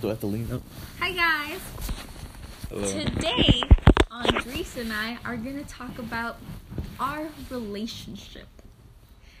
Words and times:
Do 0.00 0.08
I 0.08 0.10
have 0.10 0.20
to 0.20 0.26
lean 0.26 0.50
up? 0.52 0.62
Hi 0.98 1.12
guys. 1.12 1.60
Hello. 2.68 2.82
Today, 2.82 3.62
Andres 4.10 4.76
and 4.76 4.92
I 4.92 5.18
are 5.24 5.36
gonna 5.36 5.62
talk 5.64 5.98
about 6.00 6.38
our 6.98 7.28
relationship 7.48 8.48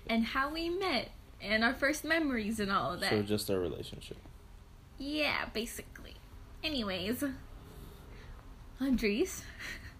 and 0.08 0.24
how 0.24 0.52
we 0.52 0.68
met 0.68 1.10
and 1.42 1.64
our 1.64 1.74
first 1.74 2.04
memories 2.04 2.60
and 2.60 2.70
all 2.70 2.92
of 2.92 3.00
that. 3.00 3.10
So 3.10 3.22
just 3.22 3.50
our 3.50 3.58
relationship. 3.58 4.16
yeah, 4.96 5.46
basically. 5.52 6.14
Anyways, 6.62 7.24
Andres, 8.80 9.42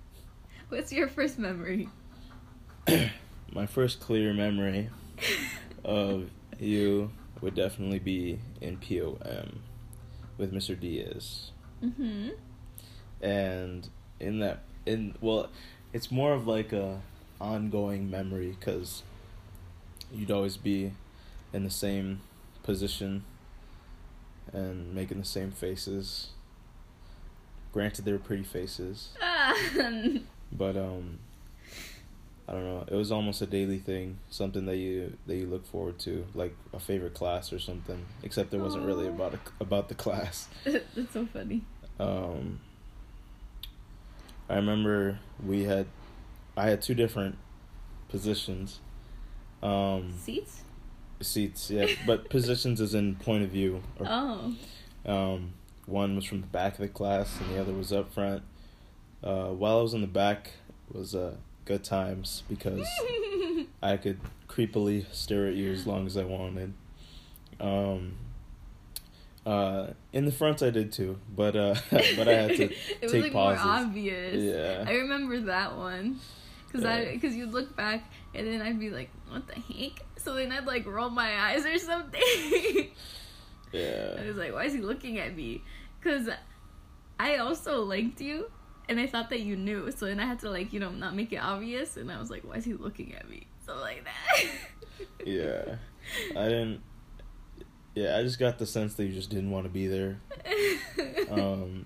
what's 0.68 0.92
your 0.92 1.08
first 1.08 1.40
memory? 1.40 1.88
My 3.52 3.66
first 3.66 3.98
clear 3.98 4.32
memory 4.32 4.88
of 5.84 6.30
you 6.60 7.10
would 7.40 7.56
definitely 7.56 7.98
be 7.98 8.38
in 8.60 8.76
POM 8.76 9.62
with 10.38 10.52
Mr. 10.52 10.78
Diaz. 10.78 11.50
Mm-hmm. 11.84 12.30
and 13.22 13.88
in 14.18 14.40
that 14.40 14.64
in 14.84 15.14
well 15.20 15.48
it's 15.92 16.10
more 16.10 16.32
of 16.32 16.46
like 16.48 16.72
a 16.72 17.00
ongoing 17.40 18.10
memory 18.10 18.56
because 18.58 19.04
you'd 20.12 20.32
always 20.32 20.56
be 20.56 20.92
in 21.52 21.62
the 21.62 21.70
same 21.70 22.20
position 22.64 23.22
and 24.52 24.92
making 24.92 25.18
the 25.18 25.24
same 25.24 25.52
faces 25.52 26.30
granted 27.72 28.04
they 28.04 28.10
were 28.10 28.18
pretty 28.18 28.42
faces 28.42 29.10
but 30.52 30.76
um 30.76 31.20
i 32.48 32.52
don't 32.52 32.64
know 32.64 32.84
it 32.88 32.94
was 32.94 33.12
almost 33.12 33.42
a 33.42 33.46
daily 33.46 33.78
thing 33.78 34.18
something 34.30 34.64
that 34.66 34.76
you 34.76 35.12
that 35.26 35.36
you 35.36 35.46
look 35.46 35.66
forward 35.66 35.98
to 35.98 36.24
like 36.34 36.54
a 36.72 36.80
favorite 36.80 37.12
class 37.14 37.52
or 37.52 37.58
something 37.58 38.06
except 38.22 38.52
it 38.54 38.58
wasn't 38.58 38.84
really 38.84 39.06
about 39.06 39.34
a, 39.34 39.38
about 39.60 39.88
the 39.88 39.94
class 39.94 40.48
That's 40.64 41.12
so 41.12 41.26
funny. 41.26 41.62
um 42.00 42.60
I 44.48 44.54
remember 44.56 45.18
we 45.44 45.64
had 45.64 45.86
I 46.56 46.70
had 46.70 46.80
two 46.82 46.94
different 46.94 47.36
positions. 48.08 48.80
Um 49.62 50.14
Seats? 50.18 50.62
seats, 51.20 51.70
yeah, 51.70 51.86
but 52.06 52.30
positions 52.36 52.80
is 52.80 52.94
in 52.94 53.16
point 53.16 53.42
of 53.44 53.50
view. 53.50 53.82
Or, 53.98 54.06
Oh. 54.08 54.54
um 55.04 55.52
one 55.86 56.16
was 56.16 56.24
from 56.24 56.40
the 56.40 56.46
back 56.46 56.74
of 56.74 56.78
the 56.80 56.88
class 56.88 57.38
and 57.40 57.50
the 57.50 57.60
other 57.60 57.72
was 57.74 57.92
up 57.92 58.12
front. 58.12 58.42
Uh 59.22 59.48
while 59.48 59.78
I 59.78 59.82
was 59.82 59.92
in 59.94 60.00
the 60.00 60.06
back 60.06 60.52
was 60.90 61.14
uh 61.14 61.34
good 61.68 61.84
times 61.84 62.42
because 62.48 62.88
I 63.82 63.96
could 63.98 64.18
creepily 64.48 65.04
stare 65.12 65.46
at 65.46 65.54
you 65.54 65.70
as 65.70 65.86
long 65.86 66.06
as 66.06 66.16
I 66.16 66.24
wanted. 66.24 66.72
Um 67.60 68.14
uh 69.46 69.88
in 70.12 70.24
the 70.24 70.32
front 70.32 70.62
I 70.62 70.70
did 70.70 70.90
too, 70.92 71.18
but 71.36 71.54
uh 71.54 71.74
but 71.90 72.26
I 72.28 72.32
had 72.32 72.56
to 72.56 72.64
it 72.72 73.02
was 73.02 73.12
take 73.12 73.22
like 73.24 73.32
pauses. 73.32 73.64
more 73.64 73.74
obvious. 73.74 74.42
Yeah. 74.42 74.84
I 74.86 74.92
remember 74.96 75.38
that 75.42 75.76
one. 75.76 76.18
Cause 76.72 76.84
I, 76.84 77.02
Yeah. 77.02 77.16
cause 77.18 77.34
you'd 77.34 77.52
look 77.52 77.74
back 77.76 78.04
and 78.34 78.46
then 78.46 78.60
I'd 78.60 78.78
be 78.78 78.90
like, 78.90 79.10
"What 79.30 79.46
the 79.46 79.54
heck?" 79.54 80.02
So 80.16 80.34
then 80.34 80.52
I'd 80.52 80.66
like 80.66 80.86
roll 80.86 81.08
my 81.10 81.30
eyes 81.40 81.64
or 81.64 81.78
something. 81.78 82.20
Yeah. 83.72 84.16
I 84.18 84.26
was 84.26 84.36
like, 84.36 84.52
"Why 84.52 84.64
is 84.64 84.74
he 84.74 84.80
looking 84.80 85.18
at 85.18 85.34
me?" 85.36 85.62
Cause 86.04 86.28
I 87.18 87.36
also 87.36 87.84
liked 87.84 88.20
you, 88.20 88.50
and 88.88 88.98
I 89.00 89.06
thought 89.06 89.30
that 89.30 89.40
you 89.40 89.56
knew. 89.56 89.90
So 89.92 90.06
then 90.06 90.20
I 90.20 90.26
had 90.26 90.38
to 90.40 90.50
like, 90.50 90.72
you 90.72 90.80
know, 90.80 90.90
not 90.90 91.14
make 91.14 91.32
it 91.32 91.36
obvious. 91.38 91.96
And 91.96 92.10
I 92.10 92.18
was 92.18 92.30
like, 92.30 92.42
"Why 92.44 92.56
is 92.56 92.64
he 92.64 92.74
looking 92.74 93.14
at 93.14 93.28
me?" 93.28 93.46
So 93.66 93.76
like 93.78 94.04
that. 94.04 94.48
Yeah. 95.24 95.76
I 96.36 96.44
didn't. 96.48 96.80
Yeah, 97.94 98.16
I 98.16 98.22
just 98.22 98.38
got 98.38 98.58
the 98.58 98.66
sense 98.66 98.94
that 98.94 99.04
you 99.04 99.12
just 99.12 99.30
didn't 99.30 99.50
want 99.50 99.64
to 99.64 99.70
be 99.70 99.86
there. 99.86 100.18
Um, 101.30 101.84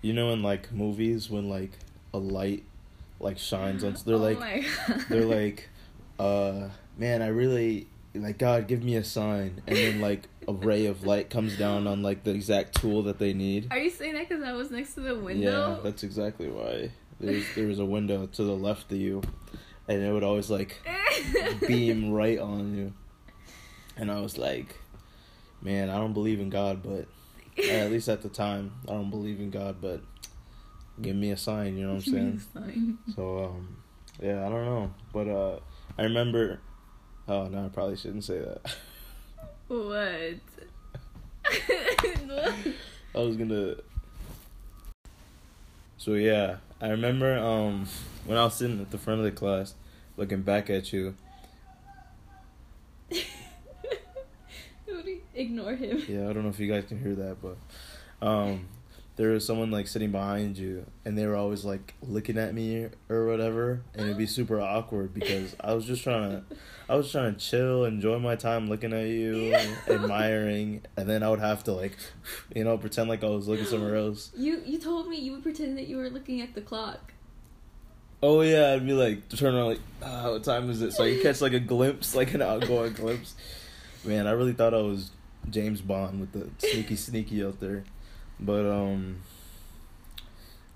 you 0.00 0.12
know, 0.14 0.30
in 0.32 0.42
like 0.42 0.72
movies, 0.72 1.28
when 1.30 1.48
like 1.48 1.72
a 2.14 2.18
light 2.18 2.64
like 3.20 3.38
shines 3.38 3.84
on, 3.84 3.96
they're 4.06 4.14
Oh 4.16 4.18
like, 4.18 4.38
my 4.40 4.64
God. 4.88 5.04
they're 5.08 5.24
like, 5.24 5.68
uh, 6.18 6.68
man, 6.98 7.20
I 7.22 7.28
really 7.28 7.86
like 8.14 8.38
God, 8.38 8.68
give 8.68 8.82
me 8.82 8.96
a 8.96 9.04
sign, 9.04 9.62
and 9.66 9.76
then 9.76 10.00
like 10.00 10.28
a 10.46 10.52
ray 10.52 10.86
of 10.86 11.04
light 11.04 11.30
comes 11.30 11.56
down 11.56 11.86
on 11.86 12.02
like 12.02 12.24
the 12.24 12.30
exact 12.30 12.80
tool 12.80 13.02
that 13.04 13.18
they 13.18 13.32
need. 13.32 13.68
Are 13.70 13.78
you 13.78 13.90
saying 13.90 14.14
that 14.14 14.28
because 14.28 14.44
I 14.44 14.52
was 14.52 14.70
next 14.70 14.94
to 14.94 15.00
the 15.00 15.18
window? 15.18 15.76
Yeah, 15.76 15.80
that's 15.82 16.02
exactly 16.02 16.48
why. 16.48 16.90
There's 17.18 17.44
there 17.54 17.66
was 17.66 17.78
a 17.78 17.84
window 17.84 18.26
to 18.26 18.44
the 18.44 18.54
left 18.54 18.92
of 18.92 18.98
you, 18.98 19.22
and 19.88 20.02
it 20.02 20.12
would 20.12 20.24
always 20.24 20.50
like 20.50 20.80
beam 21.66 22.12
right 22.12 22.38
on 22.38 22.76
you. 22.76 22.92
And 23.96 24.10
I 24.10 24.20
was 24.20 24.38
like, 24.38 24.76
man, 25.62 25.90
I 25.90 25.96
don't 25.98 26.12
believe 26.12 26.40
in 26.40 26.50
God, 26.50 26.82
but 26.82 27.06
at 27.68 27.90
least 27.90 28.08
at 28.08 28.22
the 28.22 28.28
time, 28.28 28.72
I 28.88 28.92
don't 28.92 29.10
believe 29.10 29.40
in 29.40 29.50
God, 29.50 29.76
but 29.80 30.02
give 31.00 31.16
me 31.16 31.30
a 31.30 31.36
sign, 31.36 31.76
you 31.76 31.86
know 31.86 31.94
what 31.94 32.06
I'm 32.06 32.12
saying? 32.12 32.98
So, 33.14 33.44
um, 33.44 33.76
yeah, 34.22 34.46
I 34.46 34.48
don't 34.48 34.64
know. 34.64 34.94
But 35.12 35.28
uh, 35.28 35.58
I 35.98 36.02
remember. 36.04 36.60
Oh, 37.26 37.46
no, 37.48 37.64
I 37.64 37.68
probably 37.68 37.96
shouldn't 37.96 38.24
say 38.24 38.38
that. 38.38 38.60
What? 39.68 40.38
I 43.14 43.18
was 43.18 43.36
gonna. 43.36 43.76
So 45.96 46.14
yeah, 46.14 46.56
I 46.80 46.88
remember 46.88 47.38
um 47.38 47.86
when 48.26 48.36
I 48.36 48.44
was 48.44 48.54
sitting 48.54 48.80
at 48.80 48.90
the 48.90 48.98
front 48.98 49.20
of 49.20 49.24
the 49.24 49.32
class, 49.32 49.74
looking 50.16 50.42
back 50.42 50.68
at 50.68 50.92
you. 50.92 51.14
Ignore 55.34 55.74
him. 55.74 56.02
Yeah, 56.08 56.28
I 56.28 56.32
don't 56.32 56.44
know 56.44 56.50
if 56.50 56.60
you 56.60 56.70
guys 56.70 56.84
can 56.84 57.00
hear 57.00 57.14
that, 57.16 57.36
but 57.42 57.56
um, 58.26 58.68
there 59.16 59.30
was 59.30 59.46
someone 59.46 59.70
like 59.70 59.86
sitting 59.86 60.10
behind 60.10 60.58
you, 60.58 60.86
and 61.04 61.16
they 61.16 61.26
were 61.26 61.36
always 61.36 61.64
like 61.64 61.94
looking 62.02 62.36
at 62.36 62.52
me 62.52 62.88
or 63.08 63.26
whatever, 63.26 63.82
and 63.94 64.06
it'd 64.06 64.18
be 64.18 64.26
super 64.26 64.60
awkward 64.60 65.14
because 65.14 65.54
I 65.60 65.72
was 65.74 65.86
just 65.86 66.02
trying 66.02 66.30
to, 66.30 66.56
I 66.88 66.96
was 66.96 67.12
trying 67.12 67.34
to 67.34 67.40
chill, 67.40 67.84
enjoy 67.84 68.18
my 68.18 68.34
time 68.34 68.68
looking 68.68 68.92
at 68.92 69.06
you, 69.06 69.54
admiring, 69.88 70.82
and 70.96 71.08
then 71.08 71.22
I 71.22 71.30
would 71.30 71.38
have 71.38 71.62
to 71.64 71.72
like, 71.72 71.96
you 72.54 72.64
know, 72.64 72.76
pretend 72.76 73.08
like 73.08 73.22
I 73.22 73.28
was 73.28 73.46
looking 73.46 73.66
somewhere 73.66 73.96
else. 73.96 74.30
You 74.36 74.60
you 74.64 74.78
told 74.78 75.08
me 75.08 75.16
you 75.16 75.32
would 75.32 75.42
pretend 75.42 75.78
that 75.78 75.86
you 75.86 75.96
were 75.96 76.10
looking 76.10 76.40
at 76.40 76.54
the 76.54 76.60
clock. 76.60 77.12
Oh 78.20 78.40
yeah, 78.40 78.72
I'd 78.72 78.86
be 78.86 78.94
like 78.94 79.28
turn 79.28 79.54
around 79.54 79.66
like, 79.66 79.80
ah, 80.02 80.30
what 80.30 80.42
time 80.42 80.70
is 80.70 80.82
it? 80.82 80.92
So 80.92 81.04
you 81.04 81.22
catch 81.22 81.40
like 81.40 81.52
a 81.52 81.60
glimpse, 81.60 82.14
like 82.16 82.34
an 82.34 82.42
outgoing 82.42 82.94
glimpse. 82.94 83.34
Man, 84.04 84.26
I 84.26 84.32
really 84.32 84.54
thought 84.54 84.74
I 84.74 84.78
was 84.78 85.10
James 85.50 85.80
Bond 85.80 86.20
with 86.20 86.32
the 86.32 86.48
sneaky 86.66 86.96
sneaky 86.96 87.44
out 87.44 87.60
there. 87.60 87.84
But 88.40 88.66
um 88.66 89.20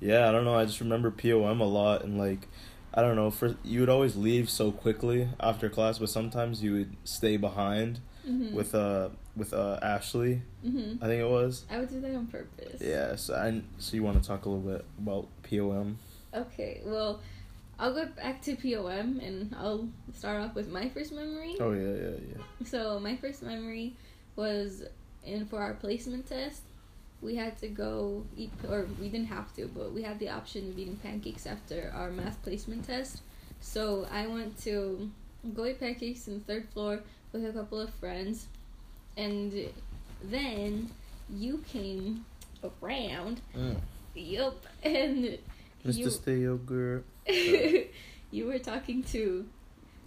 Yeah, 0.01 0.29
I 0.29 0.33
don't 0.33 0.45
know, 0.45 0.55
I 0.55 0.65
just 0.65 0.81
remember 0.81 1.11
POM 1.11 1.61
a 1.61 1.65
lot 1.67 2.05
and 2.05 2.19
like 2.19 2.49
I 2.95 3.03
don't 3.03 3.17
know, 3.17 3.31
for 3.31 3.57
you 3.65 3.81
would 3.81 3.89
always 3.89 4.17
leave 4.17 4.49
so 4.49 4.73
quickly 4.73 5.29
after 5.39 5.69
class, 5.69 5.99
but 5.99 6.09
sometimes 6.09 6.63
you 6.63 6.73
would 6.73 6.97
stay 7.05 7.37
behind 7.37 8.01
Mm-hmm. 8.29 8.55
with 8.55 8.75
uh 8.75 9.09
with 9.37 9.55
uh 9.55 9.79
Ashley, 9.81 10.43
hmm 10.63 10.95
I 11.01 11.07
think 11.07 11.23
it 11.23 11.29
was. 11.29 11.65
I 11.71 11.79
would 11.79 11.89
do 11.89 12.01
that 12.01 12.15
on 12.15 12.27
purpose. 12.27 12.83
Yeah, 12.83 13.17
so 13.17 13.35
I 13.35 13.63
so 13.79 13.95
you 13.97 14.03
want 14.03 14.21
to 14.23 14.29
talk 14.29 14.45
a 14.45 14.49
little 14.51 14.71
bit 14.71 14.85
about 14.99 15.29
POM? 15.45 15.99
Okay. 16.35 16.83
Well, 16.85 17.21
I'll 17.79 17.95
go 17.95 18.05
back 18.07 18.43
to 18.43 18.55
POM 18.57 19.21
and 19.21 19.55
I'll 19.57 19.89
start 20.15 20.43
off 20.43 20.55
with 20.55 20.69
my 20.69 20.89
first 20.91 21.13
memory. 21.13 21.57
Oh 21.59 21.73
yeah, 21.73 21.95
yeah, 21.95 22.17
yeah. 22.37 22.67
So 22.67 23.01
my 23.01 23.17
first 23.17 23.43
memory 23.43 23.95
was 24.37 24.83
in 25.25 25.47
for 25.47 25.61
our 25.63 25.75
placement 25.75 26.27
test. 26.27 26.63
We 27.21 27.35
had 27.35 27.59
to 27.59 27.69
go 27.69 28.25
eat, 28.37 28.53
or 28.69 28.87
we 29.01 29.09
didn't 29.09 29.27
have 29.27 29.55
to, 29.57 29.67
but 29.67 29.93
we 29.93 30.03
had 30.03 30.19
the 30.19 30.29
option 30.29 30.71
of 30.71 30.79
eating 30.79 30.97
pancakes 30.97 31.47
after 31.47 31.93
our 31.95 32.11
math 32.11 32.41
placement 32.43 32.87
test. 32.87 33.23
So 33.61 34.07
I 34.11 34.27
went 34.27 34.59
to 34.63 35.11
go 35.55 35.67
eat 35.67 35.81
pancakes 35.81 36.29
in 36.29 36.35
the 36.35 36.45
third 36.45 36.69
floor 36.69 37.01
with 37.33 37.45
a 37.45 37.53
couple 37.53 37.81
of 37.81 37.91
friends, 37.95 38.47
and 39.17 39.53
then 40.23 40.91
you 41.29 41.65
came 41.69 42.25
around. 42.63 43.41
Mm. 43.57 43.77
Yup, 44.15 44.67
and 44.83 45.39
Mr. 45.87 45.97
you 45.97 46.11
Stay 46.11 46.47
Up 46.47 46.65
Girl. 46.67 47.03
you 47.27 48.47
were 48.47 48.59
talking 48.59 49.03
to 49.05 49.47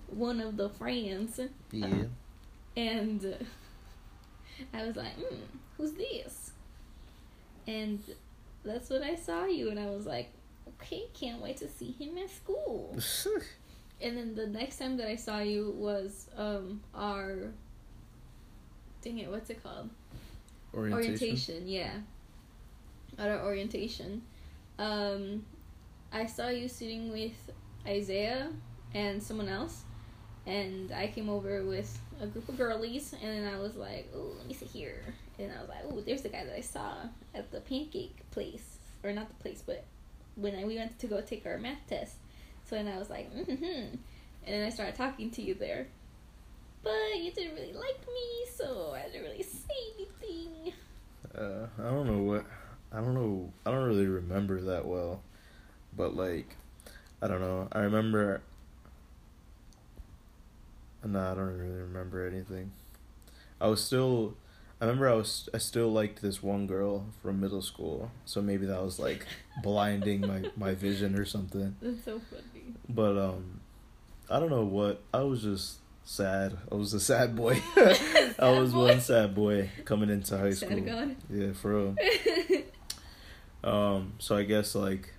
one 0.07 0.39
of 0.39 0.57
the 0.57 0.69
friends. 0.69 1.39
Yeah. 1.71 2.03
And 2.75 3.35
I 4.73 4.85
was 4.85 4.95
like, 4.95 5.13
hmm, 5.13 5.35
who's 5.77 5.93
this? 5.93 6.50
And 7.67 7.99
that's 8.63 8.89
when 8.89 9.03
I 9.03 9.15
saw 9.15 9.45
you, 9.45 9.69
and 9.69 9.79
I 9.79 9.87
was 9.87 10.05
like, 10.05 10.31
okay, 10.67 11.03
can't 11.13 11.41
wait 11.41 11.57
to 11.57 11.67
see 11.67 11.91
him 11.91 12.17
at 12.17 12.29
school. 12.29 12.95
And 14.01 14.17
then 14.17 14.33
the 14.33 14.47
next 14.47 14.79
time 14.79 14.97
that 14.97 15.07
I 15.07 15.15
saw 15.15 15.39
you 15.41 15.75
was 15.77 16.27
um 16.35 16.81
our 16.95 17.51
dang 19.03 19.19
it, 19.19 19.29
what's 19.29 19.49
it 19.51 19.61
called? 19.61 19.89
Orientation. 20.73 21.67
yeah. 21.67 21.91
At 23.19 23.29
our 23.29 23.45
orientation. 23.45 24.23
Um 24.79 25.45
I 26.11 26.25
saw 26.25 26.49
you 26.49 26.67
sitting 26.67 27.11
with 27.11 27.51
Isaiah 27.87 28.49
and 28.93 29.21
someone 29.21 29.47
else. 29.47 29.83
And 30.47 30.91
I 30.91 31.07
came 31.07 31.29
over 31.29 31.63
with 31.63 31.99
a 32.19 32.27
group 32.27 32.49
of 32.49 32.57
girlies 32.57 33.13
and 33.13 33.45
then 33.45 33.53
I 33.53 33.59
was 33.59 33.75
like, 33.75 34.11
Oh, 34.13 34.33
let 34.37 34.47
me 34.47 34.53
sit 34.53 34.67
here 34.69 35.01
And 35.39 35.51
I 35.51 35.59
was 35.61 35.69
like, 35.69 35.79
oh, 35.89 36.01
there's 36.01 36.21
the 36.21 36.29
guy 36.29 36.43
that 36.45 36.55
I 36.55 36.61
saw 36.61 36.93
at 37.33 37.51
the 37.51 37.61
pancake 37.61 38.17
place. 38.31 38.77
Or 39.03 39.11
not 39.11 39.27
the 39.27 39.35
place, 39.35 39.63
but 39.65 39.83
when 40.35 40.55
I, 40.55 40.63
we 40.65 40.77
went 40.77 40.99
to 40.99 41.07
go 41.07 41.21
take 41.21 41.45
our 41.45 41.57
math 41.57 41.79
test. 41.89 42.15
So 42.65 42.75
then 42.75 42.87
I 42.87 42.99
was 42.99 43.09
like, 43.09 43.33
mm-hmm. 43.33 43.63
And 43.63 43.99
then 44.45 44.65
I 44.65 44.69
started 44.69 44.95
talking 44.95 45.31
to 45.31 45.41
you 45.41 45.55
there. 45.55 45.87
But 46.83 47.17
you 47.17 47.31
didn't 47.31 47.55
really 47.55 47.73
like 47.73 47.99
me, 48.07 48.45
so 48.55 48.93
I 48.95 49.07
didn't 49.07 49.23
really 49.23 49.43
say 49.43 49.73
anything. 49.95 50.73
Uh, 51.35 51.67
I 51.79 51.83
don't 51.83 52.07
know 52.07 52.23
what. 52.23 52.45
I 52.91 52.97
don't 52.97 53.13
know. 53.13 53.51
I 53.65 53.71
don't 53.71 53.87
really 53.87 54.07
remember 54.07 54.59
that 54.61 54.85
well, 54.85 55.21
but 55.95 56.15
like, 56.15 56.55
I 57.21 57.27
don't 57.27 57.41
know. 57.41 57.67
I 57.71 57.79
remember. 57.79 58.41
No, 61.03 61.19
I 61.19 61.33
don't 61.33 61.57
really 61.57 61.79
remember 61.81 62.25
anything. 62.27 62.71
I 63.59 63.67
was 63.67 63.83
still. 63.83 64.35
I 64.79 64.85
remember 64.85 65.09
I 65.09 65.13
was. 65.13 65.49
I 65.53 65.57
still 65.57 65.91
liked 65.91 66.21
this 66.21 66.41
one 66.43 66.67
girl 66.67 67.05
from 67.21 67.39
middle 67.39 67.61
school, 67.61 68.11
so 68.25 68.41
maybe 68.41 68.65
that 68.67 68.81
was 68.81 68.99
like 68.99 69.25
blinding 69.63 70.21
my 70.21 70.43
my 70.55 70.73
vision 70.75 71.15
or 71.15 71.25
something. 71.25 71.75
That's 71.81 72.03
so 72.05 72.21
funny. 72.29 72.73
But 72.89 73.17
um, 73.17 73.61
I 74.29 74.39
don't 74.39 74.49
know 74.49 74.63
what. 74.65 75.01
I 75.13 75.21
was 75.21 75.41
just 75.43 75.77
sad. 76.03 76.57
I 76.71 76.75
was 76.75 76.93
a 76.93 76.99
sad 76.99 77.35
boy. 77.43 77.61
Sad 77.75 78.35
I 78.39 78.49
was 78.59 78.73
boy? 78.73 78.87
one 78.89 79.01
sad 79.01 79.33
boy 79.35 79.69
coming 79.85 80.09
into 80.09 80.37
high 80.37 80.51
Sad 80.51 80.69
school. 80.69 80.81
God. 80.81 81.15
Yeah, 81.29 81.53
for 81.53 81.73
real. 81.73 81.95
Um, 83.63 84.13
so 84.19 84.35
I 84.35 84.43
guess 84.43 84.73
like 84.75 85.13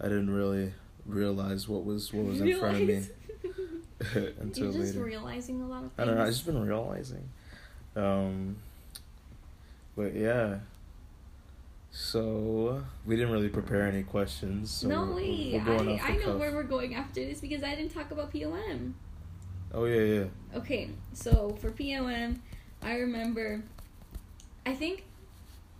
I 0.00 0.04
didn't 0.04 0.30
really 0.30 0.74
realize 1.06 1.68
what 1.68 1.84
was 1.84 2.12
what 2.12 2.26
was 2.26 2.40
in 2.40 2.58
front 2.58 2.82
of 2.82 2.86
me. 2.88 3.02
until 4.40 4.64
You're 4.64 4.82
just 4.82 4.94
later. 4.94 5.04
realizing 5.04 5.62
a 5.62 5.66
lot 5.66 5.84
of 5.84 5.92
things. 5.92 5.98
I 5.98 6.04
don't 6.04 6.16
know. 6.16 6.22
I've 6.22 6.28
just 6.28 6.46
been 6.46 6.66
realizing. 6.66 7.28
Um, 7.96 8.56
but 9.96 10.14
yeah. 10.14 10.56
So 11.90 12.82
we 13.04 13.16
didn't 13.16 13.32
really 13.32 13.50
prepare 13.50 13.86
any 13.86 14.02
questions. 14.02 14.70
So 14.70 14.88
no 14.88 15.14
way. 15.14 15.62
we're 15.64 15.72
I, 15.72 16.00
I 16.02 16.16
know 16.16 16.24
cuff. 16.24 16.38
where 16.38 16.52
we're 16.52 16.62
going 16.62 16.94
after 16.94 17.24
this 17.24 17.40
because 17.40 17.62
I 17.62 17.74
didn't 17.74 17.92
talk 17.92 18.10
about 18.10 18.32
POM. 18.32 18.94
Oh 19.74 19.84
yeah, 19.84 20.00
yeah. 20.00 20.24
Okay, 20.58 20.90
so 21.12 21.56
for 21.60 21.70
POM, 21.70 22.42
I 22.82 22.96
remember, 22.96 23.62
I 24.66 24.74
think, 24.74 25.04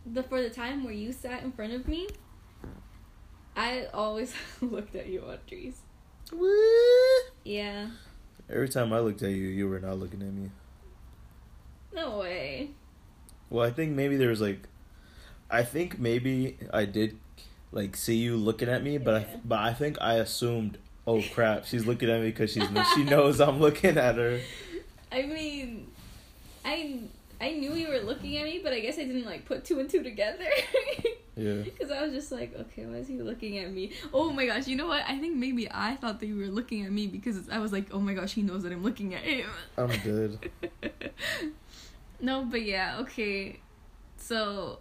the 0.06 0.22
for 0.22 0.42
the 0.42 0.50
time 0.50 0.84
where 0.84 0.94
you 0.94 1.12
sat 1.12 1.42
in 1.42 1.52
front 1.52 1.72
of 1.72 1.88
me, 1.88 2.08
I 3.56 3.86
always 3.92 4.34
looked 4.60 4.94
at 4.94 5.08
you, 5.08 5.24
Andres. 5.24 5.80
Yeah. 7.44 7.88
Every 8.50 8.68
time 8.68 8.92
I 8.92 9.00
looked 9.00 9.22
at 9.22 9.30
you, 9.30 9.46
you 9.48 9.68
were 9.68 9.80
not 9.80 9.98
looking 9.98 10.22
at 10.22 10.32
me. 10.32 10.50
No 11.94 12.18
way. 12.18 12.70
Well, 13.50 13.66
I 13.66 13.70
think 13.70 13.92
maybe 13.92 14.16
there 14.16 14.28
was 14.28 14.40
like, 14.40 14.68
I 15.50 15.62
think 15.62 15.98
maybe 15.98 16.56
I 16.72 16.84
did, 16.84 17.18
like 17.70 17.96
see 17.96 18.16
you 18.16 18.36
looking 18.36 18.68
at 18.68 18.82
me, 18.82 18.98
but 18.98 19.14
I, 19.14 19.26
but 19.44 19.58
I 19.58 19.72
think 19.74 19.98
I 20.00 20.14
assumed, 20.14 20.78
oh 21.06 21.22
crap, 21.34 21.66
she's 21.66 21.86
looking 21.86 22.10
at 22.10 22.20
me 22.20 22.26
because 22.26 22.52
she's 22.52 22.68
she 22.94 23.04
knows 23.04 23.40
I'm 23.40 23.60
looking 23.60 23.98
at 23.98 24.16
her. 24.16 24.40
I 25.10 25.22
mean, 25.22 25.88
I 26.64 27.00
I 27.42 27.50
knew 27.52 27.74
you 27.74 27.88
were 27.88 27.98
looking 27.98 28.36
at 28.38 28.44
me, 28.44 28.60
but 28.62 28.72
I 28.72 28.80
guess 28.80 28.98
I 28.98 29.04
didn't 29.04 29.24
like 29.26 29.44
put 29.44 29.64
two 29.64 29.80
and 29.80 29.90
two 29.90 30.02
together. 30.02 30.46
Yeah. 31.34 31.62
Because 31.62 31.90
I 31.90 32.02
was 32.02 32.12
just 32.12 32.30
like, 32.30 32.54
okay, 32.54 32.84
why 32.84 32.96
is 32.96 33.08
he 33.08 33.16
looking 33.22 33.56
at 33.58 33.72
me? 33.72 33.92
Oh 34.12 34.30
my 34.34 34.44
gosh, 34.44 34.66
you 34.68 34.76
know 34.76 34.86
what? 34.86 35.02
I 35.08 35.16
think 35.18 35.34
maybe 35.34 35.66
I 35.70 35.96
thought 35.96 36.20
that 36.20 36.26
you 36.26 36.36
were 36.36 36.48
looking 36.48 36.84
at 36.84 36.92
me 36.92 37.06
because 37.06 37.48
I 37.48 37.58
was 37.58 37.72
like, 37.72 37.86
oh 37.90 38.00
my 38.00 38.12
gosh, 38.12 38.34
he 38.34 38.42
knows 38.42 38.64
that 38.64 38.70
I'm 38.72 38.82
looking 38.82 39.14
at 39.14 39.22
him. 39.22 39.48
I'm 39.78 39.88
dead. 39.88 40.50
no, 42.20 42.44
but 42.44 42.60
yeah, 42.62 42.98
okay. 43.00 43.60
So, 44.18 44.80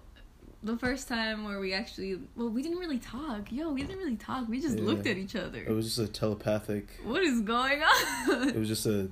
the 0.61 0.77
first 0.77 1.07
time 1.07 1.45
where 1.45 1.61
we 1.61 1.73
actually, 1.73 2.19
well, 2.35 2.49
we 2.49 2.61
didn't 2.61 2.79
really 2.79 2.99
talk. 2.99 3.49
Yo, 3.49 3.71
we 3.71 3.83
didn't 3.83 3.99
really 3.99 4.17
talk. 4.17 4.49
We 4.49 4.59
just 4.59 4.77
Yeah. 4.77 4.83
looked 4.83 5.07
at 5.07 5.15
each 5.17 5.37
other. 5.37 5.59
It 5.63 5.71
was 5.71 5.85
just 5.95 5.99
a 5.99 6.11
telepathic. 6.11 6.99
what 7.05 7.23
is 7.23 7.39
going 7.41 7.81
on? 7.81 8.49
It 8.49 8.57
was 8.57 8.67
just 8.67 8.85
a, 8.85 9.09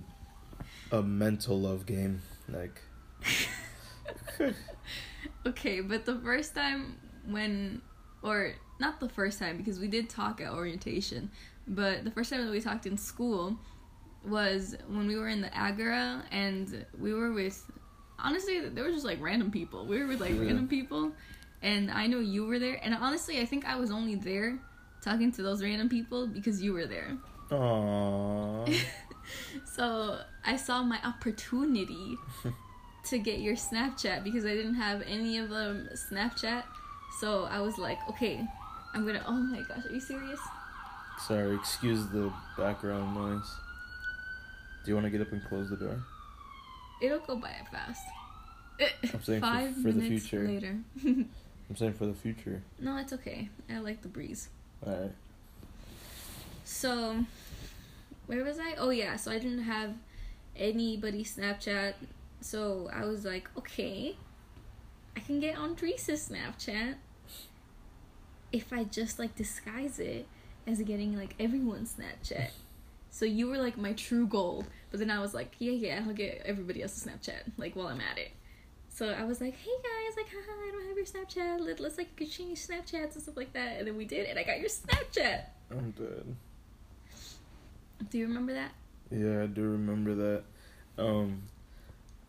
a 0.91 1.01
mental 1.01 1.57
love 1.59 1.85
game. 1.85 2.21
Like, 2.49 2.81
Okay, 5.45 5.81
but 5.81 6.05
the 6.05 6.15
first 6.19 6.53
time 6.55 6.97
when, 7.25 7.81
or 8.21 8.53
not 8.79 8.99
the 8.99 9.09
first 9.09 9.39
time 9.39 9.57
because 9.57 9.79
we 9.79 9.87
did 9.87 10.09
talk 10.09 10.41
at 10.41 10.51
orientation, 10.51 11.29
but 11.67 12.03
the 12.03 12.11
first 12.11 12.29
time 12.31 12.45
that 12.45 12.51
we 12.51 12.61
talked 12.61 12.85
in 12.85 12.97
school 12.97 13.57
was 14.25 14.75
when 14.87 15.07
we 15.07 15.15
were 15.15 15.29
in 15.29 15.41
the 15.41 15.55
Agora 15.57 16.23
and 16.31 16.85
we 16.99 17.13
were 17.13 17.31
with, 17.31 17.69
honestly, 18.17 18.59
they 18.69 18.81
were 18.81 18.91
just 18.91 19.05
like 19.05 19.21
random 19.21 19.49
people. 19.51 19.85
We 19.87 19.99
were 19.99 20.07
with 20.07 20.19
like 20.19 20.31
Yeah. 20.31 20.41
random 20.41 20.67
people, 20.67 21.13
and 21.61 21.89
I 21.91 22.07
know 22.07 22.19
you 22.19 22.45
were 22.45 22.59
there, 22.59 22.79
and 22.83 22.93
honestly, 22.93 23.39
I 23.39 23.45
think 23.45 23.65
I 23.65 23.75
was 23.77 23.91
only 23.91 24.15
there 24.15 24.59
talking 25.01 25.31
to 25.33 25.41
those 25.43 25.63
random 25.63 25.87
people 25.89 26.27
because 26.27 26.61
you 26.61 26.73
were 26.73 26.85
there. 26.85 27.17
aww. 27.51 28.75
so 29.65 30.19
I 30.45 30.57
saw 30.57 30.83
my 30.83 30.99
opportunity 31.03 32.17
to 33.05 33.17
get 33.19 33.39
your 33.39 33.55
Snapchat 33.55 34.23
because 34.23 34.45
I 34.45 34.49
didn't 34.53 34.75
have 34.75 35.01
any 35.07 35.37
of 35.37 35.49
them 35.49 35.89
Snapchat. 36.11 36.63
So 37.19 37.45
I 37.45 37.59
was 37.61 37.77
like, 37.77 37.97
okay, 38.09 38.45
I'm 38.93 39.05
gonna. 39.05 39.23
Oh 39.27 39.33
my 39.33 39.61
gosh, 39.61 39.85
are 39.85 39.91
you 39.93 39.99
serious? 39.99 40.39
Sorry, 41.27 41.55
excuse 41.55 42.05
the 42.07 42.31
background 42.57 43.13
noise. 43.15 43.49
Do 44.85 44.91
you 44.91 44.95
want 44.95 45.05
to 45.05 45.09
get 45.09 45.21
up 45.21 45.31
and 45.33 45.43
close 45.45 45.69
the 45.69 45.75
door? 45.75 46.01
It'll 47.01 47.19
go 47.19 47.35
by 47.35 47.51
fast. 47.71 48.01
I'm 49.13 49.21
saying 49.23 49.41
for- 49.41 49.45
Five 49.47 49.75
for 49.75 49.91
the 49.91 50.01
minutes 50.01 50.27
future. 50.27 50.47
later. 50.47 50.77
I'm 51.05 51.75
saying 51.75 51.93
for 51.93 52.05
the 52.05 52.13
future. 52.13 52.61
no, 52.79 52.97
it's 52.97 53.13
okay. 53.13 53.49
I 53.69 53.79
like 53.79 54.01
the 54.01 54.07
breeze. 54.07 54.49
Alright. 54.85 55.11
So, 56.63 57.25
where 58.27 58.43
was 58.43 58.59
I? 58.59 58.75
Oh 58.77 58.89
yeah, 58.91 59.15
so 59.17 59.31
I 59.31 59.39
didn't 59.39 59.63
have 59.63 59.91
anybody 60.55 61.23
Snapchat. 61.23 61.93
So 62.41 62.89
I 62.93 63.05
was 63.05 63.25
like, 63.25 63.49
okay, 63.57 64.15
I 65.15 65.19
can 65.19 65.39
get 65.39 65.57
on 65.57 65.75
Andres's 65.75 66.29
Snapchat 66.29 66.95
if 68.51 68.73
I 68.73 68.83
just 68.85 69.19
like 69.19 69.35
disguise 69.35 69.99
it 69.99 70.27
as 70.65 70.81
getting 70.81 71.17
like 71.17 71.35
everyone's 71.39 71.95
Snapchat. 71.95 72.49
So 73.11 73.25
you 73.25 73.47
were 73.47 73.57
like 73.57 73.75
my 73.75 73.93
true 73.93 74.27
goal, 74.27 74.65
but 74.91 74.99
then 74.99 75.09
I 75.09 75.19
was 75.19 75.33
like, 75.33 75.55
yeah, 75.57 75.71
yeah, 75.71 76.03
I'll 76.07 76.13
get 76.13 76.43
everybody 76.45 76.83
else's 76.83 77.05
Snapchat 77.05 77.53
like 77.57 77.75
while 77.75 77.87
I'm 77.87 77.99
at 77.99 78.19
it. 78.19 78.31
So 78.87 79.09
I 79.09 79.23
was 79.23 79.41
like, 79.41 79.55
hey 79.55 79.71
guys, 79.81 80.15
like, 80.15 80.27
haha, 80.27 80.67
I 80.67 80.71
don't 80.71 80.87
have 80.87 80.95
your 80.95 81.05
Snapchat. 81.05 81.65
Let, 81.65 81.79
let's 81.79 81.97
like 81.97 82.09
exchange 82.21 82.59
Snapchats 82.67 83.15
and 83.15 83.23
stuff 83.23 83.35
like 83.35 83.51
that. 83.53 83.79
And 83.79 83.87
then 83.87 83.97
we 83.97 84.05
did, 84.05 84.27
and 84.27 84.37
I 84.37 84.43
got 84.43 84.59
your 84.59 84.69
Snapchat. 84.69 85.41
I'm 85.71 85.91
dead. 85.91 86.35
Do 88.09 88.17
you 88.17 88.27
remember 88.27 88.53
that? 88.53 88.71
Yeah, 89.11 89.43
I 89.43 89.47
do 89.47 89.63
remember 89.63 90.15
that. 90.15 90.43
Um, 90.97 91.41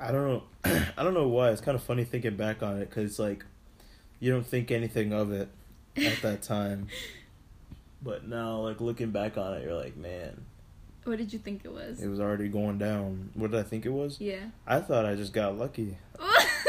I 0.00 0.12
don't 0.12 0.26
know. 0.28 0.42
I 0.97 1.02
don't 1.02 1.14
know 1.14 1.28
why. 1.28 1.50
It's 1.50 1.61
kind 1.61 1.75
of 1.76 1.83
funny 1.83 2.04
thinking 2.04 2.37
back 2.37 2.62
on 2.62 2.78
it 2.78 2.88
because 2.88 3.19
like 3.19 3.45
you 4.19 4.33
don't 4.33 4.47
think 4.47 4.71
anything 4.71 5.12
of 5.12 5.30
it 5.33 5.49
at 5.97 6.23
that 6.23 6.42
time, 6.57 6.88
but 8.02 8.26
now 8.26 8.61
like 8.61 8.80
looking 8.80 9.11
back 9.11 9.37
on 9.37 9.54
it, 9.54 9.64
you're 9.64 9.75
like, 9.75 9.97
man, 9.97 10.42
What 11.04 11.19
did 11.19 11.33
you 11.33 11.38
think 11.38 11.64
it 11.64 11.73
was? 11.73 12.02
it 12.02 12.09
was 12.09 12.19
already 12.21 12.49
going 12.49 12.78
down. 12.78 13.30
What 13.35 13.50
did 13.50 13.61
I 13.61 13.62
think 13.62 13.85
it 13.87 13.90
was? 13.92 14.21
yeah. 14.21 14.47
I 14.66 14.80
thought 14.80 15.04
I 15.07 15.14
just 15.14 15.33
got 15.33 15.59
lucky. 15.59 15.97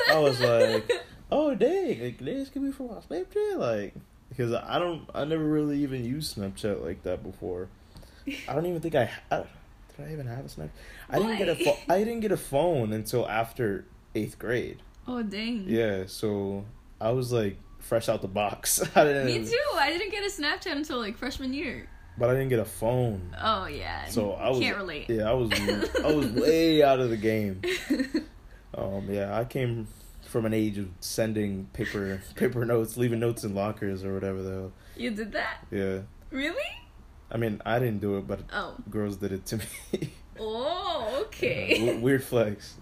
I 0.09 0.17
was 0.19 0.39
like, 0.41 0.91
oh 1.31 1.55
dang, 1.55 2.01
like 2.03 2.17
this 2.19 2.49
could 2.49 2.63
be 2.63 2.71
from 2.71 2.87
my 2.89 2.95
Snapchat, 2.95 3.57
like 3.57 3.93
because 4.29 4.53
I 4.53 4.79
don't, 4.79 5.09
I 5.13 5.25
never 5.25 5.43
really 5.43 5.79
even 5.83 6.03
used 6.05 6.35
Snapchat 6.37 6.83
like 6.83 7.03
that 7.03 7.23
before. 7.23 7.67
I 8.47 8.53
don't 8.53 8.65
even 8.65 8.81
think 8.81 8.95
I, 8.95 9.09
I 9.31 9.43
did. 10.01 10.09
I 10.09 10.13
even 10.13 10.27
have 10.27 10.45
a 10.45 10.49
Snap? 10.49 10.69
I 11.09 11.17
didn't 11.19 11.37
get 11.37 11.49
a 11.49 11.55
pho- 11.55 11.77
I 11.89 11.99
didn't 11.99 12.19
get 12.21 12.31
a 12.31 12.37
phone 12.37 12.93
until 12.93 13.27
after 13.29 13.85
eighth 14.15 14.37
grade. 14.39 14.79
oh 15.07 15.23
dang. 15.23 15.65
Yeah, 15.67 16.03
so 16.07 16.65
I 16.99 17.11
was 17.11 17.31
like 17.31 17.57
fresh 17.79 18.09
out 18.09 18.21
the 18.21 18.27
box. 18.27 18.81
I 18.95 19.03
didn't, 19.03 19.25
Me 19.25 19.45
too. 19.45 19.57
I 19.75 19.89
didn't 19.91 20.11
get 20.11 20.23
a 20.23 20.29
Snapchat 20.29 20.75
until 20.75 20.99
like 20.99 21.17
freshman 21.17 21.53
year. 21.53 21.87
But 22.17 22.29
I 22.29 22.33
didn't 22.33 22.49
get 22.49 22.59
a 22.59 22.65
phone. 22.65 23.35
Oh 23.41 23.65
yeah. 23.65 24.05
So 24.07 24.33
I 24.33 24.49
was 24.49 24.59
can't 24.59 24.77
relate. 24.77 25.09
Yeah, 25.09 25.29
I 25.29 25.33
was 25.33 25.51
I 26.03 26.11
was 26.11 26.27
way 26.29 26.83
out 26.83 26.99
of 26.99 27.09
the 27.09 27.17
game. 27.17 27.61
Um, 28.77 29.07
yeah, 29.09 29.37
I 29.37 29.43
came 29.45 29.87
from 30.25 30.45
an 30.45 30.53
age 30.53 30.77
of 30.77 30.87
sending 30.99 31.65
paper 31.73 32.21
paper 32.35 32.63
notes, 32.65 32.95
leaving 32.97 33.19
notes 33.19 33.43
in 33.43 33.53
lockers 33.55 34.03
or 34.05 34.13
whatever 34.13 34.41
though. 34.43 34.71
you 34.95 35.11
did 35.11 35.31
that? 35.33 35.65
Yeah, 35.71 35.99
Really? 36.29 36.61
I 37.31 37.37
mean 37.37 37.61
I 37.65 37.79
didn't 37.79 37.99
do 38.01 38.17
it, 38.17 38.27
but 38.27 38.41
Oh. 38.53 38.75
girls 38.89 39.17
did 39.17 39.31
it 39.31 39.45
to 39.47 39.57
me. 39.57 40.11
Oh, 40.43 41.19
okay. 41.27 41.99
weird 41.99 42.23
flex. 42.23 42.75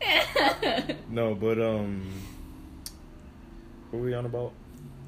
No, 1.09 1.35
but 1.35 1.59
um, 1.59 2.07
what 3.89 3.99
were 3.99 4.05
we 4.05 4.13
on 4.13 4.25
about? 4.25 4.53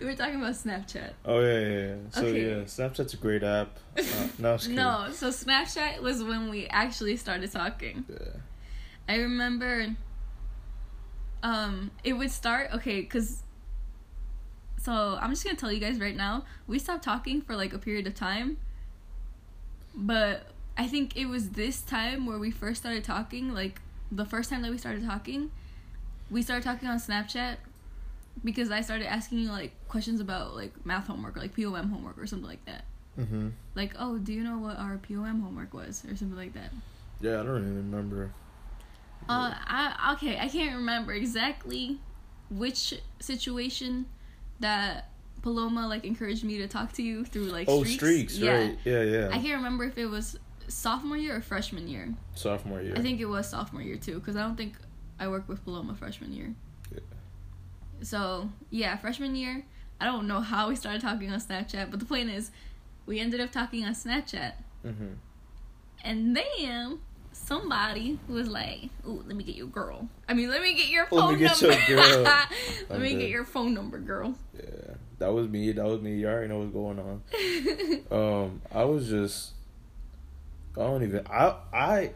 we 0.00 0.06
were 0.06 0.14
talking 0.14 0.36
about 0.36 0.54
Snapchat. 0.54 1.10
oh 1.24 1.38
yeah, 1.40 1.58
yeah, 1.58 1.68
yeah. 1.86 1.94
So 2.10 2.26
Okay. 2.26 2.48
yeah, 2.48 2.64
Snapchat's 2.64 3.14
a 3.14 3.16
great 3.16 3.42
app. 3.44 3.76
Uh, 3.96 4.02
no, 4.38 4.52
I'm 4.52 4.56
just 4.56 4.62
kidding. 4.62 4.76
No, 4.76 5.08
so 5.12 5.28
Snapchat 5.28 6.00
was 6.00 6.22
when 6.24 6.50
we 6.50 6.66
actually 6.68 7.16
started 7.16 7.52
talking. 7.52 8.04
Yeah. 8.08 8.16
I 9.08 9.16
remember 9.16 9.94
um, 11.42 11.90
it 12.02 12.14
would 12.14 12.30
start 12.30 12.70
okay, 12.74 13.02
cause. 13.04 13.42
So 14.82 15.16
I'm 15.20 15.30
just 15.30 15.44
gonna 15.44 15.56
tell 15.56 15.70
you 15.70 15.78
guys 15.78 16.00
right 16.00 16.16
now. 16.16 16.44
We 16.66 16.80
stopped 16.80 17.04
talking 17.04 17.40
for 17.40 17.54
like 17.54 17.72
a 17.72 17.78
period 17.78 18.06
of 18.08 18.16
time. 18.16 18.56
But 19.94 20.46
I 20.76 20.88
think 20.88 21.16
it 21.16 21.26
was 21.26 21.50
this 21.50 21.82
time 21.82 22.26
where 22.26 22.38
we 22.38 22.50
first 22.50 22.80
started 22.80 23.04
talking. 23.04 23.54
Like 23.54 23.80
the 24.10 24.24
first 24.24 24.50
time 24.50 24.62
that 24.62 24.72
we 24.72 24.78
started 24.78 25.04
talking, 25.04 25.52
we 26.30 26.42
started 26.42 26.64
talking 26.64 26.88
on 26.88 26.98
Snapchat 26.98 27.58
because 28.42 28.72
I 28.72 28.80
started 28.80 29.06
asking 29.06 29.38
you 29.38 29.50
like 29.50 29.72
questions 29.88 30.20
about 30.20 30.56
like 30.56 30.72
math 30.84 31.06
homework 31.06 31.36
or 31.36 31.40
like 31.40 31.54
POM 31.54 31.88
homework 31.88 32.18
or 32.18 32.26
something 32.26 32.48
like 32.48 32.64
that. 32.64 32.84
Mm-hmm. 33.16 33.50
Like, 33.76 33.94
oh, 34.00 34.18
do 34.18 34.32
you 34.32 34.42
know 34.42 34.58
what 34.58 34.78
our 34.78 34.98
POM 34.98 35.42
homework 35.42 35.72
was 35.74 36.04
or 36.10 36.16
something 36.16 36.36
like 36.36 36.54
that? 36.54 36.72
Yeah, 37.20 37.40
I 37.40 37.44
don't 37.44 37.58
even 37.58 37.76
remember. 37.76 38.32
Uh, 39.28 39.54
I 39.54 40.14
okay, 40.14 40.40
I 40.40 40.48
can't 40.48 40.74
remember 40.74 41.12
exactly 41.12 42.00
which 42.50 42.94
situation 43.20 44.06
that 44.62 45.10
Paloma 45.42 45.86
like 45.86 46.04
encouraged 46.04 46.44
me 46.44 46.58
to 46.58 46.68
talk 46.68 46.92
to 46.94 47.02
you 47.02 47.24
through 47.24 47.44
like 47.44 47.68
oh, 47.68 47.84
streaks. 47.84 48.34
streaks, 48.34 48.38
yeah. 48.38 48.52
right? 48.52 48.78
Yeah, 48.84 49.02
yeah. 49.02 49.28
I 49.30 49.38
can't 49.38 49.56
remember 49.56 49.84
if 49.84 49.98
it 49.98 50.06
was 50.06 50.38
sophomore 50.68 51.16
year 51.16 51.36
or 51.36 51.40
freshman 51.40 51.88
year. 51.88 52.14
Sophomore 52.34 52.80
year. 52.80 52.94
I 52.96 53.00
think 53.00 53.20
it 53.20 53.26
was 53.26 53.48
sophomore 53.48 53.82
year 53.82 53.96
too, 53.96 54.18
because 54.18 54.36
I 54.36 54.40
don't 54.42 54.56
think 54.56 54.74
I 55.18 55.28
worked 55.28 55.48
with 55.48 55.64
Paloma 55.64 55.94
freshman 55.94 56.32
year. 56.32 56.54
Yeah. 56.92 57.00
So 58.02 58.50
yeah, 58.70 58.96
freshman 58.96 59.36
year. 59.36 59.64
I 60.00 60.04
don't 60.06 60.26
know 60.26 60.40
how 60.40 60.68
we 60.68 60.74
started 60.76 61.00
talking 61.00 61.30
on 61.30 61.40
Snapchat, 61.40 61.90
but 61.90 62.00
the 62.00 62.06
point 62.06 62.28
is, 62.28 62.50
we 63.06 63.20
ended 63.20 63.40
up 63.40 63.52
talking 63.52 63.84
on 63.84 63.92
Snapchat, 63.92 64.54
Mm-hmm. 64.84 65.12
and 66.04 66.36
then 66.36 66.98
somebody 67.44 68.18
was 68.28 68.48
like, 68.48 68.88
"Ooh, 69.06 69.22
let 69.26 69.36
me 69.36 69.44
get 69.44 69.56
your 69.56 69.66
girl. 69.66 70.08
I 70.28 70.34
mean, 70.34 70.50
let 70.50 70.62
me 70.62 70.74
get 70.74 70.88
your 70.88 71.02
Let 71.10 71.10
phone 71.10 71.38
get 71.38 71.60
number. 71.62 71.78
your 71.88 71.98
let 72.22 72.48
I'm 72.90 73.02
me 73.02 73.14
get 73.16 73.28
your 73.30 73.44
phone 73.44 73.74
number, 73.74 73.98
girl." 73.98 74.34
Yeah, 74.56 74.94
that 75.18 75.32
was 75.32 75.48
me. 75.48 75.72
That 75.72 75.84
was 75.84 76.00
me. 76.00 76.16
You 76.16 76.28
already 76.28 76.48
know 76.48 76.58
what's 76.58 76.72
going 76.72 76.98
on. 76.98 77.22
Um, 78.12 78.60
I 78.70 78.84
was 78.84 79.08
just, 79.08 79.52
I 80.76 80.80
don't 80.80 81.02
even. 81.02 81.26
I 81.30 81.54
I, 81.72 82.12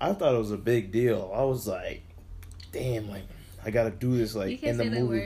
I 0.00 0.12
thought 0.12 0.34
it 0.34 0.38
was 0.38 0.52
a 0.52 0.56
big 0.56 0.92
deal. 0.92 1.32
I 1.34 1.42
was 1.42 1.66
like, 1.66 2.02
damn, 2.72 3.08
like 3.10 3.24
I 3.64 3.70
gotta 3.70 3.90
do 3.90 4.16
this. 4.16 4.34
Like 4.34 4.50
you 4.50 4.58
can't 4.58 4.72
in 4.72 4.78
the 4.78 4.84
say 4.84 4.90
that 4.90 5.00
movie, 5.00 5.18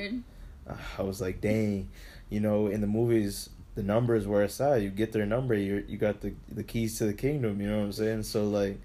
word. 0.67 0.77
I 0.99 1.03
was 1.03 1.21
like, 1.21 1.41
dang, 1.41 1.89
you 2.31 2.41
know, 2.41 2.69
in 2.69 2.81
the 2.81 2.87
movies, 2.87 3.51
the 3.75 3.83
numbers 3.83 4.27
where 4.27 4.43
it's 4.45 4.61
at. 4.61 4.81
You 4.81 4.89
get 4.91 5.13
their 5.13 5.27
number, 5.27 5.55
you 5.55 5.85
you 5.87 5.99
got 5.99 6.21
the 6.23 6.33
the 6.51 6.63
keys 6.65 6.97
to 6.99 7.05
the 7.05 7.13
kingdom. 7.15 7.61
You 7.61 7.69
know 7.69 7.79
what 7.79 7.85
I'm 7.85 7.93
saying? 7.93 8.23
So 8.25 8.45
like. 8.45 8.81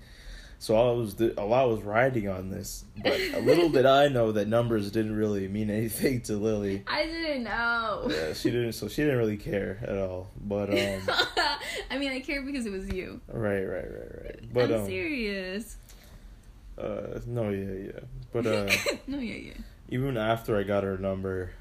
So 0.60 0.76
I 0.76 0.92
was 0.92 1.20
a 1.22 1.46
lot 1.46 1.70
was 1.70 1.84
riding 1.84 2.28
on 2.28 2.50
this, 2.50 2.84
but 3.04 3.20
a 3.36 3.40
little 3.42 3.70
did 3.70 3.86
I 3.86 4.08
know 4.08 4.32
that 4.32 4.48
numbers 4.48 4.90
didn't 4.92 5.16
really 5.16 5.48
mean 5.48 5.70
anything 5.70 6.22
to 6.22 6.34
Lily. 6.34 6.84
I 6.88 7.06
didn't 7.06 7.44
know. 7.44 8.08
Yeah, 8.10 8.34
she 8.34 8.50
didn't. 8.50 8.74
So 8.74 8.88
she 8.88 9.04
didn't 9.04 9.20
really 9.20 9.38
care 9.38 9.80
at 9.84 9.98
all. 9.98 10.32
But 10.42 10.72
um, 10.72 11.02
I 11.92 11.98
mean, 12.00 12.12
I 12.12 12.22
care 12.22 12.42
because 12.42 12.66
it 12.66 12.72
was 12.72 12.90
you. 12.90 13.22
right, 13.28 13.64
right, 13.64 13.86
right, 13.86 14.24
right. 14.24 14.54
But 14.54 14.72
I'm 14.72 14.82
um, 14.82 14.86
serious. 14.88 15.78
uh, 16.80 17.20
no, 17.28 17.50
yeah, 17.50 17.92
yeah. 17.94 18.00
But 18.34 18.48
uh, 18.48 18.70
no, 19.06 19.20
yeah, 19.20 19.36
yeah. 19.36 19.54
even 19.90 20.18
after 20.18 20.58
I 20.58 20.64
got 20.64 20.84
her 20.84 20.98
number, 20.98 21.52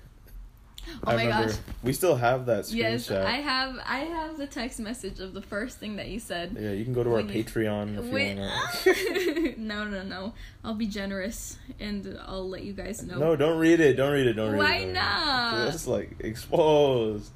Oh 1.05 1.11
I 1.12 1.16
my 1.16 1.26
gosh. 1.26 1.55
we 1.83 1.93
still 1.93 2.16
have 2.16 2.47
that 2.47 2.64
screenshot. 2.64 2.76
Yes. 2.76 3.11
I 3.11 3.37
have. 3.37 3.78
I 3.85 3.99
have 3.99 4.37
the 4.38 4.47
text 4.47 4.81
message 4.81 5.21
of 5.21 5.35
the 5.35 5.43
first 5.43 5.78
thing 5.78 5.97
that 5.97 6.09
you 6.09 6.19
said. 6.21 6.57
Yeah, 6.59 6.71
you 6.73 6.85
can 6.85 6.93
go 6.93 7.02
to 7.05 7.14
our 7.14 7.21
you- 7.21 7.45
Patreon 7.45 7.99
if 7.99 8.05
you 8.07 8.40
want. 8.40 9.59
no, 9.59 9.85
no, 9.85 10.02
no. 10.02 10.33
I'll 10.64 10.75
be 10.75 10.87
generous 10.87 11.59
and 11.81 12.19
I'll 12.26 12.49
let 12.49 12.62
you 12.62 12.73
guys 12.73 13.02
know. 13.02 13.19
No, 13.19 13.37
don't 13.37 13.59
read 13.59 13.81
it. 13.81 13.95
Don't 13.95 14.12
read 14.12 14.26
it. 14.26 14.35
Don't 14.35 14.52
read 14.52 14.59
Why 14.59 14.75
it. 14.76 14.87
Why 14.87 14.93
not? 14.93 15.52
read 15.52 15.59
it. 15.59 15.59
not? 15.59 15.64
Let's 15.66 15.87
like 15.87 16.16
expose. 16.21 17.31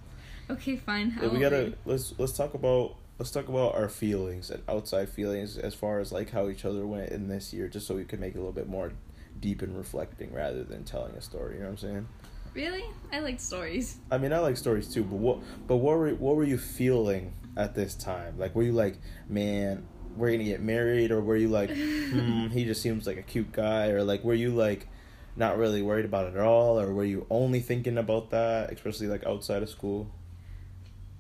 Okay, 0.48 0.76
fine. 0.76 1.16
Yeah, 1.20 1.28
we 1.28 1.38
gotta 1.38 1.56
read. 1.56 1.76
let's 1.84 2.14
let's 2.18 2.32
talk 2.32 2.54
about 2.54 2.96
let's 3.18 3.30
talk 3.30 3.48
about 3.48 3.74
our 3.74 3.88
feelings 3.88 4.50
and 4.50 4.62
outside 4.68 5.08
feelings 5.08 5.56
as 5.58 5.74
far 5.74 6.00
as 6.00 6.10
like 6.12 6.30
how 6.30 6.48
each 6.48 6.64
other 6.64 6.86
went 6.86 7.10
in 7.10 7.28
this 7.28 7.52
year, 7.52 7.68
just 7.68 7.86
so 7.86 7.94
we 7.94 8.04
can 8.04 8.18
make 8.20 8.34
it 8.34 8.36
a 8.36 8.40
little 8.40 8.52
bit 8.52 8.68
more 8.68 8.92
deep 9.38 9.62
and 9.62 9.76
reflecting 9.76 10.32
rather 10.32 10.64
than 10.64 10.84
telling 10.84 11.14
a 11.14 11.20
story. 11.20 11.54
You 11.54 11.60
know 11.60 11.66
what 11.66 11.70
I'm 11.72 11.76
saying? 11.78 12.08
Really? 12.54 12.84
I 13.12 13.20
like 13.20 13.40
stories. 13.40 13.98
I 14.10 14.18
mean, 14.18 14.32
I 14.32 14.38
like 14.38 14.56
stories 14.56 14.92
too, 14.92 15.04
but 15.04 15.16
what 15.16 15.38
but 15.66 15.76
what 15.76 15.96
were 15.96 16.10
what 16.10 16.36
were 16.36 16.44
you 16.44 16.58
feeling 16.58 17.32
at 17.56 17.74
this 17.74 17.94
time? 17.94 18.38
Like, 18.38 18.54
were 18.54 18.62
you 18.62 18.72
like, 18.72 18.98
man, 19.28 19.86
we're 20.16 20.32
gonna 20.32 20.44
get 20.44 20.60
married, 20.60 21.10
or 21.10 21.20
were 21.20 21.36
you 21.36 21.48
like, 21.48 21.70
hmm, 21.76 22.48
he 22.48 22.64
just 22.64 22.82
seems 22.82 23.06
like 23.06 23.18
a 23.18 23.22
cute 23.22 23.52
guy, 23.52 23.88
or 23.88 24.02
like, 24.02 24.24
were 24.24 24.34
you 24.34 24.50
like, 24.50 24.88
not 25.36 25.58
really 25.58 25.82
worried 25.82 26.04
about 26.04 26.26
it 26.26 26.34
at 26.34 26.42
all, 26.42 26.78
or 26.80 26.92
were 26.92 27.04
you 27.04 27.26
only 27.30 27.60
thinking 27.60 27.98
about 27.98 28.30
that, 28.30 28.72
especially 28.72 29.06
like 29.06 29.24
outside 29.26 29.62
of 29.62 29.68
school? 29.68 30.10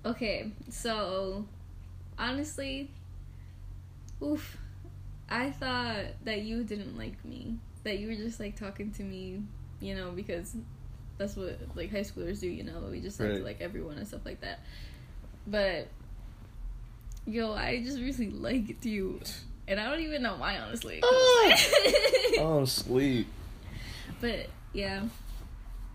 Okay, 0.04 0.50
so 0.68 1.46
honestly, 2.18 2.90
oof, 4.22 4.56
I 5.28 5.50
thought 5.50 6.06
that 6.24 6.42
you 6.42 6.64
didn't 6.64 6.96
like 6.98 7.24
me. 7.24 7.58
That 7.84 7.98
you 7.98 8.08
were 8.08 8.14
just 8.14 8.40
like 8.40 8.56
talking 8.56 8.90
to 8.92 9.02
me, 9.02 9.42
you 9.80 9.94
know, 9.94 10.10
because 10.10 10.56
that's 11.20 11.36
what 11.36 11.58
like 11.76 11.90
high 11.90 12.00
schoolers 12.00 12.40
do, 12.40 12.48
you 12.48 12.64
know. 12.64 12.80
We 12.90 13.00
just 13.00 13.20
like 13.20 13.28
to 13.34 13.44
like 13.44 13.60
everyone 13.60 13.98
and 13.98 14.08
stuff 14.08 14.22
like 14.24 14.40
that. 14.40 14.60
But 15.46 15.88
yo, 17.26 17.52
I 17.52 17.82
just 17.84 17.98
really 17.98 18.30
liked 18.30 18.86
you, 18.86 19.20
and 19.68 19.78
I 19.78 19.88
don't 19.90 20.00
even 20.00 20.22
know 20.22 20.36
why, 20.36 20.58
honestly. 20.58 21.02
Oh, 22.38 22.64
sleep. 22.64 23.26
But 24.20 24.46
yeah, 24.72 25.02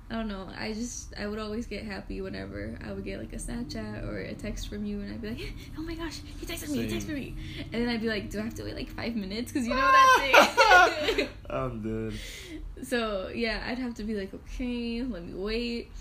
I 0.09 0.15
don't 0.15 0.27
know. 0.27 0.47
I 0.57 0.71
just 0.73 1.13
I 1.17 1.25
would 1.25 1.39
always 1.39 1.65
get 1.65 1.83
happy 1.83 2.21
whenever 2.21 2.77
I 2.85 2.93
would 2.93 3.03
get 3.03 3.19
like 3.19 3.33
a 3.33 3.37
Snapchat 3.37 4.07
or 4.07 4.19
a 4.19 4.35
text 4.35 4.67
from 4.69 4.85
you, 4.85 5.01
and 5.01 5.11
I'd 5.11 5.21
be 5.21 5.29
like, 5.29 5.53
"Oh 5.77 5.81
my 5.81 5.95
gosh, 5.95 6.21
he 6.39 6.45
texted 6.45 6.69
me! 6.69 6.85
He 6.85 6.95
texted 6.95 7.15
me!" 7.15 7.35
And 7.73 7.81
then 7.81 7.89
I'd 7.89 8.01
be 8.01 8.07
like, 8.07 8.29
"Do 8.29 8.39
I 8.39 8.43
have 8.43 8.53
to 8.55 8.63
wait 8.63 8.75
like 8.75 8.89
five 8.89 9.15
minutes? 9.15 9.51
Because 9.51 9.67
you 9.67 9.73
know 9.73 9.81
that 9.81 10.93
thing." 11.15 11.27
I'm 11.49 11.81
dead. 11.81 12.19
so 12.83 13.29
yeah, 13.33 13.63
I'd 13.67 13.79
have 13.79 13.95
to 13.95 14.03
be 14.03 14.13
like, 14.13 14.31
"Okay, 14.33 15.01
let 15.01 15.23
me 15.23 15.33
wait," 15.33 15.91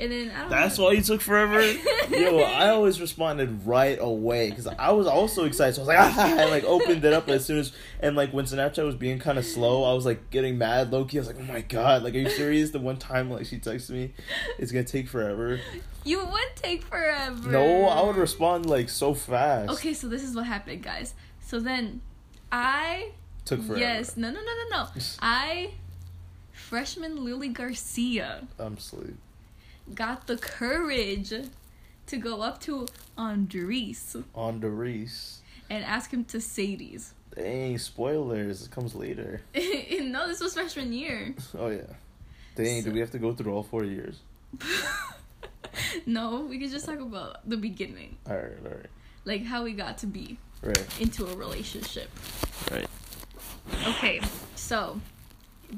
and 0.00 0.10
then 0.10 0.30
I 0.30 0.40
don't. 0.40 0.50
That's 0.50 0.78
know. 0.78 0.84
why 0.84 0.92
you 0.92 1.02
took 1.02 1.20
forever. 1.20 1.60
Yo, 2.10 2.38
I 2.38 2.70
always 2.70 3.00
responded 3.00 3.66
right 3.66 3.98
away 4.00 4.50
because 4.50 4.66
I 4.66 4.90
was 4.92 5.06
also 5.06 5.44
excited. 5.44 5.74
So 5.74 5.82
I 5.82 5.84
was 5.84 5.88
like, 5.88 5.98
ah, 6.16 6.40
I 6.40 6.44
like 6.50 6.64
opened 6.64 7.04
it 7.04 7.12
up 7.12 7.28
as 7.28 7.44
soon 7.44 7.58
as, 7.58 7.72
and 8.00 8.16
like 8.16 8.32
when 8.32 8.46
Snapchat 8.46 8.84
was 8.84 8.94
being 8.94 9.18
kind 9.18 9.38
of 9.38 9.44
slow, 9.44 9.84
I 9.84 9.92
was 9.92 10.06
like 10.06 10.30
getting 10.30 10.56
mad, 10.58 10.90
low 10.92 11.04
key. 11.04 11.18
I 11.18 11.20
was 11.20 11.28
like, 11.28 11.38
oh 11.38 11.52
my 11.52 11.60
god, 11.60 12.02
like 12.02 12.14
are 12.14 12.18
you 12.18 12.30
serious? 12.30 12.70
The 12.70 12.78
one 12.78 12.96
time 12.96 13.30
like 13.30 13.46
she 13.46 13.58
texted 13.58 13.90
me, 13.90 14.14
it's 14.58 14.72
gonna 14.72 14.84
take 14.84 15.08
forever. 15.08 15.60
You 16.04 16.24
would 16.24 16.56
take 16.56 16.82
forever. 16.82 17.48
No, 17.48 17.84
I 17.86 18.02
would 18.02 18.16
respond 18.16 18.66
like 18.66 18.88
so 18.88 19.14
fast. 19.14 19.70
Okay, 19.70 19.94
so 19.94 20.08
this 20.08 20.22
is 20.22 20.34
what 20.34 20.46
happened, 20.46 20.82
guys. 20.82 21.14
So 21.40 21.60
then, 21.60 22.00
I 22.50 23.12
took 23.44 23.60
forever. 23.62 23.78
Yes. 23.78 24.16
No, 24.16 24.30
no, 24.30 24.40
no, 24.40 24.52
no, 24.70 24.84
no. 24.84 24.88
I, 25.22 25.74
freshman 26.50 27.24
Lily 27.24 27.50
Garcia, 27.50 28.48
I'm 28.58 28.74
asleep. 28.74 29.16
Got 29.94 30.26
the 30.26 30.36
courage 30.36 31.32
to 32.06 32.16
go 32.16 32.42
up 32.42 32.60
to 32.62 32.86
Andres 33.16 34.16
On 34.34 34.60
the 34.60 34.70
Reese. 34.70 35.40
and 35.70 35.84
ask 35.84 36.10
him 36.12 36.24
to 36.26 36.40
Sadie's. 36.40 37.14
Dang, 37.34 37.78
spoilers. 37.78 38.66
It 38.66 38.70
comes 38.70 38.94
later. 38.94 39.40
no, 39.54 40.28
this 40.28 40.40
was 40.40 40.54
freshman 40.54 40.92
year. 40.92 41.34
Oh 41.58 41.68
yeah. 41.68 41.82
Dang, 42.56 42.82
So- 42.82 42.88
do 42.88 42.94
we 42.94 43.00
have 43.00 43.10
to 43.12 43.18
go 43.18 43.32
through 43.32 43.54
all 43.54 43.62
four 43.62 43.84
years? 43.84 44.18
no, 46.06 46.40
we 46.42 46.58
could 46.58 46.70
just 46.70 46.86
talk 46.86 47.00
about 47.00 47.48
the 47.48 47.56
beginning. 47.56 48.16
All 48.28 48.36
right, 48.36 48.52
all 48.64 48.70
right, 48.70 48.86
Like 49.24 49.44
how 49.44 49.64
we 49.64 49.72
got 49.72 49.98
to 49.98 50.06
be 50.06 50.38
right, 50.62 51.00
into 51.00 51.26
a 51.26 51.34
relationship. 51.36 52.10
right. 52.70 52.86
Okay, 53.86 54.20
so 54.56 55.00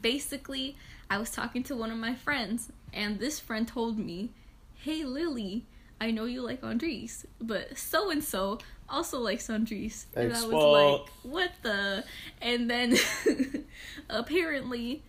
basically, 0.00 0.76
I 1.10 1.18
was 1.18 1.30
talking 1.30 1.62
to 1.64 1.76
one 1.76 1.90
of 1.90 1.98
my 1.98 2.14
friends, 2.14 2.68
and 2.94 3.18
this 3.18 3.40
friend 3.40 3.66
told 3.66 3.98
me, 3.98 4.30
Hey 4.76 5.04
Lily, 5.04 5.66
I 6.00 6.10
know 6.10 6.24
you 6.24 6.42
like 6.42 6.62
Andres, 6.64 7.26
but 7.40 7.76
so 7.76 8.10
and 8.10 8.22
so 8.22 8.58
also 8.88 9.18
likes 9.18 9.48
Andres. 9.50 10.06
And 10.14 10.32
I 10.32 10.46
was 10.46 10.52
like, 10.52 11.10
What 11.22 11.52
the? 11.62 12.04
And 12.40 12.70
then 12.70 12.96
apparently, 14.08 15.02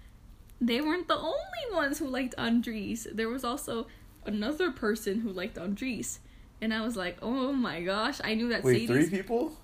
they 0.60 0.82
weren't 0.82 1.08
the 1.08 1.18
only 1.18 1.66
ones 1.72 2.00
who 2.00 2.08
liked 2.08 2.36
Andres. 2.38 3.08
There 3.12 3.30
was 3.30 3.44
also 3.44 3.88
another 4.26 4.72
person 4.72 5.22
who 5.22 5.30
liked 5.30 5.58
Andres. 5.58 6.20
And 6.62 6.74
I 6.74 6.82
was 6.82 6.96
like, 6.96 7.18
oh 7.22 7.52
my 7.52 7.82
gosh, 7.82 8.20
I 8.24 8.34
knew 8.36 8.50
that 8.50 8.64
Wait, 8.64 8.88
Sadie's 8.88 9.10
three 9.10 9.18
people? 9.20 9.58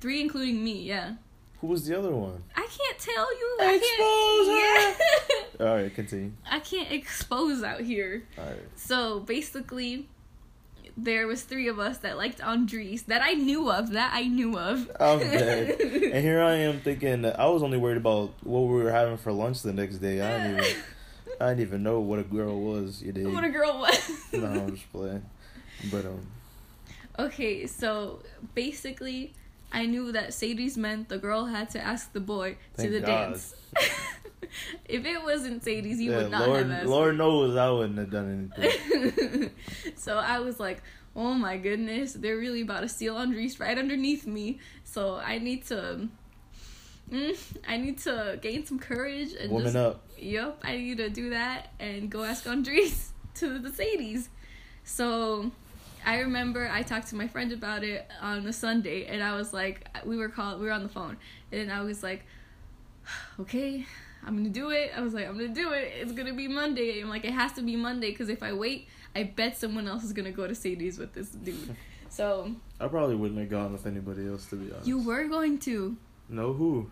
three 0.00 0.20
including 0.20 0.62
me, 0.62 0.82
yeah. 0.82 1.14
Who 1.60 1.68
was 1.68 1.86
the 1.86 1.98
other 1.98 2.10
one? 2.10 2.42
I 2.54 2.66
can't 2.66 2.98
tell 2.98 3.38
you. 3.38 3.56
I 3.60 3.78
can't, 5.58 5.60
yeah. 5.60 5.66
All 5.66 5.74
right, 5.76 5.94
continue. 5.94 6.32
I 6.50 6.60
can't 6.60 6.92
expose 6.92 7.62
out 7.62 7.80
here. 7.80 8.24
All 8.38 8.44
right. 8.44 8.62
So 8.74 9.20
basically, 9.20 10.06
there 10.96 11.26
was 11.26 11.42
three 11.42 11.68
of 11.68 11.78
us 11.78 11.98
that 11.98 12.16
liked 12.18 12.42
Andres 12.42 13.04
that 13.04 13.22
I 13.22 13.32
knew 13.32 13.70
of. 13.70 13.92
That 13.92 14.12
I 14.12 14.24
knew 14.24 14.58
of. 14.58 14.90
I'm 15.00 15.18
dead. 15.18 15.80
and 15.80 16.24
here 16.24 16.42
I 16.42 16.54
am 16.56 16.80
thinking 16.80 17.22
that 17.22 17.40
I 17.40 17.46
was 17.46 17.62
only 17.62 17.78
worried 17.78 17.96
about 17.98 18.32
what 18.42 18.60
we 18.60 18.82
were 18.82 18.90
having 18.90 19.16
for 19.16 19.32
lunch 19.32 19.62
the 19.62 19.72
next 19.72 19.96
day. 19.98 20.20
I 20.20 20.48
didn't 20.48 20.64
even, 20.64 20.82
I 21.40 21.48
didn't 21.48 21.60
even 21.60 21.82
know 21.82 22.00
what 22.00 22.18
a 22.18 22.24
girl 22.24 22.60
was. 22.60 23.02
You 23.02 23.12
did. 23.12 23.32
what 23.32 23.44
a 23.44 23.50
girl 23.50 23.78
was. 23.78 24.10
no, 24.32 24.46
I'm 24.46 24.74
just 24.74 24.92
playing. 24.92 25.24
But 25.90 26.04
um, 26.06 26.26
Okay, 27.18 27.66
so 27.66 28.20
basically, 28.54 29.32
I 29.72 29.86
knew 29.86 30.12
that 30.12 30.32
Sadie's 30.32 30.76
meant 30.76 31.08
the 31.08 31.18
girl 31.18 31.46
had 31.46 31.70
to 31.70 31.80
ask 31.80 32.12
the 32.12 32.20
boy 32.20 32.56
Thank 32.74 32.88
to 32.88 32.94
the 32.94 33.00
God. 33.00 33.06
dance. 33.06 33.54
if 34.84 35.04
it 35.04 35.22
wasn't 35.22 35.64
Sadie's, 35.64 36.00
you 36.00 36.12
yeah, 36.12 36.18
would 36.18 36.30
not 36.30 36.48
Lord, 36.48 36.62
have 36.62 36.70
asked. 36.70 36.86
Lord 36.86 37.18
knows 37.18 37.56
I 37.56 37.70
wouldn't 37.70 37.98
have 37.98 38.10
done 38.10 38.50
anything. 38.56 39.50
so 39.96 40.16
I 40.18 40.40
was 40.40 40.60
like, 40.60 40.82
oh 41.14 41.34
my 41.34 41.56
goodness, 41.56 42.12
they're 42.12 42.36
really 42.36 42.62
about 42.62 42.80
to 42.80 42.88
steal 42.88 43.16
Andres 43.16 43.58
right 43.58 43.76
underneath 43.76 44.26
me. 44.26 44.60
So 44.84 45.16
I 45.16 45.38
need 45.38 45.66
to. 45.66 46.08
Mm, 47.10 47.36
I 47.68 47.76
need 47.76 47.98
to 47.98 48.38
gain 48.42 48.66
some 48.66 48.80
courage 48.80 49.32
and 49.32 49.50
Woman 49.50 49.66
just, 49.66 49.76
up. 49.76 50.02
Yep, 50.18 50.60
I 50.64 50.76
need 50.76 50.96
to 50.98 51.08
do 51.08 51.30
that 51.30 51.68
and 51.78 52.10
go 52.10 52.24
ask 52.24 52.46
Andres 52.48 53.12
to 53.34 53.58
the 53.58 53.70
Sadies. 53.70 54.28
So 54.82 55.52
I 56.06 56.20
remember 56.20 56.68
I 56.72 56.82
talked 56.82 57.08
to 57.08 57.16
my 57.16 57.26
friend 57.28 57.52
about 57.52 57.82
it 57.82 58.08
on 58.22 58.46
a 58.46 58.52
Sunday 58.52 59.06
and 59.06 59.22
I 59.22 59.36
was 59.36 59.52
like 59.52 59.86
we 60.06 60.16
were 60.16 60.28
called 60.28 60.60
we 60.60 60.66
were 60.66 60.72
on 60.72 60.82
the 60.84 60.88
phone 60.88 61.16
and 61.52 61.70
I 61.70 61.82
was 61.82 62.02
like 62.02 62.24
okay 63.40 63.84
I'm 64.24 64.36
gonna 64.36 64.48
do 64.48 64.70
it. 64.70 64.90
I 64.96 65.00
was 65.02 65.14
like 65.14 65.26
I'm 65.28 65.34
gonna 65.36 65.48
do 65.48 65.72
it. 65.72 65.92
It's 66.00 66.12
gonna 66.12 66.32
be 66.34 66.48
Monday. 66.48 67.00
I'm 67.00 67.08
like 67.08 67.24
it 67.24 67.32
has 67.32 67.52
to 67.54 67.62
be 67.62 67.76
Monday 67.76 68.10
because 68.10 68.28
if 68.28 68.42
I 68.42 68.52
wait 68.52 68.88
I 69.14 69.24
bet 69.24 69.56
someone 69.58 69.86
else 69.88 70.04
is 70.04 70.12
gonna 70.12 70.32
go 70.32 70.46
to 70.46 70.54
Sadie's 70.54 70.98
with 70.98 71.12
this 71.12 71.28
dude. 71.30 71.76
So 72.08 72.52
I 72.80 72.86
probably 72.86 73.16
wouldn't 73.16 73.38
have 73.40 73.50
gone 73.50 73.72
with 73.72 73.84
anybody 73.86 74.26
else 74.26 74.46
to 74.46 74.56
be 74.56 74.72
honest. 74.72 74.86
you 74.86 75.02
were 75.02 75.24
going 75.26 75.58
to. 75.58 75.96
No, 76.30 76.54
who? 76.54 76.88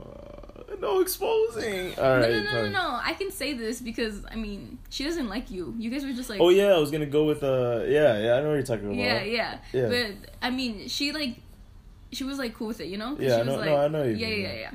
Uh, 0.00 0.74
no 0.80 1.00
exposing. 1.00 1.96
All 1.98 2.20
no, 2.20 2.28
no, 2.28 2.42
no, 2.42 2.52
no, 2.52 2.68
no. 2.70 3.00
I 3.02 3.14
can 3.14 3.30
say 3.30 3.52
this 3.54 3.80
because 3.80 4.24
I 4.30 4.34
mean 4.34 4.78
she 4.90 5.04
doesn't 5.04 5.28
like 5.28 5.50
you. 5.50 5.74
You 5.78 5.90
guys 5.90 6.04
were 6.04 6.12
just 6.12 6.28
like 6.28 6.40
Oh 6.40 6.48
yeah, 6.50 6.74
I 6.74 6.78
was 6.78 6.90
gonna 6.90 7.06
go 7.06 7.24
with 7.24 7.42
uh 7.42 7.84
yeah 7.86 8.18
yeah 8.18 8.34
I 8.34 8.40
know 8.40 8.48
what 8.48 8.54
you're 8.54 8.62
talking 8.62 8.86
about. 8.86 8.96
Yeah, 8.96 9.22
yeah, 9.22 9.58
Yeah. 9.72 9.88
But 9.88 10.30
I 10.42 10.50
mean, 10.50 10.88
she 10.88 11.12
like, 11.12 11.36
she 12.12 12.24
was 12.24 12.38
like 12.38 12.54
cool 12.54 12.68
with 12.68 12.80
it, 12.80 12.88
you 12.88 12.98
know? 12.98 13.16
Yeah, 13.18 13.36
she 13.36 13.42
I 13.42 13.44
was 13.44 13.56
like, 13.56 13.66
no, 13.66 13.76
I 13.76 13.88
know 13.88 14.02
you 14.04 14.16
Yeah, 14.16 14.28
yeah, 14.28 14.36
yeah. 14.36 14.54
yeah. 14.54 14.70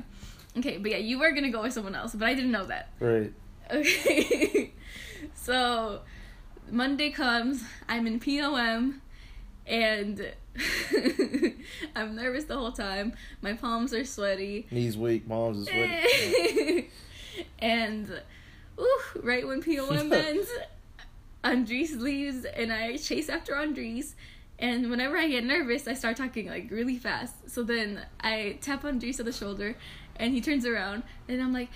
Okay, 0.58 0.78
but 0.78 0.90
yeah, 0.90 0.96
you 0.98 1.18
were 1.18 1.32
gonna 1.32 1.50
go 1.50 1.62
with 1.62 1.72
someone 1.72 1.94
else, 1.94 2.14
but 2.14 2.26
I 2.26 2.34
didn't 2.34 2.50
know 2.50 2.64
that. 2.66 2.90
Right. 2.98 3.32
Okay, 3.72 4.72
so 5.34 6.00
Monday 6.72 7.10
comes, 7.10 7.62
I'm 7.88 8.08
in 8.08 8.18
POM, 8.18 9.00
and 9.64 10.32
I'm 11.96 12.16
nervous 12.16 12.44
the 12.44 12.56
whole 12.56 12.72
time. 12.72 13.14
My 13.42 13.54
palms 13.54 13.92
are 13.94 14.04
sweaty. 14.04 14.66
Knees 14.70 14.96
weak, 14.96 15.26
mom's 15.26 15.58
is 15.58 15.68
sweaty. 15.68 16.90
and 17.58 18.20
ooh, 18.78 19.00
right 19.22 19.46
when 19.46 19.62
POM 19.62 20.12
ends, 20.12 20.48
Andres 21.42 21.96
leaves 21.96 22.44
and 22.44 22.72
I 22.72 22.96
chase 22.96 23.28
after 23.28 23.56
Andres. 23.56 24.14
And 24.58 24.90
whenever 24.90 25.16
I 25.16 25.26
get 25.28 25.44
nervous, 25.44 25.88
I 25.88 25.94
start 25.94 26.16
talking 26.16 26.48
like 26.48 26.70
really 26.70 26.98
fast. 26.98 27.48
So 27.50 27.62
then 27.62 28.02
I 28.20 28.58
tap 28.60 28.84
Andres 28.84 29.18
on 29.18 29.26
the 29.26 29.32
shoulder 29.32 29.76
and 30.16 30.34
he 30.34 30.40
turns 30.40 30.66
around 30.66 31.02
and 31.28 31.42
I'm 31.42 31.52
like, 31.52 31.70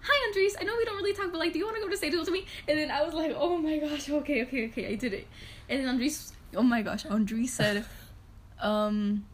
Hi 0.00 0.26
Andres, 0.28 0.54
I 0.60 0.62
know 0.62 0.76
we 0.76 0.84
don't 0.84 0.96
really 0.96 1.14
talk, 1.14 1.32
but 1.32 1.38
like, 1.38 1.52
do 1.52 1.58
you 1.58 1.64
want 1.64 1.76
to 1.76 1.82
go 1.82 1.88
to 1.88 1.96
say 1.96 2.10
to 2.10 2.30
me? 2.30 2.46
And 2.68 2.78
then 2.78 2.90
I 2.90 3.02
was 3.02 3.12
like, 3.12 3.34
Oh 3.36 3.58
my 3.58 3.78
gosh, 3.78 4.08
okay, 4.08 4.42
okay, 4.44 4.68
okay, 4.68 4.86
I 4.86 4.94
did 4.94 5.12
it. 5.12 5.26
And 5.68 5.80
then 5.80 5.88
Andres, 5.88 6.32
oh 6.54 6.62
my 6.62 6.82
gosh, 6.82 7.04
Andres 7.06 7.52
said, 7.52 7.84
Um, 8.60 9.24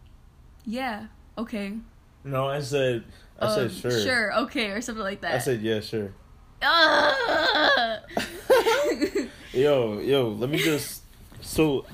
yeah, 0.67 1.07
okay. 1.39 1.75
No, 2.25 2.49
I 2.49 2.61
said 2.61 3.05
I 3.39 3.47
um, 3.47 3.69
said 3.71 3.73
sure. 3.93 4.01
Sure, 4.03 4.35
okay, 4.45 4.71
or 4.71 4.81
something 4.81 5.05
like 5.05 5.21
that. 5.23 5.35
I 5.35 5.39
said 5.39 5.61
yeah, 5.63 5.81
sure. 5.81 6.13
Ah! 6.63 8.01
Yo, 9.53 10.01
yo, 10.01 10.31
let 10.31 10.51
me 10.51 10.59
just 10.59 11.03
so 11.41 11.85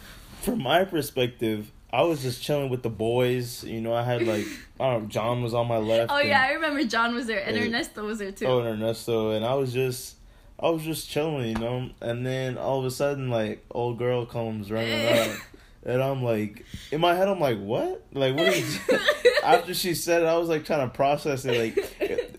from 0.40 0.62
my 0.62 0.85
perspective, 0.85 1.70
I 1.92 2.02
was 2.02 2.22
just 2.22 2.42
chilling 2.42 2.70
with 2.70 2.83
the 2.83 2.88
boys. 2.90 3.64
You 3.64 3.81
know, 3.83 3.92
I 3.92 4.02
had 4.02 4.22
like 4.26 4.46
I 4.78 4.92
don't 4.92 5.02
know, 5.02 5.09
John 5.09 5.42
was 5.42 5.52
on 5.52 5.68
my 5.68 5.76
left. 5.76 6.11
oh 6.11 6.16
and- 6.16 6.28
yeah, 6.28 6.42
I 6.42 6.52
remember 6.52 6.83
John 6.85 7.14
was 7.14 7.26
there 7.26 7.44
and 7.44 7.57
Yeah. 7.57 7.64
Ernesto 7.64 8.04
was 8.04 8.18
there 8.18 8.33
too. 8.33 8.46
Oh, 8.46 8.61
and 8.61 8.81
Ernesto, 8.83 9.33
and 9.33 9.44
I 9.44 9.54
was 9.54 9.74
just, 9.74 10.16
I 10.59 10.70
was 10.70 10.83
just 10.83 11.11
chilling, 11.11 11.48
you 11.48 11.54
know. 11.54 11.90
And 12.00 12.24
then 12.24 12.57
all 12.57 12.78
of 12.78 12.87
a 12.87 12.90
sudden, 12.90 13.28
like, 13.28 13.62
old 13.70 13.98
girl 13.98 14.24
comes 14.24 14.70
running 14.70 15.07
out, 15.09 15.37
and 15.84 16.02
I'm 16.02 16.22
like, 16.22 16.64
in 16.90 17.00
my 17.00 17.14
head, 17.14 17.28
I'm 17.28 17.40
like, 17.40 17.58
what? 17.58 18.04
Like, 18.12 18.36
what 18.36 18.48
is? 18.48 18.78
After 19.44 19.74
she 19.74 19.94
said 19.94 20.22
it, 20.22 20.26
I 20.26 20.36
was 20.36 20.48
like 20.48 20.64
trying 20.64 20.88
to 20.88 20.94
process 20.94 21.44
it. 21.44 21.76
Like, 21.76 22.38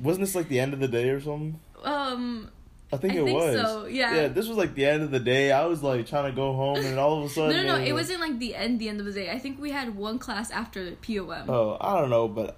wasn't 0.00 0.24
this 0.26 0.34
like 0.34 0.48
the 0.48 0.60
end 0.60 0.74
of 0.74 0.80
the 0.80 0.88
day 0.88 1.08
or 1.10 1.20
something? 1.20 1.58
um, 1.84 2.50
I 2.92 2.96
think 2.96 3.14
I 3.14 3.16
it 3.18 3.24
think 3.24 3.38
was. 3.38 3.60
so, 3.60 3.86
yeah. 3.86 4.14
Yeah, 4.14 4.28
this 4.28 4.46
was 4.46 4.56
like 4.56 4.74
the 4.74 4.86
end 4.86 5.02
of 5.02 5.10
the 5.10 5.18
day. 5.20 5.50
I 5.52 5.66
was 5.66 5.82
like 5.82 6.06
trying 6.06 6.30
to 6.30 6.36
go 6.36 6.52
home, 6.54 6.76
and 6.78 6.98
all 6.98 7.18
of 7.18 7.24
a 7.24 7.28
sudden, 7.28 7.56
no, 7.56 7.62
no, 7.62 7.72
was 7.72 7.80
it 7.80 7.84
like- 7.84 7.92
wasn't 7.94 8.20
like 8.20 8.38
the 8.38 8.54
end, 8.54 8.78
the 8.80 8.88
end 8.88 9.00
of 9.00 9.06
the 9.06 9.12
day. 9.12 9.30
I 9.30 9.38
think 9.38 9.60
we 9.60 9.70
had 9.70 9.96
one 9.96 10.18
class 10.18 10.50
after 10.50 10.92
POM. 10.92 11.48
Oh, 11.50 11.76
I 11.80 12.00
don't 12.00 12.10
know, 12.10 12.28
but 12.28 12.56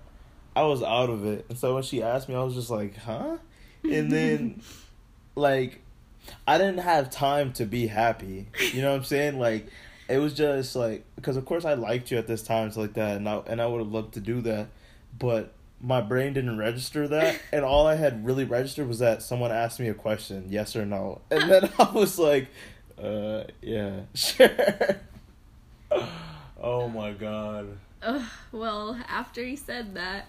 I 0.55 0.63
was 0.65 0.83
out 0.83 1.09
of 1.11 1.25
it. 1.25 1.47
And 1.49 1.59
so 1.59 1.75
when 1.75 1.83
she 1.85 2.03
asked 2.03 2.29
me, 2.29 2.35
I 2.35 2.43
was 2.43 2.55
just 2.55 2.71
like, 2.71 2.97
huh? 2.97 3.37
And 3.85 4.11
then, 4.11 4.63
like, 5.37 5.81
I 6.47 6.59
didn't 6.59 6.79
have 6.79 7.09
time 7.11 7.53
to 7.55 7.65
be 7.65 7.87
happy. 7.87 8.49
You 8.73 8.83
know 8.83 8.91
what 8.91 8.97
I'm 8.99 9.05
saying? 9.05 9.39
Like, 9.39 9.69
it 10.09 10.19
was 10.19 10.35
just 10.35 10.77
like, 10.77 11.05
because 11.17 11.37
of 11.37 11.45
course 11.45 11.65
I 11.65 11.75
liked 11.75 12.11
you 12.11 12.19
at 12.19 12.27
this 12.27 12.43
time, 12.43 12.71
so 12.71 12.81
like 12.81 12.95
that, 12.95 13.17
and 13.17 13.29
I, 13.29 13.43
and 13.47 13.61
I 13.61 13.67
would 13.67 13.79
have 13.79 13.93
loved 13.93 14.15
to 14.15 14.21
do 14.21 14.41
that. 14.43 14.69
But 15.19 15.53
my 15.81 16.01
brain 16.01 16.33
didn't 16.33 16.59
register 16.59 17.07
that. 17.09 17.41
And 17.53 17.65
all 17.65 17.87
I 17.87 17.95
had 17.95 18.25
really 18.25 18.45
registered 18.45 18.89
was 18.89 18.99
that 18.99 19.23
someone 19.23 19.51
asked 19.51 19.81
me 19.81 19.89
a 19.89 19.95
question, 19.95 20.47
yes 20.49 20.77
or 20.77 20.85
no. 20.85 21.21
And 21.31 21.51
then 21.51 21.71
I 21.79 21.91
was 21.91 22.19
like, 22.19 22.49
uh, 23.03 23.45
yeah, 23.63 24.01
sure. 24.15 24.51
oh 26.61 26.89
my 26.89 27.13
god. 27.13 27.79
Ugh, 28.03 28.23
well, 28.53 28.99
after 29.09 29.43
he 29.43 29.57
said 29.57 29.95
that, 29.95 30.29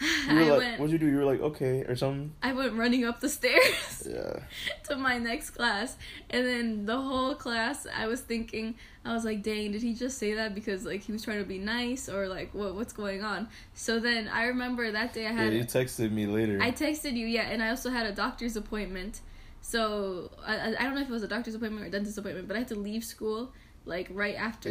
You 0.00 0.34
were 0.34 0.40
I 0.40 0.48
like, 0.50 0.58
went. 0.58 0.80
what'd 0.80 0.92
you 0.92 0.98
do? 0.98 1.06
You 1.06 1.16
were 1.18 1.24
like, 1.24 1.40
okay, 1.40 1.82
or 1.82 1.94
something. 1.94 2.32
I 2.42 2.52
went 2.52 2.72
running 2.74 3.04
up 3.04 3.20
the 3.20 3.28
stairs 3.28 4.06
Yeah. 4.10 4.40
to 4.88 4.96
my 4.96 5.18
next 5.18 5.50
class, 5.50 5.96
and 6.30 6.46
then 6.46 6.86
the 6.86 6.98
whole 6.98 7.34
class, 7.34 7.86
I 7.94 8.06
was 8.06 8.20
thinking, 8.20 8.76
I 9.04 9.12
was 9.12 9.24
like, 9.24 9.42
"Dang, 9.42 9.72
did 9.72 9.82
he 9.82 9.92
just 9.94 10.16
say 10.18 10.34
that 10.34 10.54
because 10.54 10.84
like 10.86 11.02
he 11.02 11.12
was 11.12 11.22
trying 11.22 11.38
to 11.40 11.44
be 11.44 11.58
nice, 11.58 12.08
or 12.08 12.28
like 12.28 12.54
what 12.54 12.74
what's 12.74 12.92
going 12.94 13.22
on?" 13.22 13.48
So 13.74 14.00
then 14.00 14.28
I 14.28 14.44
remember 14.46 14.90
that 14.92 15.12
day 15.12 15.26
I 15.26 15.30
Yeah, 15.32 15.36
had 15.44 15.52
you 15.54 15.64
texted 15.64 16.10
me 16.12 16.26
later. 16.26 16.58
I 16.62 16.70
texted 16.70 17.14
you, 17.14 17.26
yeah, 17.26 17.42
and 17.50 17.62
I 17.62 17.68
also 17.70 17.90
had 17.90 18.06
a 18.06 18.12
doctor's 18.12 18.56
appointment. 18.56 19.20
So 19.60 20.30
I, 20.46 20.56
I 20.56 20.66
I 20.80 20.82
don't 20.84 20.94
know 20.94 21.02
if 21.02 21.08
it 21.08 21.12
was 21.12 21.22
a 21.22 21.28
doctor's 21.28 21.54
appointment 21.54 21.84
or 21.84 21.88
a 21.88 21.90
dentist 21.90 22.16
appointment, 22.16 22.48
but 22.48 22.56
I 22.56 22.60
had 22.60 22.68
to 22.68 22.74
leave 22.78 23.04
school 23.04 23.52
like 23.84 24.08
right 24.12 24.34
after. 24.36 24.70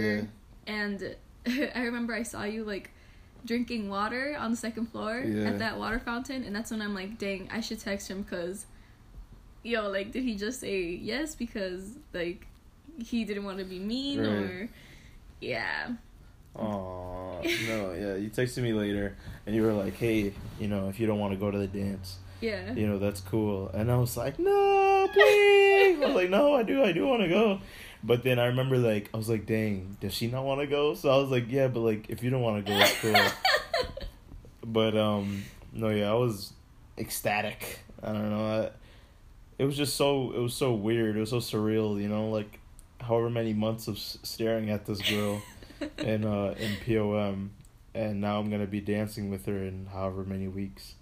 Yeah. 0.67 0.73
And 0.73 1.15
I 1.75 1.81
remember 1.83 2.13
I 2.15 2.23
saw 2.23 2.43
you 2.43 2.63
like 2.63 2.91
drinking 3.45 3.89
water 3.89 4.35
on 4.39 4.51
the 4.51 4.57
second 4.57 4.87
floor 4.87 5.19
Yeah. 5.19 5.49
at 5.49 5.59
that 5.59 5.77
water 5.79 5.99
fountain, 5.99 6.43
and 6.43 6.55
that's 6.55 6.71
when 6.71 6.81
I'm 6.81 6.93
like, 6.93 7.17
dang, 7.17 7.49
I 7.51 7.61
should 7.61 7.79
text 7.79 8.09
him 8.09 8.21
because, 8.23 8.65
yo, 9.63 9.89
like, 9.89 10.11
did 10.11 10.23
he 10.23 10.35
just 10.35 10.59
say 10.59 10.81
yes 10.81 11.35
because 11.35 11.97
like 12.13 12.47
he 13.01 13.23
didn't 13.25 13.45
want 13.45 13.59
to 13.59 13.63
be 13.65 13.79
mean 13.79 14.19
Right. 14.19 14.27
or, 14.27 14.69
yeah. 15.41 15.89
Aw, 16.55 17.41
no, 17.67 17.93
yeah. 17.93 18.15
You 18.15 18.29
texted 18.29 18.63
me 18.63 18.73
later, 18.73 19.15
and 19.45 19.55
you 19.55 19.61
were 19.63 19.71
like, 19.73 19.93
"Hey, 19.95 20.33
you 20.59 20.67
know, 20.67 20.89
if 20.89 20.99
you 20.99 21.07
don't 21.07 21.19
want 21.19 21.31
to 21.33 21.39
go 21.39 21.49
to 21.51 21.57
the 21.57 21.67
dance, 21.67 22.17
Yeah. 22.41 22.73
you 22.73 22.87
know, 22.87 22.97
that's 22.99 23.21
cool." 23.21 23.69
And 23.69 23.91
I 23.91 23.97
was 23.97 24.17
like, 24.17 24.39
"No, 24.39 25.07
please." 25.13 26.01
I 26.01 26.05
was 26.07 26.15
like, 26.15 26.29
"No, 26.29 26.55
I 26.55 26.63
do, 26.63 26.83
I 26.83 26.91
do 26.91 27.07
want 27.07 27.21
to 27.21 27.29
go." 27.29 27.59
But 28.03 28.23
then 28.23 28.39
I 28.39 28.45
remember, 28.45 28.77
like, 28.77 29.09
I 29.13 29.17
was 29.17 29.29
like, 29.29 29.45
"Dang, 29.45 29.97
does 29.99 30.13
she 30.13 30.27
not 30.27 30.45
want 30.45 30.61
to 30.61 30.67
go?" 30.67 30.93
So 30.93 31.09
I 31.09 31.17
was 31.17 31.29
like, 31.29 31.45
"Yeah, 31.49 31.67
but 31.67 31.81
like, 31.81 32.09
if 32.09 32.23
you 32.23 32.29
don't 32.29 32.41
want 32.41 32.65
to 32.65 32.71
go, 32.71 32.79
it's 32.79 33.01
cool." 33.01 33.97
but 34.63 34.97
um, 34.97 35.43
no, 35.73 35.89
yeah, 35.89 36.09
I 36.09 36.13
was 36.13 36.53
ecstatic. 36.97 37.79
I 38.01 38.13
don't 38.13 38.29
know. 38.29 38.45
I, 38.45 38.69
it 39.57 39.65
was 39.65 39.75
just 39.75 39.95
so 39.95 40.31
it 40.31 40.39
was 40.39 40.53
so 40.53 40.73
weird. 40.73 41.17
It 41.17 41.19
was 41.19 41.29
so 41.29 41.39
surreal. 41.39 42.01
You 42.01 42.07
know, 42.07 42.29
like 42.29 42.59
however 43.01 43.29
many 43.29 43.53
months 43.53 43.87
of 43.87 43.97
staring 43.97 44.69
at 44.69 44.85
this 44.85 45.01
girl 45.01 45.41
in 45.97 46.25
uh 46.25 46.55
in 46.57 46.75
POM, 46.85 47.51
and 47.93 48.21
now 48.21 48.39
I'm 48.39 48.49
gonna 48.49 48.65
be 48.65 48.81
dancing 48.81 49.29
with 49.29 49.45
her 49.45 49.57
in 49.63 49.87
however 49.91 50.23
many 50.23 50.47
weeks. 50.47 50.95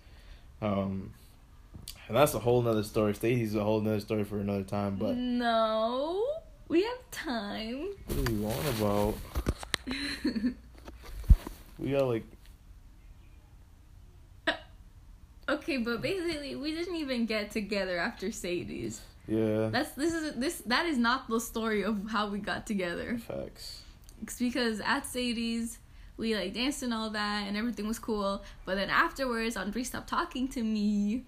Um, 0.62 1.14
and 2.08 2.18
that's 2.18 2.34
a 2.34 2.40
whole 2.40 2.62
nother 2.62 2.84
story. 2.84 3.14
Sadie's 3.14 3.54
a 3.56 3.64
whole 3.64 3.82
nother 3.82 4.00
story 4.00 4.24
for 4.24 4.40
another 4.40 4.64
time. 4.64 4.96
But 4.96 5.16
no, 5.16 6.26
we 6.68 6.84
have 6.84 7.12
time. 7.12 7.90
what 8.08 8.30
are 8.30 8.32
you 8.32 8.46
on 8.46 8.66
about? 8.76 9.16
We 11.80 11.92
got 11.92 12.08
like 12.08 12.24
Okay, 15.50 15.78
but 15.78 16.02
basically, 16.02 16.56
we 16.56 16.74
didn't 16.74 16.96
even 16.96 17.26
get 17.26 17.52
together 17.52 17.98
after 17.98 18.32
Sadie's. 18.32 19.02
Yeah. 19.28 19.70
That's 19.70 19.92
this 19.92 20.14
is 20.14 20.34
this 20.36 20.62
that 20.66 20.86
is 20.86 20.98
not 20.98 21.30
the 21.30 21.40
story 21.40 21.84
of 21.84 22.10
how 22.10 22.30
we 22.30 22.40
got 22.40 22.66
together. 22.66 23.18
Facts. 23.18 23.84
It's 24.24 24.40
because 24.40 24.80
at 24.82 25.06
Sadie's, 25.06 25.80
we 26.18 26.36
like 26.36 26.54
danced 26.54 26.82
and 26.84 26.94
all 26.94 27.10
that, 27.12 27.46
and 27.48 27.56
everything 27.56 27.88
was 27.88 28.00
cool. 28.00 28.44
But 28.66 28.76
then 28.76 28.90
afterwards, 28.90 29.56
Andre 29.56 29.84
stopped 29.84 30.10
talking 30.10 30.48
to 30.50 30.64
me. 30.64 31.24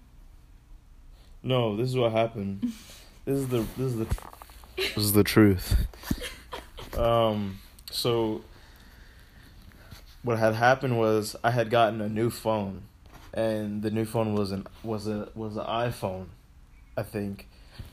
No, 1.42 1.76
this 1.76 1.88
is 1.88 1.96
what 1.96 2.12
happened. 2.12 2.60
this 3.24 3.38
is 3.38 3.48
the 3.48 3.64
this 3.76 3.92
is 3.92 3.96
the 3.96 4.06
this 4.80 4.96
is 4.96 5.12
the 5.12 5.24
truth. 5.24 5.86
Um, 6.96 7.58
so 7.90 8.42
what 10.22 10.38
had 10.38 10.54
happened 10.54 10.98
was 10.98 11.36
I 11.42 11.50
had 11.50 11.70
gotten 11.70 12.00
a 12.00 12.08
new 12.08 12.30
phone, 12.30 12.82
and 13.32 13.82
the 13.82 13.90
new 13.90 14.04
phone 14.04 14.34
was 14.34 14.52
an 14.52 14.66
was 14.82 15.06
a 15.06 15.28
was 15.34 15.56
an 15.56 15.64
iPhone, 15.64 16.26
I 16.96 17.02
think, 17.02 17.48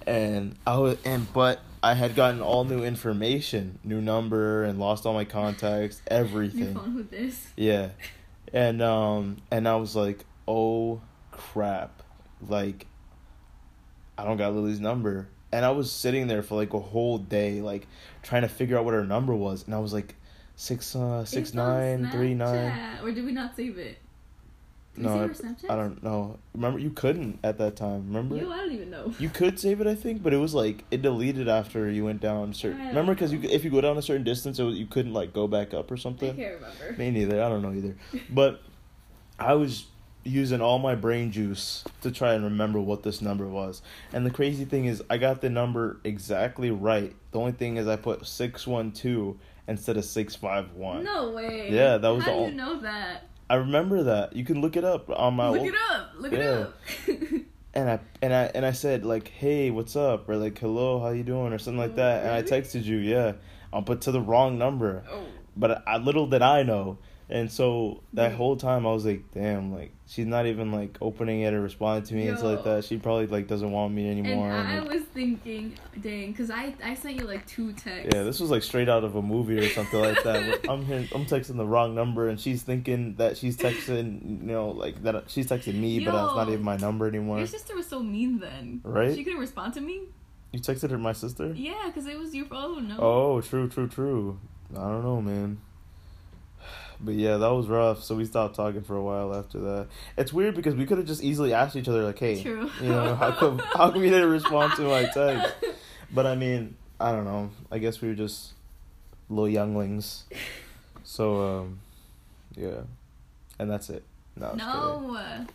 and 0.06 0.56
I 0.66 0.78
was 0.78 0.98
and 1.06 1.32
but 1.34 1.60
I 1.84 1.94
had 1.94 2.16
gotten 2.16 2.42
all 2.42 2.64
new 2.64 2.84
information, 2.84 3.80
new 3.84 4.02
number, 4.02 4.64
and 4.64 4.80
lost 4.80 5.06
all 5.06 5.14
my 5.14 5.26
contacts, 5.26 6.02
everything. 6.08 6.74
New 6.74 6.80
phone 6.80 6.96
with 6.96 7.12
this. 7.12 7.48
Yeah. 7.56 7.90
And 8.54 8.82
um 8.82 9.38
and 9.52 9.68
I 9.68 9.76
was 9.76 9.96
like, 9.96 10.26
"Oh 10.48 11.02
crap." 11.32 12.02
Like 12.48 12.88
I 14.18 14.24
don't 14.24 14.38
got 14.38 14.54
Lily's 14.54 14.80
number. 14.80 15.28
And 15.52 15.64
I 15.66 15.70
was 15.72 15.92
sitting 15.92 16.28
there 16.28 16.44
for 16.44 16.56
like 16.56 16.74
a 16.74 16.80
whole 16.80 17.18
day 17.18 17.62
like 17.62 17.88
trying 18.24 18.42
to 18.42 18.50
figure 18.50 18.78
out 18.78 18.86
what 18.86 18.94
her 18.94 19.06
number 19.06 19.34
was 19.34 19.66
and 19.66 19.74
I 19.74 19.80
was 19.80 19.94
like 19.94 20.16
six 20.56 20.96
uh 20.96 21.24
six 21.26 21.50
It's 21.50 21.56
nine 21.56 22.10
three 22.12 22.34
nine. 22.34 23.00
Or 23.04 23.12
did 23.12 23.26
we 23.26 23.32
not 23.32 23.56
save 23.56 23.78
it? 23.78 23.98
Did 24.96 25.04
No, 25.04 25.28
we 25.28 25.34
save 25.34 25.46
our 25.46 25.52
Snapchat? 25.54 25.70
I 25.70 25.76
don't 25.76 26.04
know. 26.04 26.40
Remember 26.56 26.80
you 26.80 26.90
couldn't 26.90 27.40
at 27.44 27.60
that 27.60 27.76
time, 27.76 28.08
remember? 28.08 28.36
Yo, 28.36 28.52
I 28.52 28.58
don't 28.58 28.72
even 28.72 28.90
know. 28.90 29.14
You 29.20 29.30
could 29.30 29.60
save 29.60 29.80
it, 29.80 29.86
I 29.88 29.94
think, 29.94 30.24
but 30.24 30.34
it 30.34 30.38
was 30.38 30.54
like 30.56 30.84
it 30.90 31.02
deleted 31.04 31.48
after 31.48 31.90
you 31.90 32.04
went 32.04 32.20
down 32.20 32.54
certain. 32.54 32.86
Remember, 32.88 33.14
because 33.14 33.32
you 33.32 33.40
if 33.44 33.64
you 33.64 33.70
go 33.70 33.80
down 33.80 33.98
a 33.98 34.02
certain 34.02 34.24
distance, 34.24 34.58
it 34.60 34.64
was, 34.64 34.76
you 34.76 34.88
couldn't 34.88 35.14
like 35.14 35.34
go 35.34 35.48
back 35.48 35.74
up 35.74 35.92
or 35.92 35.98
something. 35.98 36.32
I 36.32 36.36
can't 36.36 36.56
remember. 36.56 36.98
Me 36.98 37.12
neither. 37.12 37.44
I 37.44 37.48
don't 37.48 37.62
know 37.62 37.74
either. 37.74 37.96
But 38.30 38.62
I 39.40 39.54
was 39.54 39.86
using 40.28 40.62
all 40.62 40.80
my 40.80 40.96
brain 40.96 41.32
juice 41.32 41.84
to 42.02 42.12
try 42.12 42.34
and 42.34 42.44
remember 42.44 42.80
what 42.80 43.04
this 43.04 43.22
number 43.22 43.48
was. 43.48 43.82
And 44.14 44.26
the 44.26 44.30
crazy 44.32 44.66
thing 44.66 44.86
is, 44.86 45.02
I 45.10 45.18
got 45.18 45.42
the 45.42 45.50
number 45.50 46.00
exactly 46.04 46.72
right. 46.72 47.16
The 47.32 47.40
only 47.40 47.54
thing 47.54 47.78
is, 47.78 47.88
I 47.88 47.96
put 47.96 48.26
six 48.26 48.68
one 48.68 48.92
two 48.92 49.40
instead 49.68 49.98
of 49.98 50.06
six 50.06 50.36
five 50.36 50.74
one. 50.74 51.04
No 51.04 51.32
way. 51.32 51.70
Yeah, 51.72 51.98
that 51.98 52.10
was 52.10 52.24
How 52.24 52.32
the 52.32 52.38
do 52.38 52.44
ol- 52.44 52.50
you 52.50 52.56
know 52.56 52.80
that? 52.82 53.24
I 53.50 53.56
remember 53.56 54.04
that. 54.04 54.36
You 54.36 54.44
can 54.44 54.62
look 54.62 54.76
it 54.76 54.84
up 54.84 55.10
on 55.10 55.36
my. 55.36 55.50
Look 55.50 55.60
old- 55.62 55.68
it 55.70 55.76
up. 55.92 56.12
Look 56.18 56.34
it 56.34 56.42
up. 56.46 56.78
and 57.74 57.90
I 57.90 58.00
and 58.22 58.34
I 58.34 58.52
and 58.54 58.66
I 58.66 58.72
said 58.72 59.06
like, 59.06 59.30
"Hey, 59.30 59.70
what's 59.72 59.96
up?" 59.96 60.28
or 60.28 60.36
like, 60.36 60.58
"Hello, 60.60 61.00
how 61.00 61.10
you 61.10 61.24
doing?" 61.24 61.54
or 61.54 61.58
something 61.58 61.80
like 61.80 61.96
that. 61.96 62.24
And 62.26 62.32
I 62.34 62.42
texted 62.44 62.84
you, 62.84 62.98
yeah, 62.98 63.28
um, 63.28 63.36
I'll 63.72 63.82
put 63.84 64.02
to 64.02 64.12
the 64.12 64.22
wrong 64.22 64.58
number. 64.58 65.04
oh. 65.10 65.24
But 65.56 65.84
I, 65.88 65.98
little 65.98 66.28
did 66.28 66.42
I 66.44 66.62
know. 66.64 67.00
And 67.30 67.52
so 67.52 68.04
that 68.14 68.34
whole 68.34 68.56
time 68.56 68.88
I 68.88 68.94
was 68.94 69.06
like, 69.06 69.32
damn, 69.34 69.74
like 69.74 69.92
she's 70.06 70.26
not 70.26 70.46
even 70.46 70.72
like 70.72 70.98
opening 71.02 71.42
it 71.42 71.54
or 71.54 71.60
responding 71.60 72.08
to 72.08 72.14
me 72.16 72.30
and 72.30 72.38
stuff 72.38 72.56
like 72.56 72.64
that. 72.64 72.86
She 72.86 72.98
probably 72.98 73.28
like 73.28 73.48
doesn't 73.48 73.70
want 73.70 73.94
me 73.94 74.10
anymore. 74.10 74.50
And 74.50 74.68
I 74.68 74.72
and, 74.76 74.88
was 74.88 75.04
thinking, 75.04 75.74
dang, 76.00 76.32
because 76.32 76.50
I, 76.50 76.74
I 76.82 76.96
sent 76.96 77.18
you 77.18 77.28
like 77.28 77.46
two 77.46 77.74
texts. 77.74 78.14
yeah, 78.14 78.24
this 78.24 78.40
was 78.40 78.50
like 78.50 78.64
straight 78.64 78.88
out 78.88 79.04
of 79.04 79.16
a 79.16 79.22
movie 79.22 79.58
or 79.58 79.68
something 79.70 80.00
like 80.00 80.24
that. 80.24 80.60
I'm 80.70 80.86
hearing, 80.86 81.10
I'm 81.14 81.26
texting 81.26 81.58
the 81.58 81.66
wrong 81.66 81.94
number 81.94 82.30
and 82.30 82.40
she's 82.40 82.64
thinking 82.64 83.16
that 83.16 83.36
she's 83.36 83.58
texting, 83.58 84.42
you 84.42 84.54
know, 84.54 84.70
like 84.70 85.04
that 85.04 85.30
she's 85.30 85.48
texting 85.48 85.76
me, 85.76 86.00
but 86.00 86.14
that's 86.14 86.36
not 86.36 86.48
even 86.48 86.64
my 86.64 86.78
number 86.78 87.08
anymore. 87.08 87.40
Your 87.40 87.48
sister 87.48 87.76
was 87.76 87.88
so 87.88 88.02
mean 88.02 88.40
then. 88.40 88.80
Right? 88.86 89.14
She 89.14 89.26
couldn't 89.26 89.40
respond 89.40 89.74
to 89.74 89.82
me. 89.82 90.04
You 90.54 90.62
texted 90.62 90.92
her 90.92 90.98
my 90.98 91.12
sister? 91.12 91.52
Yeah, 91.54 91.84
because 91.88 92.06
it 92.08 92.18
was 92.18 92.34
your 92.34 92.46
phone. 92.46 92.88
No. 92.88 92.98
Oh, 93.00 93.42
true, 93.42 93.68
true, 93.68 93.90
true. 93.90 94.40
I 94.72 94.80
don't 94.80 95.04
know, 95.04 95.22
man. 95.22 95.60
But 97.00 97.16
yeah, 97.16 97.38
that 97.38 97.50
was 97.50 97.68
rough. 97.68 98.04
So 98.04 98.16
we 98.16 98.26
stopped 98.26 98.56
talking 98.56 98.82
for 98.82 98.96
a 98.96 99.04
while 99.04 99.36
after 99.36 99.60
that. 99.60 99.88
It's 100.18 100.34
weird 100.34 100.56
because 100.56 100.76
we 100.76 100.86
could 100.86 100.98
have 100.98 101.08
just 101.08 101.24
easily 101.24 101.54
asked 101.54 101.76
each 101.76 101.88
other, 101.88 102.04
like, 102.04 102.18
"Hey, 102.20 102.42
True. 102.42 102.70
you 102.82 102.90
know, 102.90 103.16
how 103.16 103.32
come 103.32 103.60
how 103.76 103.92
come 103.92 104.04
you 104.04 104.10
didn't 104.10 104.30
respond 104.30 104.74
to 104.76 104.84
my 104.84 105.06
text?" 105.06 105.56
But 106.10 106.26
I 106.26 106.36
mean, 106.36 106.78
I 107.02 107.12
don't 107.12 107.26
know. 107.26 107.50
I 107.70 107.80
guess 107.80 108.00
we 108.00 108.08
were 108.08 108.16
just 108.16 108.54
little 109.30 109.50
younglings. 109.50 110.24
So 111.04 111.42
um, 111.42 111.80
yeah, 112.56 112.82
and 113.60 113.70
that's 113.70 113.90
it. 113.90 114.04
No. 114.36 114.52
I'm 114.52 114.58
just 114.58 114.72
kidding. 114.72 115.14
No. 115.14 115.46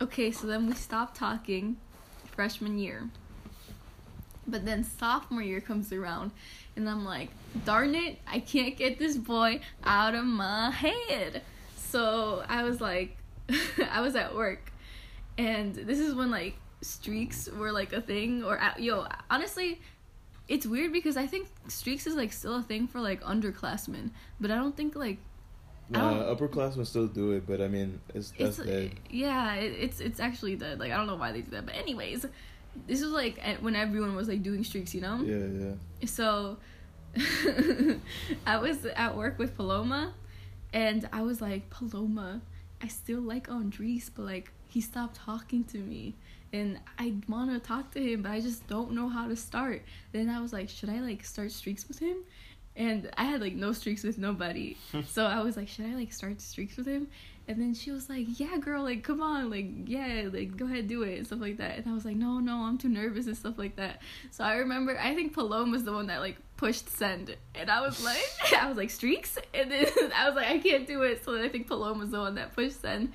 Okay, 0.00 0.30
so 0.32 0.46
then 0.46 0.66
we 0.66 0.74
stopped 0.74 1.16
talking 1.16 1.76
freshman 2.34 2.78
year. 2.78 3.08
But 4.46 4.64
then 4.64 4.82
sophomore 4.84 5.42
year 5.42 5.60
comes 5.60 5.92
around 5.92 6.32
and 6.76 6.88
I'm 6.88 7.04
like, 7.04 7.30
darn 7.64 7.94
it, 7.94 8.18
I 8.26 8.40
can't 8.40 8.76
get 8.76 8.98
this 8.98 9.16
boy 9.16 9.60
out 9.84 10.14
of 10.14 10.24
my 10.24 10.70
head. 10.70 11.42
So 11.76 12.42
I 12.48 12.64
was 12.64 12.80
like 12.80 13.16
I 13.90 14.00
was 14.00 14.16
at 14.16 14.34
work 14.34 14.72
and 15.38 15.74
this 15.74 15.98
is 15.98 16.14
when 16.14 16.30
like 16.30 16.56
streaks 16.80 17.48
were 17.48 17.70
like 17.72 17.92
a 17.92 18.00
thing 18.00 18.42
or 18.42 18.60
uh, 18.60 18.72
yo, 18.78 19.06
honestly, 19.30 19.80
it's 20.48 20.66
weird 20.66 20.92
because 20.92 21.16
I 21.16 21.26
think 21.26 21.48
streaks 21.68 22.06
is 22.06 22.14
like 22.16 22.32
still 22.32 22.56
a 22.56 22.62
thing 22.62 22.86
for 22.88 23.00
like 23.00 23.22
underclassmen, 23.22 24.10
but 24.40 24.50
I 24.50 24.56
don't 24.56 24.76
think 24.76 24.96
like 24.96 25.18
Nah, 25.88 26.34
upperclassmen 26.34 26.86
still 26.86 27.06
do 27.06 27.32
it, 27.32 27.46
but 27.46 27.60
I 27.60 27.68
mean, 27.68 28.00
it's 28.14 28.32
that's 28.38 28.58
it's 28.58 28.66
dead. 28.68 28.92
yeah 29.10 29.54
it, 29.54 29.72
it's 29.78 30.00
it's 30.00 30.20
actually 30.20 30.56
dead 30.56 30.78
like 30.80 30.90
i 30.90 30.96
don't 30.96 31.06
know 31.06 31.16
why 31.16 31.32
they 31.32 31.42
do 31.42 31.50
that 31.50 31.66
but 31.66 31.74
anyways 31.74 32.24
this 32.86 33.02
was 33.02 33.12
like 33.12 33.40
when 33.60 33.76
everyone 33.76 34.14
was 34.16 34.28
like 34.28 34.42
doing 34.42 34.64
streaks 34.64 34.94
you 34.94 35.00
know? 35.00 35.20
Yeah, 35.22 35.46
yeah. 36.00 36.06
so 36.06 36.56
i 38.46 38.56
was 38.56 38.86
at 38.96 39.14
work 39.16 39.38
with 39.38 39.54
paloma 39.54 40.14
and 40.72 41.06
i 41.12 41.20
was 41.22 41.42
like 41.42 41.68
paloma 41.68 42.40
i 42.82 42.88
still 42.88 43.20
like 43.20 43.50
andres 43.50 44.10
but 44.14 44.22
like 44.24 44.50
he 44.68 44.80
stopped 44.80 45.16
talking 45.16 45.64
to 45.64 45.76
me. 45.78 46.14
And 46.54 46.80
i 46.98 47.14
want 47.28 47.50
to 47.50 47.58
talk 47.58 47.90
to 47.92 48.00
him 48.00 48.22
but 48.22 48.32
i 48.32 48.40
just 48.40 48.66
don't 48.66 48.92
know 48.92 49.08
how 49.08 49.28
to 49.28 49.36
start. 49.36 49.82
Then 50.12 50.28
i 50.30 50.40
was 50.40 50.52
like 50.52 50.68
should 50.68 50.88
i 50.88 51.00
like 51.00 51.24
start 51.24 51.50
streaks 51.50 51.86
with 51.88 51.98
him? 51.98 52.16
And 52.74 53.10
i 53.18 53.24
had 53.24 53.40
like 53.42 53.54
no 53.54 53.72
streaks 53.72 54.02
with 54.02 54.18
nobody. 54.18 54.76
So 55.06 55.26
I 55.26 55.42
was 55.42 55.56
like, 55.56 55.68
should 55.68 55.84
I 55.86 55.94
like 55.94 56.12
start 56.12 56.40
streaks 56.40 56.76
with 56.76 56.86
him? 56.86 57.08
And 57.48 57.60
then 57.60 57.74
she 57.74 57.90
was 57.90 58.08
like, 58.08 58.38
yeah, 58.38 58.56
girl, 58.58 58.82
like 58.84 59.02
come 59.02 59.20
on, 59.20 59.50
like 59.50 59.66
yeah, 59.86 60.28
like 60.32 60.56
go 60.56 60.66
ahead, 60.66 60.86
do 60.88 61.02
it 61.02 61.18
and 61.18 61.26
stuff 61.26 61.40
like 61.40 61.56
that. 61.58 61.78
And 61.78 61.88
I 61.88 61.92
was 61.92 62.04
like, 62.04 62.16
no, 62.16 62.38
no, 62.38 62.58
I'm 62.62 62.78
too 62.78 62.88
nervous 62.88 63.26
and 63.26 63.36
stuff 63.36 63.58
like 63.58 63.76
that. 63.76 64.00
So 64.30 64.44
I 64.44 64.54
remember, 64.56 64.96
I 64.98 65.14
think 65.14 65.32
Paloma 65.34 65.72
was 65.72 65.82
the 65.84 65.92
one 65.92 66.06
that 66.06 66.20
like 66.20 66.36
pushed 66.56 66.88
send, 66.88 67.36
and 67.56 67.68
I 67.70 67.80
was 67.80 68.02
like, 68.04 68.22
I 68.62 68.68
was 68.68 68.76
like 68.76 68.90
streaks, 68.90 69.38
and 69.54 69.70
then 69.70 69.86
I 70.16 70.26
was 70.28 70.36
like, 70.36 70.46
I 70.46 70.58
can't 70.58 70.86
do 70.86 71.02
it. 71.02 71.24
So 71.24 71.32
then 71.32 71.44
I 71.44 71.48
think 71.48 71.66
Paloma 71.66 71.98
was 72.00 72.10
the 72.10 72.20
one 72.20 72.36
that 72.36 72.54
pushed 72.54 72.80
send, 72.80 73.12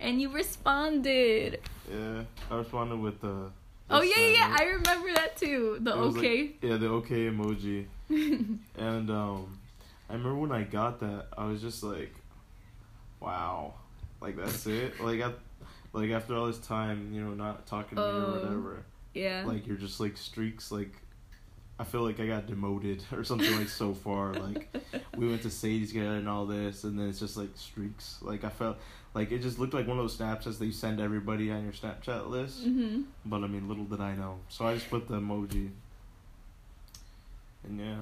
and 0.00 0.20
you 0.20 0.30
responded. 0.30 1.60
Yeah, 1.90 2.22
I 2.50 2.56
responded 2.56 2.96
with 2.96 3.20
the. 3.20 3.50
Oh 3.88 4.02
yeah, 4.02 4.18
yeah, 4.18 4.28
yeah. 4.32 4.56
I 4.58 4.64
remember 4.64 5.12
that 5.14 5.36
too. 5.36 5.78
The 5.80 5.92
It 5.92 5.98
was 5.98 6.16
like- 6.16 6.24
okay. 6.24 6.52
yeah, 6.62 6.76
the 6.76 6.88
okay 6.88 7.26
emoji. 7.28 7.86
And 8.08 9.10
um, 9.10 9.58
I 10.08 10.14
remember 10.14 10.36
when 10.36 10.50
I 10.52 10.62
got 10.64 10.98
that, 11.00 11.26
I 11.36 11.44
was 11.46 11.60
just 11.60 11.82
like, 11.82 12.12
"Wow, 13.20 13.74
like 14.20 14.36
that's 14.36 14.66
it." 14.66 15.00
Like 15.00 15.20
I, 15.20 15.32
like 15.92 16.10
after 16.10 16.34
all 16.34 16.46
this 16.46 16.58
time, 16.58 17.12
you 17.12 17.22
know, 17.22 17.34
not 17.34 17.66
talking 17.66 17.96
to 17.96 18.02
me 18.02 18.18
or 18.18 18.32
whatever, 18.32 18.82
yeah. 19.14 19.44
like 19.46 19.66
you're 19.66 19.76
just 19.76 20.00
like 20.00 20.16
streaks. 20.16 20.70
Like 20.70 20.92
I 21.78 21.84
feel 21.84 22.02
like 22.02 22.20
I 22.20 22.26
got 22.26 22.46
demoted 22.46 23.02
or 23.12 23.24
something 23.24 23.56
like 23.56 23.68
so 23.68 23.94
far. 23.94 24.32
Like 24.34 24.74
we 25.16 25.28
went 25.28 25.42
to 25.42 25.50
Sadie's 25.50 25.88
together 25.88 26.16
and 26.16 26.28
all 26.28 26.46
this, 26.46 26.84
and 26.84 26.98
then 26.98 27.08
it's 27.08 27.20
just 27.20 27.36
like 27.36 27.50
streaks. 27.54 28.18
Like 28.22 28.44
I 28.44 28.48
felt 28.50 28.78
like 29.14 29.32
it 29.32 29.40
just 29.40 29.58
looked 29.58 29.74
like 29.74 29.86
one 29.86 29.98
of 29.98 30.04
those 30.04 30.16
Snapchats 30.16 30.58
that 30.58 30.66
you 30.66 30.72
send 30.72 31.00
everybody 31.00 31.50
on 31.50 31.64
your 31.64 31.72
Snapchat 31.72 32.28
list. 32.28 32.62
hmm 32.64 33.02
But 33.24 33.42
I 33.42 33.46
mean, 33.46 33.68
little 33.68 33.84
did 33.84 34.00
I 34.00 34.14
know. 34.14 34.38
So 34.48 34.66
I 34.66 34.74
just 34.74 34.90
put 34.90 35.08
the 35.08 35.16
emoji. 35.16 35.70
And 37.64 37.80
yeah. 37.80 38.00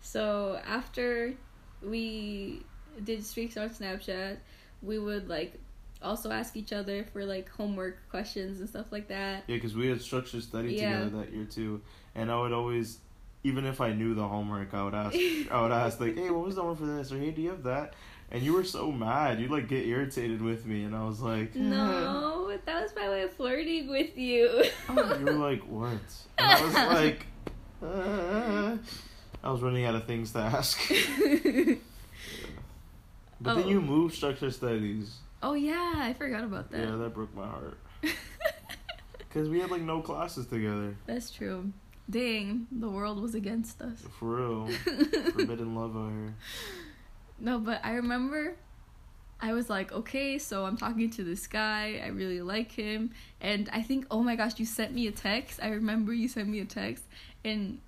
So 0.00 0.60
after 0.66 1.34
we 1.82 2.62
did 3.04 3.24
streaks 3.24 3.56
on 3.56 3.70
Snapchat, 3.70 4.36
we 4.82 4.98
would 4.98 5.28
like 5.28 5.54
also 6.02 6.30
ask 6.32 6.56
each 6.56 6.72
other 6.72 7.04
for 7.12 7.24
like 7.24 7.48
homework 7.50 7.96
questions 8.10 8.58
and 8.60 8.68
stuff 8.68 8.86
like 8.90 9.08
that. 9.08 9.44
Yeah, 9.46 9.56
because 9.56 9.74
we 9.76 9.88
had 9.88 10.00
structured 10.00 10.42
study 10.42 10.74
Yeah. 10.74 10.98
together 11.04 11.20
that 11.20 11.32
year 11.32 11.44
too. 11.44 11.80
And 12.14 12.30
I 12.30 12.40
would 12.40 12.52
always, 12.52 12.98
even 13.44 13.64
if 13.64 13.80
I 13.80 13.92
knew 13.92 14.14
the 14.14 14.26
homework, 14.26 14.74
I 14.74 14.82
would 14.84 14.94
ask, 14.94 15.16
I 15.50 15.62
would 15.62 15.72
ask 15.72 16.00
like, 16.00 16.16
hey, 16.16 16.30
what 16.30 16.44
was 16.44 16.56
the 16.56 16.64
one 16.64 16.76
for 16.76 16.86
this? 16.86 17.12
Or 17.12 17.18
hey, 17.18 17.30
do 17.30 17.40
you 17.42 17.50
have 17.50 17.62
that? 17.62 17.94
And 18.32 18.42
you 18.42 18.54
were 18.54 18.64
so 18.64 18.90
mad. 18.90 19.38
You'd 19.40 19.50
like 19.50 19.68
get 19.68 19.86
irritated 19.86 20.40
with 20.42 20.64
me. 20.66 20.84
And 20.84 20.96
I 20.96 21.04
was 21.04 21.20
like, 21.20 21.54
No, 21.54 22.56
that 22.64 22.82
was 22.82 22.92
my 22.96 23.08
way 23.08 23.22
of 23.22 23.32
flirting 23.34 23.88
with 23.88 24.16
you. 24.16 24.64
Oh, 24.88 25.16
you 25.18 25.24
were 25.26 25.32
like, 25.32 25.60
what? 25.68 25.90
And 26.38 26.50
I 26.50 26.64
was 26.64 26.74
like, 26.74 27.26
uh, 27.82 28.76
I 29.44 29.50
was 29.52 29.60
running 29.60 29.84
out 29.84 29.94
of 29.94 30.06
things 30.06 30.32
to 30.32 30.38
ask. 30.38 30.80
But 33.42 33.56
then 33.56 33.64
Oh. 33.64 33.68
you 33.68 33.80
moved 33.80 34.14
structure 34.14 34.50
studies. 34.50 35.18
Oh 35.42 35.54
yeah, 35.54 35.94
I 35.96 36.12
forgot 36.12 36.44
about 36.44 36.70
that. 36.70 36.80
Yeah, 36.88 36.96
that 36.96 37.14
broke 37.14 37.34
my 37.34 37.46
heart. 37.46 37.78
Cause 39.30 39.48
we 39.48 39.60
had 39.60 39.70
like 39.70 39.82
no 39.82 40.00
classes 40.00 40.46
together. 40.46 40.94
That's 41.06 41.30
true. 41.30 41.72
Dang, 42.08 42.66
the 42.70 42.88
world 42.90 43.20
was 43.20 43.34
against 43.34 43.80
us. 43.80 44.04
For 44.18 44.36
real. 44.36 44.66
Forbidden 45.32 45.74
love 45.74 45.96
out 45.96 46.10
here. 46.10 46.34
No, 47.40 47.58
but 47.58 47.80
I 47.84 47.92
remember 47.94 48.56
I 49.40 49.54
was 49.54 49.68
like, 49.68 49.90
okay, 49.90 50.38
so 50.38 50.64
I'm 50.66 50.76
talking 50.76 51.10
to 51.10 51.24
this 51.24 51.46
guy. 51.48 52.00
I 52.04 52.08
really 52.08 52.42
like 52.42 52.70
him. 52.70 53.10
And 53.40 53.68
I 53.72 53.82
think, 53.82 54.06
oh 54.10 54.22
my 54.22 54.36
gosh, 54.36 54.58
you 54.58 54.66
sent 54.66 54.94
me 54.94 55.08
a 55.08 55.12
text. 55.12 55.58
I 55.60 55.70
remember 55.70 56.12
you 56.12 56.28
sent 56.28 56.48
me 56.48 56.60
a 56.60 56.64
text. 56.64 57.02
And 57.44 57.80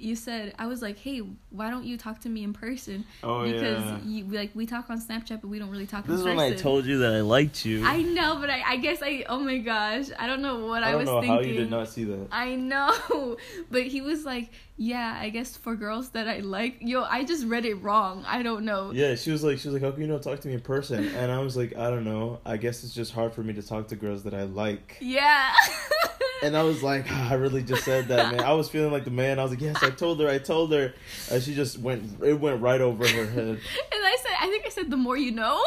you 0.00 0.16
said, 0.16 0.54
I 0.58 0.66
was 0.66 0.82
like, 0.82 0.98
hey, 0.98 1.22
why 1.50 1.70
don't 1.70 1.84
you 1.84 1.96
talk 1.96 2.20
to 2.20 2.28
me 2.28 2.44
in 2.44 2.52
person? 2.52 3.04
Oh 3.22 3.44
because 3.44 3.84
yeah. 3.84 3.98
you, 4.04 4.24
like 4.24 4.50
we 4.54 4.66
talk 4.66 4.90
on 4.90 5.00
Snapchat, 5.00 5.40
but 5.40 5.48
we 5.48 5.58
don't 5.58 5.70
really 5.70 5.86
talk 5.86 6.06
This 6.06 6.20
is 6.20 6.26
in 6.26 6.36
when. 6.36 6.52
I 6.52 6.56
told 6.56 6.86
you 6.86 6.98
that 6.98 7.14
I 7.14 7.20
liked 7.20 7.64
you. 7.64 7.84
I 7.84 8.02
know, 8.02 8.36
but 8.40 8.50
I, 8.50 8.62
I 8.66 8.76
guess 8.76 9.00
I, 9.02 9.24
oh 9.28 9.40
my 9.40 9.58
gosh, 9.58 10.06
I 10.18 10.26
don't 10.26 10.42
know 10.42 10.66
what 10.66 10.82
I, 10.82 10.88
I 10.88 10.90
don't 10.92 11.00
was 11.00 11.06
know 11.06 11.20
thinking. 11.20 11.36
how 11.36 11.40
you 11.40 11.54
did 11.54 11.70
not 11.70 11.88
see 11.88 12.04
that. 12.04 12.28
I 12.30 12.54
know, 12.54 13.36
but 13.70 13.82
he 13.82 14.00
was 14.00 14.24
like, 14.24 14.50
"Yeah, 14.76 15.16
I 15.20 15.30
guess 15.30 15.56
for 15.56 15.74
girls 15.76 16.10
that 16.10 16.28
I 16.28 16.40
like." 16.40 16.78
Yo, 16.80 17.02
I 17.02 17.24
just 17.24 17.46
read 17.46 17.64
it 17.64 17.74
wrong. 17.76 18.24
I 18.26 18.42
don't 18.42 18.64
know. 18.64 18.92
Yeah, 18.92 19.14
she 19.14 19.30
was 19.30 19.42
like, 19.42 19.58
she 19.58 19.68
was 19.68 19.74
like, 19.74 19.82
how 19.82 19.90
come 19.90 20.00
you 20.00 20.08
don't 20.08 20.22
talk 20.22 20.40
to 20.40 20.48
me 20.48 20.54
in 20.54 20.60
person? 20.60 21.08
And 21.08 21.30
I 21.30 21.40
was 21.40 21.56
like, 21.56 21.76
I 21.76 21.90
don't 21.90 22.04
know. 22.04 22.40
I 22.44 22.56
guess 22.56 22.84
it's 22.84 22.94
just 22.94 23.12
hard 23.12 23.32
for 23.32 23.42
me 23.42 23.52
to 23.54 23.62
talk 23.62 23.88
to 23.88 23.96
girls 23.96 24.22
that 24.24 24.34
I 24.34 24.44
like. 24.44 24.96
Yeah. 25.00 25.52
And 26.42 26.56
I 26.56 26.62
was 26.62 26.82
like, 26.82 27.10
I 27.30 27.34
really 27.34 27.62
just 27.62 27.84
said 27.84 28.08
that, 28.08 28.32
man. 28.32 28.40
I 28.44 28.52
was 28.52 28.68
feeling 28.68 28.92
like 28.92 29.04
the 29.04 29.10
man. 29.10 29.38
I 29.38 29.42
was 29.42 29.52
like, 29.52 29.60
yes, 29.60 29.82
I 29.82 29.90
told 29.90 30.20
her, 30.20 30.28
I 30.28 30.38
told 30.38 30.72
her. 30.72 30.94
And 31.30 31.42
she 31.42 31.54
just 31.54 31.78
went, 31.78 32.22
it 32.22 32.34
went 32.34 32.60
right 32.60 32.80
over 32.80 33.06
her 33.06 33.26
head. 33.26 33.48
and 33.48 33.60
I 33.92 34.16
said, 34.22 34.32
I 34.40 34.46
think 34.48 34.66
I 34.66 34.70
said, 34.70 34.90
"The 34.90 34.96
more 34.96 35.16
you 35.16 35.32
know." 35.32 35.62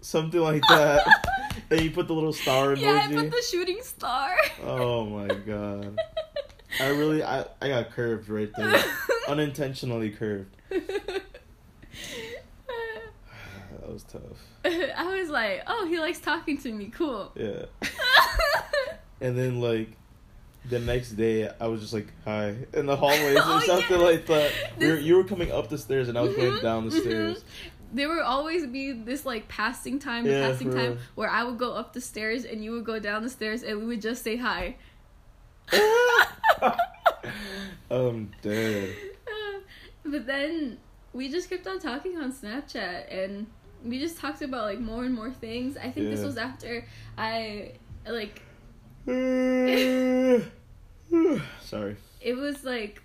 Something 0.00 0.40
like 0.40 0.62
that. 0.68 1.06
and 1.70 1.80
you 1.80 1.90
put 1.90 2.06
the 2.06 2.14
little 2.14 2.32
star 2.32 2.74
emoji. 2.74 2.82
yeah, 2.82 3.06
I 3.10 3.12
put 3.12 3.30
the 3.30 3.42
shooting 3.50 3.80
star. 3.82 4.36
Oh 4.64 5.04
my 5.06 5.26
god. 5.34 5.98
I 6.80 6.88
really, 6.88 7.22
I, 7.22 7.44
I 7.60 7.68
got 7.68 7.90
curved 7.90 8.28
right 8.28 8.50
there. 8.56 8.82
Unintentionally 9.28 10.10
curved. 10.10 10.54
That 13.88 13.94
was 13.94 14.02
tough. 14.04 14.22
I 14.66 15.18
was 15.18 15.30
like, 15.30 15.62
"Oh, 15.66 15.86
he 15.88 15.98
likes 15.98 16.18
talking 16.18 16.58
to 16.58 16.70
me. 16.70 16.90
Cool." 16.94 17.32
Yeah. 17.34 17.64
And 19.20 19.36
then 19.36 19.60
like 19.60 19.90
the 20.68 20.78
next 20.78 21.12
day, 21.12 21.48
I 21.60 21.66
was 21.66 21.80
just 21.80 21.92
like, 21.92 22.08
"Hi" 22.24 22.54
in 22.74 22.86
the 22.86 22.96
hallways 22.96 23.36
or 23.38 23.42
Oh, 23.44 23.60
something 23.66 23.98
yeah. 24.00 24.06
like 24.06 24.26
that. 24.26 24.52
We 24.78 24.86
were, 24.88 24.94
This- 24.96 25.04
you 25.04 25.16
were 25.16 25.24
coming 25.24 25.50
up 25.52 25.68
the 25.68 25.78
stairs, 25.78 26.08
and 26.08 26.16
I 26.18 26.22
was 26.22 26.34
going 26.34 26.52
Mhm, 26.54 26.62
down 26.62 26.88
the 26.88 26.94
mhm. 26.96 27.00
stairs. 27.00 27.44
There 27.92 28.08
would 28.10 28.18
always 28.20 28.66
be 28.66 28.92
this 28.92 29.24
like 29.24 29.48
passing 29.48 29.98
time, 29.98 30.26
Yeah, 30.26 30.46
passing 30.50 30.70
time 30.70 30.90
real. 30.92 30.98
where 31.14 31.30
I 31.30 31.42
would 31.44 31.56
go 31.58 31.72
up 31.72 31.94
the 31.94 32.02
stairs 32.02 32.44
and 32.44 32.62
you 32.62 32.72
would 32.72 32.84
go 32.84 32.98
down 32.98 33.22
the 33.22 33.30
stairs 33.30 33.62
and 33.62 33.78
we 33.80 33.86
would 33.86 34.02
just 34.02 34.22
say 34.22 34.36
hi. 34.36 34.76
I'm 37.90 38.30
dead. 38.42 38.94
but 40.04 40.26
then 40.26 40.78
we 41.14 41.28
just 41.30 41.48
kept 41.48 41.66
on 41.66 41.78
talking 41.78 42.18
on 42.18 42.32
Snapchat 42.32 43.04
and 43.10 43.46
we 43.84 43.98
just 43.98 44.18
talked 44.18 44.42
about 44.42 44.64
like 44.64 44.80
more 44.80 45.04
and 45.04 45.14
more 45.14 45.30
things. 45.30 45.76
I 45.78 45.90
think 45.90 46.10
this 46.10 46.22
was 46.24 46.36
after 46.36 46.84
I 47.16 47.72
like 48.06 48.42
Sorry. 51.62 51.96
it 52.20 52.36
was 52.36 52.64
like 52.64 53.02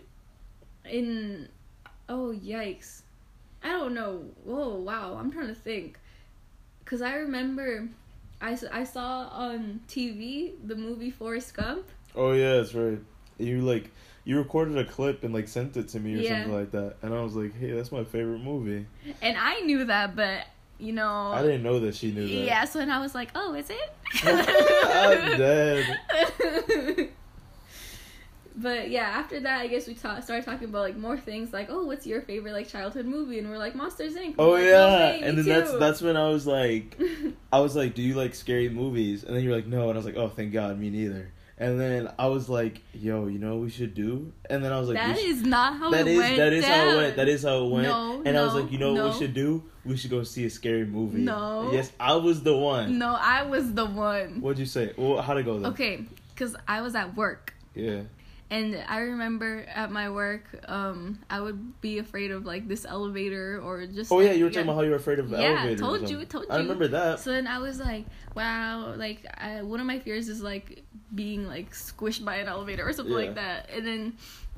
in 0.89 1.47
oh 2.09 2.33
yikes. 2.35 3.01
I 3.63 3.69
don't 3.69 3.93
know. 3.93 4.25
Whoa, 4.43 4.75
wow. 4.75 5.15
I'm 5.19 5.31
trying 5.31 5.47
to 5.47 5.55
think. 5.55 5.97
Cuz 6.85 7.01
I 7.01 7.15
remember 7.15 7.87
I 8.41 8.55
saw 8.83 9.29
on 9.29 9.79
TV 9.87 10.51
the 10.65 10.75
movie 10.75 11.11
Forrest 11.11 11.53
Gump. 11.55 11.85
Oh 12.15 12.33
yeah, 12.33 12.55
that's 12.57 12.73
right. 12.73 12.99
You 13.37 13.61
like 13.61 13.89
you 14.25 14.37
recorded 14.37 14.77
a 14.77 14.85
clip 14.85 15.23
and 15.23 15.33
like 15.33 15.47
sent 15.47 15.77
it 15.77 15.87
to 15.89 15.99
me 15.99 16.15
or 16.15 16.17
Yeah. 16.17 16.29
something 16.43 16.53
like 16.53 16.71
that, 16.71 16.95
and 17.01 17.13
I 17.13 17.21
was 17.21 17.35
like, 17.35 17.57
"Hey, 17.57 17.71
that's 17.71 17.91
my 17.91 18.03
favorite 18.03 18.39
movie." 18.39 18.85
And 19.21 19.37
I 19.37 19.61
knew 19.61 19.85
that, 19.85 20.15
but 20.15 20.45
you 20.83 20.93
know 20.93 21.31
I 21.33 21.41
didn't 21.41 21.63
know 21.63 21.79
that 21.79 21.95
she 21.95 22.11
knew 22.11 22.27
that. 22.27 22.33
Yeah, 22.33 22.65
so 22.65 22.79
then 22.79 22.91
I 22.91 22.99
was 22.99 23.15
like, 23.15 23.29
"Oh, 23.35 23.53
is 23.53 23.69
it?" 23.69 23.93
I'm 24.23 25.37
dead. 25.37 27.09
But 28.55 28.91
yeah, 28.91 29.05
after 29.05 29.39
that, 29.39 29.61
I 29.61 29.67
guess 29.67 29.87
we 29.87 29.95
ta- 29.95 30.19
started 30.19 30.45
talking 30.45 30.69
about 30.69 30.81
like 30.81 30.95
more 30.95 31.17
things, 31.17 31.51
like, 31.51 31.67
"Oh, 31.69 31.85
what's 31.85 32.05
your 32.05 32.21
favorite 32.21 32.53
like 32.53 32.67
childhood 32.67 33.05
movie?" 33.05 33.39
And 33.39 33.49
we're 33.49 33.57
like, 33.57 33.73
"Monsters 33.73 34.13
Inc." 34.13 34.35
Oh 34.37 34.51
like, 34.51 34.65
yeah, 34.65 34.71
"No 34.71 34.87
way, 34.87 35.21
and 35.23 35.37
then 35.37 35.45
that's 35.45 35.73
that's 35.79 36.01
when 36.01 36.15
I 36.15 36.29
was 36.29 36.45
like, 36.45 36.99
I 37.51 37.59
was 37.59 37.75
like, 37.75 37.95
"Do 37.95 38.03
you 38.03 38.13
like 38.13 38.35
scary 38.35 38.69
movies?" 38.69 39.23
And 39.23 39.35
then 39.35 39.43
you're 39.43 39.55
like, 39.55 39.65
"No," 39.65 39.89
and 39.89 39.93
I 39.93 39.97
was 39.97 40.05
like, 40.05 40.17
"Oh, 40.17 40.29
thank 40.29 40.53
God, 40.53 40.79
me 40.79 40.91
neither." 40.91 41.31
And 41.57 41.79
then 41.79 42.09
I 42.17 42.27
was 42.27 42.49
like, 42.49 42.81
"Yo, 42.93 43.27
you 43.27 43.37
know 43.37 43.55
what 43.55 43.63
we 43.63 43.69
should 43.69 43.93
do?" 43.93 44.31
And 44.49 44.63
then 44.63 44.73
I 44.73 44.79
was 44.79 44.89
like, 44.89 44.97
that 44.97 45.17
is 45.19 45.43
not 45.43 45.77
how 45.77 45.91
That 45.91 46.07
it 46.07 46.11
is 46.11 46.17
went 46.17 46.37
that 46.37 46.53
is 46.53 46.65
how 46.65 46.89
it 46.89 46.95
went. 46.95 47.15
That 47.15 47.29
is 47.29 47.43
how 47.43 47.65
it 47.65 47.69
went. 47.69 47.87
No, 47.87 48.21
and 48.25 48.37
I 48.37 48.43
was 48.43 48.55
like, 48.55 48.71
you 48.71 48.79
know 48.79 48.93
what 48.93 49.13
we 49.13 49.19
should 49.19 49.33
do? 49.33 49.63
We 49.85 49.95
should 49.95 50.09
go 50.09 50.23
see 50.23 50.45
a 50.45 50.49
scary 50.49 50.85
movie. 50.85 51.19
No. 51.19 51.69
Yes, 51.71 51.91
I 51.99 52.15
was 52.15 52.41
the 52.41 52.57
one. 52.57 52.97
No, 52.97 53.15
I 53.19 53.43
was 53.43 53.73
the 53.73 53.85
one. 53.85 54.41
What'd 54.41 54.57
you 54.57 54.65
say? 54.65 54.93
Well, 54.97 55.21
how'd 55.21 55.37
it 55.37 55.43
go 55.43 55.59
then? 55.59 55.71
Okay, 55.73 56.05
because 56.33 56.55
I 56.67 56.81
was 56.81 56.95
at 56.95 57.15
work. 57.15 57.53
Yeah. 57.75 58.01
And 58.53 58.77
I 58.87 58.99
remember 58.99 59.65
at 59.73 59.89
my 59.91 60.11
work, 60.11 60.43
um, 60.67 61.17
I 61.27 61.41
would 61.41 61.81
be 61.81 61.97
afraid 61.97 62.29
of 62.29 62.45
like 62.45 62.67
this 62.67 62.85
elevator 62.85 63.59
or 63.59 63.87
just. 63.87 64.11
Oh 64.11 64.17
like, 64.17 64.27
yeah, 64.27 64.33
you 64.33 64.43
were 64.43 64.51
talking 64.51 64.65
about 64.69 64.75
how 64.75 64.81
you 64.81 64.91
were 64.91 64.97
afraid 64.97 65.17
of 65.17 65.31
Yeah, 65.31 65.39
elevators. 65.39 65.81
or 65.81 65.83
told 65.83 66.09
you, 66.11 66.25
told 66.25 66.45
you. 66.45 66.51
I 66.51 66.57
remember 66.57 66.87
that. 66.89 67.19
So 67.19 67.31
then 67.31 67.47
I 67.47 67.57
was 67.57 67.79
like, 67.79 68.05
wow, 68.35 68.93
like 68.95 69.25
I, 69.39 69.63
one 69.63 69.79
of 69.79 69.87
my 69.87 69.97
fears 69.97 70.29
is 70.29 70.43
like 70.43 70.83
being 71.15 71.47
like 71.47 71.71
squished 71.71 72.23
by 72.23 72.35
an 72.35 72.47
elevator 72.47 72.87
or 72.87 72.93
something 72.93 73.11
Yeah. 73.17 73.25
like 73.25 73.35
that. 73.35 73.71
And 73.71 73.87
then 73.87 74.13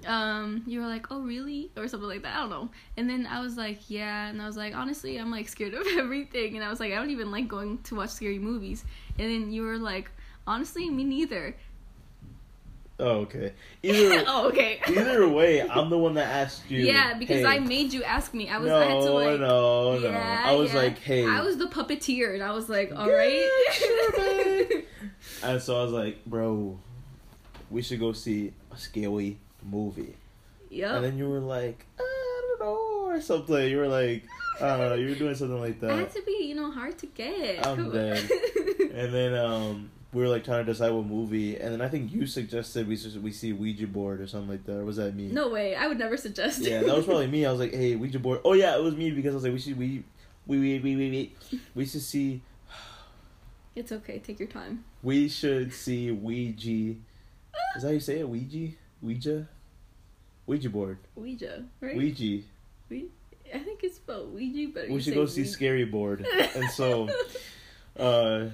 um 0.05 0.63
you 0.67 0.81
were 0.81 0.87
like, 0.87 1.07
"Oh, 1.09 1.21
really?" 1.21 1.71
or 1.77 1.87
something 1.87 2.09
like 2.09 2.23
that. 2.23 2.35
I 2.35 2.39
don't 2.41 2.49
know. 2.49 2.69
And 2.97 3.09
then 3.09 3.25
I 3.25 3.39
was 3.39 3.55
like, 3.55 3.89
"Yeah." 3.89 4.27
And 4.27 4.41
I 4.41 4.45
was 4.45 4.57
like, 4.57 4.75
"Honestly, 4.75 5.15
I'm 5.15 5.31
like 5.31 5.47
scared 5.47 5.73
of 5.73 5.87
everything." 5.97 6.55
And 6.57 6.65
I 6.65 6.69
was 6.69 6.81
like, 6.81 6.91
"I 6.91 6.95
don't 6.97 7.11
even 7.11 7.31
like 7.31 7.47
going 7.47 7.77
to 7.83 7.95
watch 7.95 8.09
scary 8.09 8.39
movies." 8.39 8.83
And 9.17 9.31
then 9.31 9.53
you 9.53 9.61
were 9.63 9.77
like, 9.77 10.11
"Honestly, 10.45 10.89
me 10.89 11.05
neither." 11.05 11.55
Oh 12.97 13.19
okay. 13.27 13.51
Either 13.83 14.23
oh, 14.25 14.47
okay. 14.47 14.79
either 14.87 15.27
way, 15.27 15.61
I'm 15.61 15.89
the 15.89 15.97
one 15.97 16.13
that 16.13 16.27
asked 16.27 16.69
you. 16.71 16.79
yeah, 16.85 17.13
because 17.15 17.41
hey, 17.41 17.45
I 17.45 17.59
made 17.59 17.91
you 17.91 18.03
ask 18.03 18.33
me. 18.33 18.49
I 18.49 18.57
was 18.57 18.67
no, 18.69 18.77
I 18.77 18.85
had 18.85 19.01
to 19.01 19.11
like 19.11 19.39
no, 19.41 19.99
no. 19.99 20.09
Yeah, 20.09 20.41
I 20.45 20.53
was 20.55 20.71
yeah. 20.73 20.79
like, 20.79 20.99
hey. 20.99 21.27
I 21.27 21.41
was 21.41 21.57
the 21.57 21.65
puppeteer 21.65 22.33
and 22.33 22.41
I 22.41 22.51
was 22.53 22.69
like, 22.69 22.93
"All 22.95 23.07
Yeah, 23.07 23.13
right." 23.15 23.49
sure. 23.73 24.81
And 25.43 25.61
so 25.61 25.79
I 25.79 25.83
was 25.83 25.91
like, 25.91 26.23
bro, 26.25 26.79
we 27.69 27.81
should 27.81 27.99
go 27.99 28.13
see 28.13 28.53
a 28.71 28.77
scary 28.77 29.37
movie. 29.63 30.15
yep. 30.69 30.91
And 30.95 31.03
then 31.05 31.17
you 31.17 31.27
were 31.29 31.39
like, 31.39 31.85
I 31.99 32.41
don't 32.57 32.59
know, 32.67 33.07
or 33.07 33.19
something. 33.21 33.69
You 33.69 33.77
were 33.77 33.87
like, 33.87 34.23
I 34.61 34.67
don't 34.77 34.79
know, 34.89 34.95
you 34.95 35.09
were 35.09 35.15
doing 35.15 35.35
something 35.35 35.59
like 35.59 35.83
I 35.83 35.87
that. 35.87 35.97
had 35.99 36.11
to 36.11 36.21
be, 36.23 36.45
you 36.45 36.55
know, 36.55 36.71
hard 36.71 36.97
to 36.99 37.05
get. 37.07 37.65
I'm 37.67 37.75
Come 37.77 37.91
dead. 37.91 38.29
And 38.95 39.13
then 39.13 39.33
um, 39.35 39.91
we 40.15 40.21
were 40.21 40.29
like 40.29 40.43
trying 40.45 40.65
to 40.65 40.71
decide 40.71 40.91
what 40.91 41.05
movie, 41.05 41.57
and 41.57 41.73
then 41.73 41.81
I 41.81 41.89
think 41.89 42.11
you 42.13 42.25
suggested 42.25 42.87
we 42.87 42.97
we 43.21 43.31
see 43.31 43.51
Ouija 43.53 43.85
board 43.85 44.21
or 44.21 44.27
something 44.27 44.49
like 44.49 44.65
that. 44.65 44.77
Or 44.79 44.85
was 44.85 44.95
that 44.95 45.13
me? 45.13 45.27
no 45.27 45.49
way, 45.49 45.75
I 45.75 45.87
would 45.87 45.99
never 45.99 46.15
suggest. 46.17 46.61
Yeah, 46.61 46.81
that 46.83 46.95
was 46.95 47.05
probably 47.09 47.27
me. 47.27 47.45
I 47.45 47.51
was 47.51 47.59
like, 47.59 47.73
hey, 47.73 47.95
Ouija 47.95 48.19
board. 48.19 48.39
Oh 48.45 48.53
yeah, 48.53 48.75
it 48.77 48.81
was 48.81 48.95
me 48.95 49.11
because 49.11 49.33
I 49.33 49.35
was 49.35 49.43
like, 49.43 49.53
we 49.53 49.59
should 49.59 49.77
we 49.77 50.03
we 50.47 50.57
we 50.59 50.79
we 50.79 50.95
we 50.95 51.09
we, 51.09 51.59
we 51.75 51.85
should 51.85 52.01
see 52.01 52.41
It's 53.75 53.91
okay. 53.91 54.19
Take 54.19 54.39
your 54.39 54.47
time. 54.47 54.85
we 55.03 55.27
should 55.27 55.73
see 55.73 56.11
Ouija. 56.11 56.95
Is 57.75 57.81
that 57.81 57.87
how 57.87 57.89
you 57.89 57.99
say 57.99 58.19
it? 58.19 58.29
Ouija? 58.29 58.73
Ouija? 59.01 59.47
Ouija 60.47 60.69
board. 60.69 60.97
Ouija, 61.15 61.63
right? 61.81 61.95
Ouija. 61.97 62.43
We- 62.89 63.09
I 63.53 63.59
think 63.59 63.83
it's 63.83 63.97
spelled 63.97 64.33
Ouija, 64.33 64.71
but 64.73 64.89
We 64.89 64.99
should 65.01 65.13
go 65.13 65.25
see 65.25 65.41
Ouija. 65.41 65.51
Scary 65.53 65.85
Board. 65.85 66.25
And 66.55 66.69
so, 66.71 67.07
uh, 67.99 68.47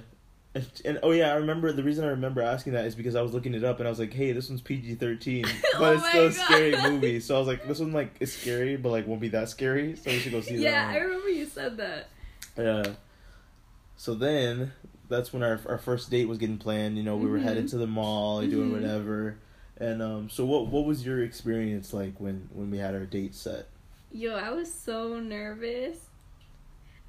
and, 0.54 0.66
and 0.84 0.98
oh 1.02 1.10
yeah, 1.12 1.32
I 1.32 1.36
remember 1.36 1.72
the 1.72 1.82
reason 1.82 2.04
I 2.04 2.08
remember 2.08 2.42
asking 2.42 2.74
that 2.74 2.84
is 2.84 2.94
because 2.94 3.14
I 3.14 3.22
was 3.22 3.32
looking 3.32 3.54
it 3.54 3.64
up 3.64 3.78
and 3.78 3.86
I 3.86 3.90
was 3.90 3.98
like, 3.98 4.12
hey, 4.12 4.32
this 4.32 4.48
one's 4.48 4.60
PG 4.60 4.96
thirteen, 4.96 5.44
but 5.78 5.82
Oh 5.82 5.92
it's 5.92 6.08
still 6.08 6.26
a 6.26 6.32
scary 6.32 6.76
movie. 6.76 7.20
So 7.20 7.36
I 7.36 7.38
was 7.38 7.48
like, 7.48 7.66
this 7.66 7.78
one 7.78 7.92
like 7.92 8.14
is 8.20 8.32
scary, 8.32 8.76
but 8.76 8.90
like 8.90 9.06
won't 9.06 9.20
be 9.20 9.28
that 9.28 9.48
scary. 9.48 9.96
So 9.96 10.10
we 10.10 10.18
should 10.20 10.32
go 10.32 10.40
see 10.40 10.56
yeah, 10.56 10.88
I 10.90 10.98
remember 10.98 11.28
you 11.28 11.46
said 11.46 11.76
that. 11.78 12.08
Yeah. 12.58 12.92
So 13.96 14.14
then 14.14 14.72
that's 15.08 15.32
when 15.32 15.42
our 15.42 15.60
our 15.66 15.78
first 15.78 16.10
date 16.10 16.26
was 16.28 16.38
getting 16.38 16.58
planned. 16.58 16.96
You 16.96 17.02
know, 17.02 17.16
we 17.16 17.28
were 17.28 17.38
Mhm. 17.38 17.42
headed 17.44 17.68
to 17.68 17.78
the 17.78 17.86
mall, 17.86 18.42
doing 18.42 18.68
Mhm. 18.68 18.72
whatever. 18.72 19.36
And 19.78 20.02
um, 20.02 20.28
so 20.30 20.44
what 20.44 20.66
what 20.66 20.84
was 20.84 21.04
your 21.06 21.22
experience 21.22 21.92
like 21.92 22.20
when 22.20 22.48
when 22.52 22.70
we 22.70 22.78
had 22.78 22.94
our 22.94 23.06
date 23.06 23.34
set? 23.34 23.68
Yo, 24.10 24.34
I 24.34 24.50
was 24.50 24.72
so 24.72 25.18
nervous. 25.18 25.96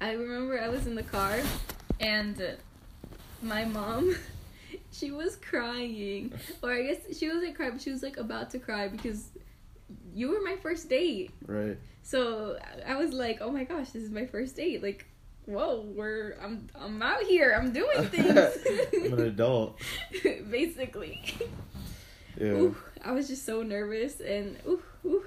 I 0.00 0.12
remember 0.12 0.60
I 0.60 0.68
was 0.68 0.86
in 0.86 0.94
the 0.94 1.02
car, 1.02 1.40
and 2.00 2.40
uh, 2.40 2.44
my 3.44 3.64
mom, 3.64 4.16
she 4.92 5.10
was 5.10 5.36
crying, 5.36 6.32
or 6.62 6.72
I 6.72 6.82
guess 6.82 7.18
she 7.18 7.28
wasn't 7.28 7.54
crying, 7.54 7.72
but 7.72 7.82
she 7.82 7.90
was 7.90 8.02
like 8.02 8.16
about 8.16 8.50
to 8.50 8.58
cry 8.58 8.88
because 8.88 9.30
you 10.14 10.30
were 10.30 10.40
my 10.42 10.56
first 10.56 10.88
date. 10.88 11.30
Right. 11.46 11.78
So 12.02 12.58
I 12.86 12.96
was 12.96 13.12
like, 13.12 13.38
oh 13.40 13.50
my 13.50 13.64
gosh, 13.64 13.90
this 13.90 14.02
is 14.02 14.10
my 14.10 14.26
first 14.26 14.56
date. 14.56 14.82
Like, 14.82 15.06
whoa, 15.46 15.84
we're 15.94 16.36
I'm 16.42 16.68
I'm 16.74 17.02
out 17.02 17.22
here. 17.22 17.54
I'm 17.56 17.72
doing 17.72 18.04
things. 18.08 18.28
I'm 18.94 19.12
an 19.12 19.26
adult. 19.26 19.80
Basically. 20.50 21.22
Yeah. 22.38 22.46
Ooh, 22.46 22.76
I 23.04 23.12
was 23.12 23.28
just 23.28 23.46
so 23.46 23.62
nervous 23.62 24.20
and 24.20 24.56
ooh, 24.66 24.82
ooh. 25.06 25.24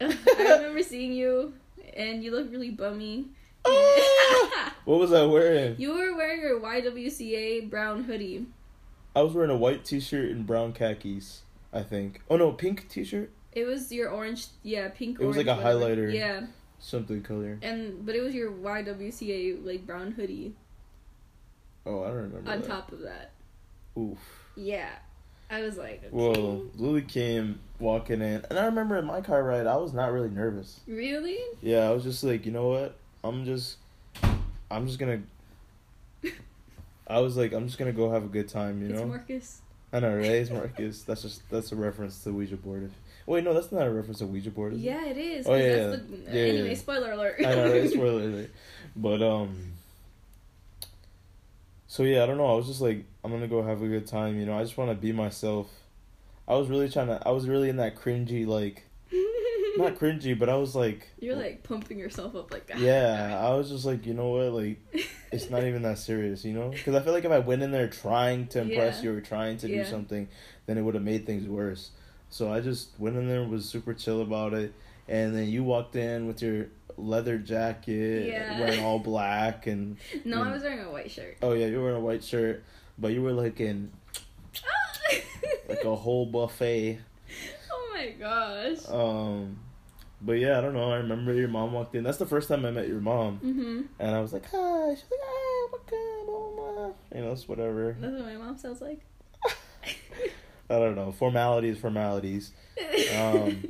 I 0.00 0.16
remember 0.38 0.82
seeing 0.82 1.12
you 1.12 1.54
and 1.94 2.24
you 2.24 2.32
look 2.32 2.50
really 2.50 2.70
bummy. 2.70 3.26
Oh, 3.64 4.11
what 4.84 4.98
was 4.98 5.12
I 5.12 5.24
wearing? 5.24 5.76
you 5.78 5.90
were 5.94 6.16
wearing 6.16 6.40
your 6.40 6.60
YWCA 6.60 7.68
brown 7.70 8.04
hoodie. 8.04 8.46
I 9.14 9.22
was 9.22 9.34
wearing 9.34 9.50
a 9.50 9.56
white 9.56 9.84
T-shirt 9.84 10.30
and 10.30 10.46
brown 10.46 10.72
khakis. 10.72 11.42
I 11.72 11.82
think. 11.82 12.20
Oh 12.30 12.36
no, 12.36 12.52
pink 12.52 12.88
T-shirt. 12.88 13.30
It 13.52 13.64
was 13.64 13.92
your 13.92 14.08
orange, 14.10 14.46
yeah, 14.62 14.88
pink. 14.88 15.20
It 15.20 15.26
was 15.26 15.36
like 15.36 15.46
a 15.46 15.54
whatever. 15.56 15.80
highlighter. 15.80 16.14
Yeah, 16.14 16.46
Something 16.78 17.22
color. 17.22 17.58
and 17.62 18.04
but 18.04 18.14
it 18.14 18.22
was 18.22 18.34
your 18.34 18.50
YWCA 18.50 19.64
like 19.64 19.86
brown 19.86 20.12
hoodie 20.12 20.54
Oh, 21.84 22.02
I 22.04 22.08
don't 22.08 22.16
remember. 22.16 22.50
on 22.50 22.60
that. 22.60 22.66
top 22.68 22.92
of 22.92 23.00
that. 23.00 23.32
Oof. 23.98 24.18
Yeah, 24.56 24.88
I 25.50 25.62
was 25.62 25.76
like, 25.76 25.98
okay. 26.04 26.08
Well, 26.12 26.62
Lily 26.76 27.02
came 27.02 27.58
walking 27.78 28.20
in, 28.22 28.44
and 28.48 28.58
I 28.58 28.66
remember 28.66 28.96
in 28.96 29.04
my 29.04 29.20
car 29.20 29.42
ride, 29.42 29.66
I 29.66 29.76
was 29.76 29.92
not 29.92 30.12
really 30.12 30.30
nervous. 30.30 30.80
really? 30.86 31.38
Yeah, 31.60 31.88
I 31.88 31.90
was 31.90 32.04
just 32.04 32.22
like, 32.22 32.46
you 32.46 32.52
know 32.52 32.68
what? 32.68 32.96
I'm 33.24 33.44
just, 33.44 33.76
I'm 34.72 34.86
just 34.86 34.98
gonna. 34.98 35.20
I 37.06 37.20
was 37.20 37.36
like, 37.36 37.52
I'm 37.52 37.66
just 37.66 37.78
gonna 37.78 37.92
go 37.92 38.10
have 38.10 38.24
a 38.24 38.28
good 38.28 38.48
time, 38.48 38.80
you 38.82 38.90
it's 38.90 39.00
know. 39.00 39.06
Marcus. 39.06 39.60
I 39.92 40.00
know, 40.00 40.16
right? 40.16 40.24
It's 40.26 40.50
Marcus. 40.50 41.02
That's 41.02 41.22
just 41.22 41.48
that's 41.50 41.72
a 41.72 41.76
reference 41.76 42.22
to 42.24 42.32
Ouija 42.32 42.56
board. 42.56 42.90
Wait, 43.26 43.44
no, 43.44 43.52
that's 43.54 43.70
not 43.70 43.86
a 43.86 43.90
reference 43.90 44.18
to 44.18 44.26
Ouija 44.26 44.50
board. 44.50 44.72
Is 44.72 44.80
it? 44.80 44.82
Yeah, 44.82 45.04
it 45.06 45.16
is. 45.18 45.46
Oh 45.46 45.54
yeah, 45.54 45.76
that's 45.76 46.02
yeah. 46.02 46.16
The, 46.16 46.38
Yeah, 46.38 46.44
anyway, 46.44 46.68
yeah. 46.70 46.74
spoiler 46.74 47.12
alert. 47.12 47.36
I 47.40 47.54
know, 47.54 47.70
right? 47.72 47.90
Spoiler 47.90 48.22
alert. 48.28 48.50
But 48.96 49.22
um. 49.22 49.72
So 51.86 52.04
yeah, 52.04 52.22
I 52.22 52.26
don't 52.26 52.38
know. 52.38 52.50
I 52.50 52.54
was 52.54 52.66
just 52.66 52.80
like, 52.80 53.04
I'm 53.22 53.30
gonna 53.30 53.46
go 53.48 53.62
have 53.62 53.82
a 53.82 53.86
good 53.88 54.06
time. 54.06 54.40
You 54.40 54.46
know, 54.46 54.58
I 54.58 54.62
just 54.62 54.78
want 54.78 54.90
to 54.90 54.96
be 54.96 55.12
myself. 55.12 55.68
I 56.48 56.54
was 56.54 56.68
really 56.68 56.88
trying 56.88 57.08
to. 57.08 57.20
I 57.26 57.30
was 57.30 57.46
really 57.46 57.68
in 57.68 57.76
that 57.76 57.96
cringy, 57.96 58.46
like, 58.46 58.84
not 59.76 59.94
cringy, 59.96 60.38
but 60.38 60.48
I 60.48 60.56
was 60.56 60.74
like, 60.74 61.08
You're 61.20 61.36
like 61.36 61.62
pumping 61.62 61.98
yourself 61.98 62.34
up 62.36 62.52
like 62.52 62.66
that. 62.66 62.78
yeah. 62.78 63.38
I 63.42 63.54
was 63.54 63.70
just 63.70 63.84
like, 63.84 64.06
you 64.06 64.14
know 64.14 64.28
what, 64.30 64.52
like, 64.52 64.78
it's 65.32 65.48
not 65.50 65.64
even 65.64 65.82
that 65.82 65.98
serious, 65.98 66.44
you 66.44 66.52
know? 66.52 66.68
Because 66.70 66.94
I 66.94 67.00
feel 67.00 67.12
like 67.12 67.24
if 67.24 67.30
I 67.32 67.38
went 67.38 67.62
in 67.62 67.70
there 67.72 67.88
trying 67.88 68.46
to 68.48 68.60
impress 68.60 68.98
Yeah. 68.98 69.10
you 69.10 69.16
or 69.16 69.20
trying 69.20 69.56
to 69.58 69.68
Yeah. 69.68 69.84
do 69.84 69.88
something, 69.90 70.28
then 70.66 70.78
it 70.78 70.82
would 70.82 70.94
have 70.94 71.04
made 71.04 71.24
things 71.26 71.46
worse. 71.48 71.90
So 72.30 72.52
I 72.52 72.60
just 72.60 72.88
went 72.98 73.16
in 73.16 73.28
there, 73.28 73.42
was 73.44 73.68
super 73.68 73.94
chill 73.94 74.20
about 74.22 74.54
it, 74.54 74.72
and 75.08 75.34
then 75.36 75.48
you 75.48 75.62
walked 75.64 75.96
in 75.96 76.26
with 76.26 76.40
your 76.42 76.66
leather 76.96 77.38
jacket, 77.38 78.28
Yeah. 78.28 78.60
wearing 78.60 78.80
all 78.84 78.98
black, 78.98 79.66
and 79.66 79.96
No, 80.24 80.42
I 80.42 80.52
was 80.52 80.62
wearing 80.62 80.80
a 80.80 80.90
white 80.90 81.10
shirt. 81.10 81.36
oh 81.42 81.52
yeah, 81.54 81.66
you 81.66 81.76
were 81.78 81.84
wearing 81.84 81.98
a 81.98 82.04
white 82.04 82.22
shirt, 82.24 82.62
but 82.98 83.08
you 83.12 83.22
were 83.22 83.32
like 83.32 83.60
in 83.60 83.90
like 85.68 85.84
a 85.84 85.94
whole 85.96 86.26
buffet. 86.26 86.98
My 88.04 88.10
gosh. 88.18 88.78
Um, 88.88 89.58
but 90.20 90.34
yeah, 90.34 90.58
I 90.58 90.60
don't 90.60 90.74
know. 90.74 90.90
I 90.90 90.96
remember 90.96 91.32
your 91.32 91.48
mom 91.48 91.72
walked 91.72 91.94
in. 91.94 92.04
That's 92.04 92.18
the 92.18 92.26
first 92.26 92.48
time 92.48 92.64
I 92.64 92.70
met 92.70 92.88
your 92.88 93.00
mom. 93.00 93.40
Mhm. 93.40 93.86
And 93.98 94.14
I 94.14 94.20
was 94.20 94.32
like, 94.32 94.44
hi. 94.46 94.94
She's 94.94 95.04
like, 95.10 95.20
hi, 95.24 95.68
my 95.72 95.78
God, 95.90 96.26
blah, 96.26 96.50
blah, 96.50 96.72
blah. 96.72 96.92
You 97.14 97.24
know, 97.24 97.32
it's 97.32 97.48
whatever. 97.48 97.96
That's 97.98 98.12
what 98.12 98.24
my 98.24 98.36
mom 98.36 98.56
sounds 98.56 98.80
like. 98.80 99.00
I 100.70 100.78
don't 100.78 100.94
know. 100.94 101.12
Formalities, 101.12 101.78
formalities. 101.78 102.52
Um, 103.18 103.64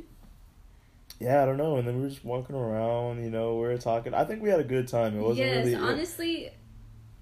yeah, 1.19 1.41
I 1.41 1.45
don't 1.45 1.57
know. 1.57 1.77
And 1.77 1.87
then 1.87 1.97
we 1.97 2.03
were 2.03 2.09
just 2.09 2.23
walking 2.23 2.55
around, 2.55 3.23
you 3.23 3.29
know, 3.29 3.55
we 3.55 3.61
were 3.61 3.77
talking. 3.77 4.13
I 4.13 4.23
think 4.23 4.41
we 4.41 4.49
had 4.49 4.59
a 4.59 4.65
good 4.65 4.87
time. 4.87 5.17
It 5.17 5.21
wasn't 5.21 5.47
yes, 5.47 5.65
really. 5.65 5.75
honestly, 5.75 6.51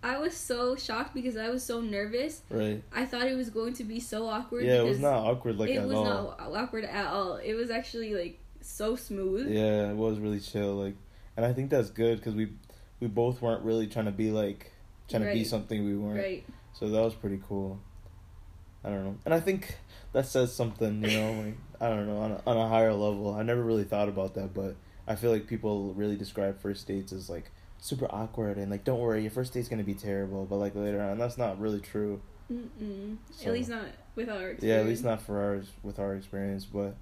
I 0.03 0.17
was 0.17 0.35
so 0.35 0.75
shocked 0.75 1.13
because 1.13 1.37
I 1.37 1.49
was 1.49 1.63
so 1.63 1.79
nervous. 1.79 2.41
Right. 2.49 2.81
I 2.91 3.05
thought 3.05 3.27
it 3.27 3.35
was 3.35 3.49
going 3.49 3.73
to 3.73 3.83
be 3.83 3.99
so 3.99 4.27
awkward. 4.27 4.65
Yeah, 4.65 4.81
it 4.81 4.85
was 4.85 4.99
not 4.99 5.19
awkward 5.19 5.57
like 5.57 5.69
it 5.69 5.77
at 5.77 5.87
was 5.87 5.95
all. 5.95 6.03
not 6.39 6.39
awkward 6.39 6.85
at 6.85 7.07
all. 7.07 7.35
It 7.35 7.53
was 7.53 7.69
actually 7.69 8.15
like 8.15 8.39
so 8.61 8.95
smooth. 8.95 9.51
Yeah, 9.51 9.91
it 9.91 9.95
was 9.95 10.17
really 10.19 10.39
chill. 10.39 10.75
Like, 10.75 10.95
and 11.37 11.45
I 11.45 11.53
think 11.53 11.69
that's 11.69 11.89
good 11.91 12.17
because 12.17 12.33
we 12.33 12.49
we 12.99 13.07
both 13.07 13.41
weren't 13.41 13.63
really 13.63 13.87
trying 13.87 14.05
to 14.05 14.11
be 14.11 14.31
like 14.31 14.71
trying 15.07 15.23
to 15.23 15.33
be 15.33 15.43
something 15.43 15.85
we 15.85 15.95
weren't. 15.95 16.19
Right. 16.19 16.45
So 16.73 16.89
that 16.89 17.01
was 17.01 17.13
pretty 17.13 17.41
cool. 17.47 17.79
I 18.83 18.89
don't 18.89 19.03
know, 19.03 19.15
and 19.25 19.33
I 19.33 19.39
think 19.39 19.75
that 20.13 20.25
says 20.25 20.51
something. 20.51 21.03
You 21.03 21.19
know, 21.19 21.31
like 21.43 21.57
I 21.79 21.89
don't 21.89 22.07
know 22.07 22.17
on 22.17 22.31
a, 22.31 22.41
on 22.47 22.57
a 22.57 22.67
higher 22.67 22.93
level. 22.93 23.35
I 23.35 23.43
never 23.43 23.61
really 23.61 23.83
thought 23.83 24.09
about 24.09 24.33
that, 24.33 24.55
but 24.55 24.75
I 25.07 25.15
feel 25.15 25.31
like 25.31 25.45
people 25.45 25.93
really 25.93 26.15
describe 26.15 26.59
first 26.59 26.87
dates 26.87 27.13
as 27.13 27.29
like 27.29 27.51
super 27.83 28.05
awkward 28.11 28.57
and 28.57 28.69
like 28.71 28.83
don't 28.85 28.99
worry, 28.99 29.21
your 29.23 29.31
first 29.31 29.53
date's 29.53 29.67
gonna 29.67 29.83
be 29.83 29.93
terrible. 29.95 30.45
But 30.45 30.57
like 30.57 30.75
later 30.75 31.01
on, 31.01 31.17
that's 31.17 31.37
not 31.37 31.59
really 31.59 31.79
true. 31.81 32.21
Mm-mm. 32.51 33.17
So- 33.31 33.47
At 33.47 33.53
least 33.53 33.69
not 33.69 33.85
with 34.15 34.29
our 34.29 34.49
experience. 34.51 34.63
Yeah, 34.63 34.75
at 34.75 34.85
least 34.85 35.03
not 35.03 35.21
for 35.21 35.39
ours 35.41 35.67
with 35.83 35.99
our 35.99 36.15
experience. 36.15 36.65
But 36.65 36.95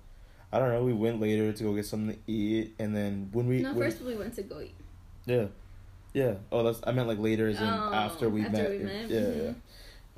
I 0.52 0.58
don't 0.60 0.70
know. 0.72 0.84
We 0.84 0.94
went 0.94 1.20
later 1.20 1.52
to 1.52 1.64
go 1.64 1.74
get 1.76 1.86
something 1.86 2.16
to 2.16 2.32
eat, 2.32 2.74
and 2.80 2.96
then 2.96 3.30
when 3.34 3.48
we 3.48 3.62
No, 3.62 3.74
when- 3.74 3.90
first 3.92 4.02
we 4.04 4.16
went 4.16 4.34
to 4.36 4.44
go 4.44 4.62
eat. 4.62 4.74
Yeah, 5.26 5.48
yeah. 6.14 6.36
Oh, 6.52 6.64
that's 6.64 6.80
I 6.88 6.92
meant 6.92 7.08
like 7.08 7.20
later 7.20 7.48
as 7.50 7.58
in 7.60 7.68
Oh, 7.68 7.94
after 7.94 8.30
we 8.30 8.42
after 8.46 8.52
met. 8.58 8.70
we 8.72 8.78
met, 8.80 9.10
Yeah, 9.10 9.20
mhm. 9.20 9.56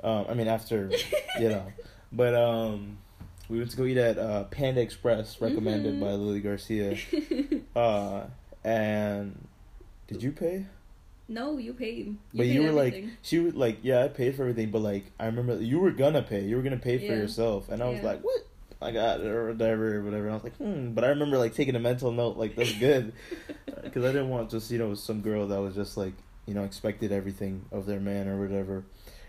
yeah. 0.02 0.08
Um, 0.08 0.26
I 0.28 0.34
mean 0.34 0.48
after, 0.48 0.90
you 1.40 1.48
know, 1.48 1.66
but 2.12 2.34
um, 2.34 2.98
we 3.48 3.58
went 3.58 3.70
to 3.72 3.76
go 3.76 3.84
eat 3.84 3.96
at 3.98 4.18
uh, 4.18 4.44
Panda 4.44 4.80
Express, 4.80 5.40
recommended 5.40 5.94
Mhm. 5.96 6.00
by 6.00 6.12
Lily 6.12 6.40
Garcia. 6.40 6.96
Uh, 7.76 8.26
and 8.64 9.46
did 10.12 10.22
you 10.22 10.32
pay? 10.32 10.66
no, 11.28 11.56
you 11.56 11.72
paid. 11.72 12.06
You 12.06 12.16
but 12.34 12.42
paid 12.44 12.52
you 12.54 12.62
were 12.62 12.72
like, 12.72 13.04
she 13.22 13.38
was 13.38 13.54
like, 13.54 13.78
yeah, 13.82 14.04
I 14.04 14.08
paid 14.08 14.34
for 14.36 14.42
everything, 14.42 14.70
but 14.70 14.80
like, 14.80 15.12
I 15.18 15.26
remember 15.26 15.56
you 15.62 15.78
were 15.80 15.90
gonna 15.92 16.22
pay. 16.22 16.44
You 16.44 16.56
were 16.56 16.62
gonna 16.62 16.76
pay 16.76 16.98
for 16.98 17.04
Yeah. 17.04 17.20
yourself, 17.20 17.68
and 17.70 17.82
I 17.82 17.88
was 17.88 18.00
Yeah. 18.00 18.06
like, 18.06 18.20
what? 18.22 18.46
I 18.82 18.90
got 18.90 19.20
it 19.20 19.26
or 19.26 19.48
whatever, 19.52 19.96
or 19.98 20.02
whatever. 20.02 20.24
And 20.24 20.32
I 20.32 20.34
was 20.34 20.42
like, 20.44 20.56
hmm. 20.56 20.90
But 20.92 21.04
I 21.04 21.08
remember 21.08 21.38
like 21.38 21.54
taking 21.54 21.76
a 21.76 21.80
mental 21.80 22.10
note, 22.12 22.36
like 22.36 22.56
that's 22.56 22.72
good, 22.78 23.12
because 23.82 24.04
I 24.04 24.08
didn't 24.08 24.28
want 24.28 24.50
just 24.50 24.70
you 24.70 24.78
know 24.78 24.94
some 24.94 25.20
girl 25.22 25.46
that 25.48 25.60
was 25.60 25.74
just 25.74 25.96
like 25.96 26.14
you 26.46 26.54
know 26.54 26.64
expected 26.64 27.12
everything 27.12 27.64
of 27.70 27.86
their 27.86 28.00
man 28.00 28.28
or 28.28 28.38
whatever, 28.40 28.84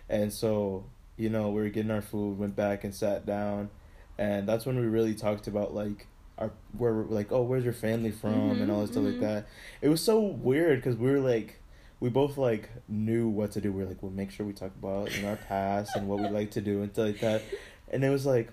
and 0.09 0.33
so 0.33 0.85
you 1.17 1.29
know 1.29 1.51
we 1.51 1.61
were 1.61 1.69
getting 1.69 1.91
our 1.91 2.01
food, 2.01 2.37
went 2.39 2.55
back 2.55 2.83
and 2.83 2.93
sat 2.95 3.25
down, 3.27 3.69
and 4.17 4.49
that's 4.49 4.65
when 4.65 4.77
we 4.79 4.87
really 4.87 5.13
talked 5.13 5.47
about 5.47 5.73
like 5.73 6.07
our 6.37 6.51
where 6.77 6.93
we're 6.93 7.03
like 7.05 7.31
oh 7.31 7.41
where's 7.43 7.63
your 7.63 7.73
family 7.73 8.11
from 8.11 8.59
and 8.61 8.71
all 8.71 8.81
this 8.81 8.91
stuff 8.91 9.03
Mhm, 9.03 9.07
like 9.07 9.15
mhm. 9.15 9.21
that. 9.21 9.47
It 9.81 9.89
was 9.89 10.01
so 10.03 10.19
weird 10.19 10.79
because 10.79 10.95
we 10.95 11.09
were 11.11 11.19
like 11.19 11.59
we 11.99 12.09
both 12.09 12.37
like 12.37 12.69
knew 12.89 13.29
what 13.29 13.51
to 13.51 13.61
do. 13.61 13.71
We 13.71 13.83
are 13.83 13.85
like, 13.85 14.01
we'll 14.03 14.11
make 14.11 14.31
sure 14.31 14.45
we 14.45 14.53
talk 14.53 14.71
about 14.81 15.15
you 15.15 15.21
know 15.21 15.29
our 15.29 15.35
past 15.37 15.95
and 15.95 16.07
what 16.07 16.19
we 16.19 16.27
like 16.27 16.51
to 16.51 16.61
do 16.61 16.81
and 16.81 16.91
stuff 16.91 17.05
like 17.07 17.19
that. 17.21 17.41
And 17.91 18.03
it 18.03 18.09
was 18.09 18.25
like, 18.25 18.49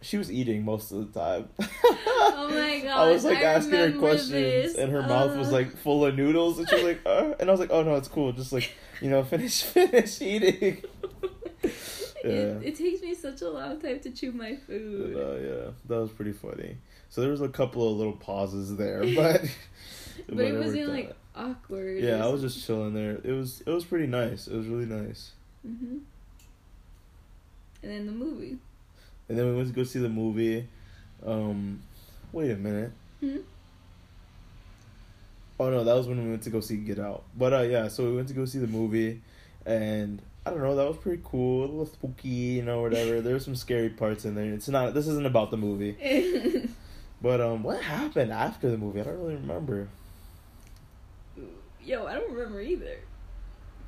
she 0.00 0.16
was 0.16 0.32
eating 0.32 0.64
most 0.64 0.90
of 0.92 1.12
the 1.12 1.20
time. 1.20 1.48
Oh 2.40 2.50
my 2.50 2.80
god! 2.80 3.08
I 3.08 3.12
was 3.12 3.24
like 3.24 3.38
asking 3.42 3.74
her 3.74 3.92
questions, 3.92 4.30
this. 4.30 4.74
and 4.76 4.90
her 4.92 5.02
mouth 5.02 5.36
was 5.36 5.48
Uh, 5.48 5.52
like 5.52 5.76
full 5.76 6.04
of 6.06 6.16
noodles, 6.16 6.58
and 6.58 6.68
she 6.68 6.74
was 6.76 6.84
like, 6.84 7.00
uh, 7.04 7.34
and 7.38 7.48
I 7.48 7.52
was 7.52 7.60
like, 7.60 7.70
oh 7.70 7.82
no, 7.82 7.96
it's 7.96 8.08
cool, 8.08 8.32
just 8.32 8.52
like 8.52 8.72
you 9.02 9.10
know, 9.10 9.22
finish 9.32 9.62
finish 9.62 10.20
eating. 10.22 10.82
Yeah. 12.24 12.30
it, 12.30 12.62
it 12.64 12.76
takes 12.76 13.00
me 13.02 13.14
such 13.14 13.42
a 13.42 13.50
long 13.50 13.80
time 13.80 14.00
to 14.00 14.10
chew 14.10 14.32
my 14.32 14.52
But, 14.52 14.60
food. 14.66 15.16
uh, 15.16 15.36
yeah, 15.64 15.70
that 15.88 16.00
was 16.00 16.10
pretty 16.10 16.32
funny. 16.32 16.76
So 17.10 17.20
there 17.20 17.30
was 17.30 17.40
a 17.40 17.48
couple 17.48 17.90
of 17.90 17.96
little 17.98 18.12
pauses 18.14 18.76
there, 18.76 19.00
but 19.14 19.42
but 20.28 20.44
it 20.44 20.58
wasn't 20.58 20.82
out. 20.84 20.88
like 20.88 21.16
awkward. 21.36 22.02
Yeah, 22.02 22.24
I 22.24 22.28
was 22.28 22.40
just 22.42 22.64
chilling 22.66 22.94
there. 22.94 23.18
It 23.24 23.32
was 23.32 23.62
it 23.66 23.70
was 23.70 23.84
pretty 23.84 24.06
nice. 24.06 24.46
It 24.48 24.56
was 24.56 24.66
really 24.66 24.86
nice. 24.86 25.32
hmm 25.62 25.98
And 27.82 27.90
then 27.92 28.06
the 28.06 28.12
movie. 28.12 28.58
And 29.28 29.38
then 29.38 29.46
we 29.46 29.56
went 29.56 29.68
to 29.68 29.74
go 29.74 29.84
see 29.84 29.98
the 29.98 30.08
movie. 30.08 30.66
Um, 31.24 31.82
wait 32.32 32.50
a 32.50 32.56
minute. 32.56 32.92
Hmm? 33.20 33.38
Oh 35.60 35.70
no, 35.70 35.82
that 35.84 35.94
was 35.94 36.06
when 36.06 36.22
we 36.22 36.30
went 36.30 36.42
to 36.42 36.50
go 36.50 36.60
see 36.60 36.76
Get 36.76 36.98
Out. 36.98 37.24
But 37.36 37.52
uh, 37.52 37.62
yeah, 37.62 37.88
so 37.88 38.04
we 38.04 38.16
went 38.16 38.28
to 38.28 38.34
go 38.34 38.44
see 38.44 38.58
the 38.58 38.66
movie, 38.68 39.20
and 39.66 40.22
I 40.48 40.54
don't 40.54 40.62
know, 40.62 40.76
that 40.76 40.88
was 40.88 40.96
pretty 40.96 41.22
cool, 41.24 41.60
a 41.60 41.66
little 41.66 41.86
spooky, 41.86 42.28
you 42.28 42.62
know, 42.62 42.82
whatever. 42.82 43.20
there 43.22 43.34
were 43.34 43.40
some 43.40 43.56
scary 43.56 43.88
parts 43.90 44.24
in 44.24 44.34
there. 44.34 44.52
It's 44.52 44.68
not. 44.68 44.94
This 44.94 45.06
isn't 45.06 45.26
about 45.26 45.50
the 45.50 45.56
movie. 45.56 46.68
But 47.20 47.40
um, 47.40 47.64
what 47.64 47.82
happened 47.82 48.30
after 48.30 48.70
the 48.70 48.78
movie? 48.78 49.00
I 49.00 49.04
don't 49.04 49.18
really 49.18 49.34
remember. 49.34 49.88
Yo, 51.82 52.06
I 52.06 52.14
don't 52.14 52.32
remember 52.32 52.60
either. 52.60 52.98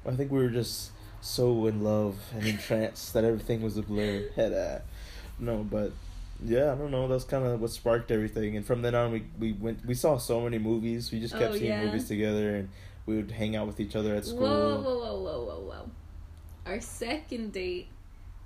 I 0.07 0.13
think 0.13 0.33
we 0.33 0.39
were 0.39 0.49
just 0.49 0.91
so 1.21 1.67
in 1.67 1.85
love 1.85 2.17
and 2.35 2.47
entranced 2.47 3.13
that 3.13 3.25
everything 3.25 3.63
was 3.63 3.77
a 3.77 3.83
blur. 3.83 4.31
Head. 4.37 4.83
No, 5.39 5.59
but 5.59 5.93
yeah, 6.43 6.73
I 6.73 6.75
don't 6.75 6.91
know. 6.91 7.07
That's 7.09 7.25
kind 7.25 7.45
of 7.47 7.61
what 7.61 7.71
sparked 7.71 8.11
everything. 8.11 8.57
And 8.57 8.65
from 8.67 8.83
then 8.83 8.95
on, 8.95 9.13
we 9.13 9.25
we 9.39 9.53
went. 9.53 9.85
We 9.87 9.95
saw 9.95 10.17
so 10.17 10.41
many 10.41 10.59
movies. 10.59 11.13
We 11.13 11.21
just 11.21 11.35
kept 11.35 11.55
Oh, 11.55 11.57
seeing 11.57 11.67
yeah. 11.67 11.85
movies 11.85 12.09
together, 12.09 12.57
and 12.57 12.69
we 13.07 13.17
would 13.17 13.31
hang 13.31 13.55
out 13.55 13.67
with 13.67 13.79
each 13.79 13.95
other 13.95 14.15
at 14.15 14.25
school. 14.25 14.41
Whoa, 14.41 14.81
whoa, 14.81 14.99
whoa, 14.99 15.21
whoa, 15.23 15.45
whoa, 15.45 15.61
whoa. 15.61 15.91
Our 16.67 16.81
second 16.81 17.53
date 17.53 17.89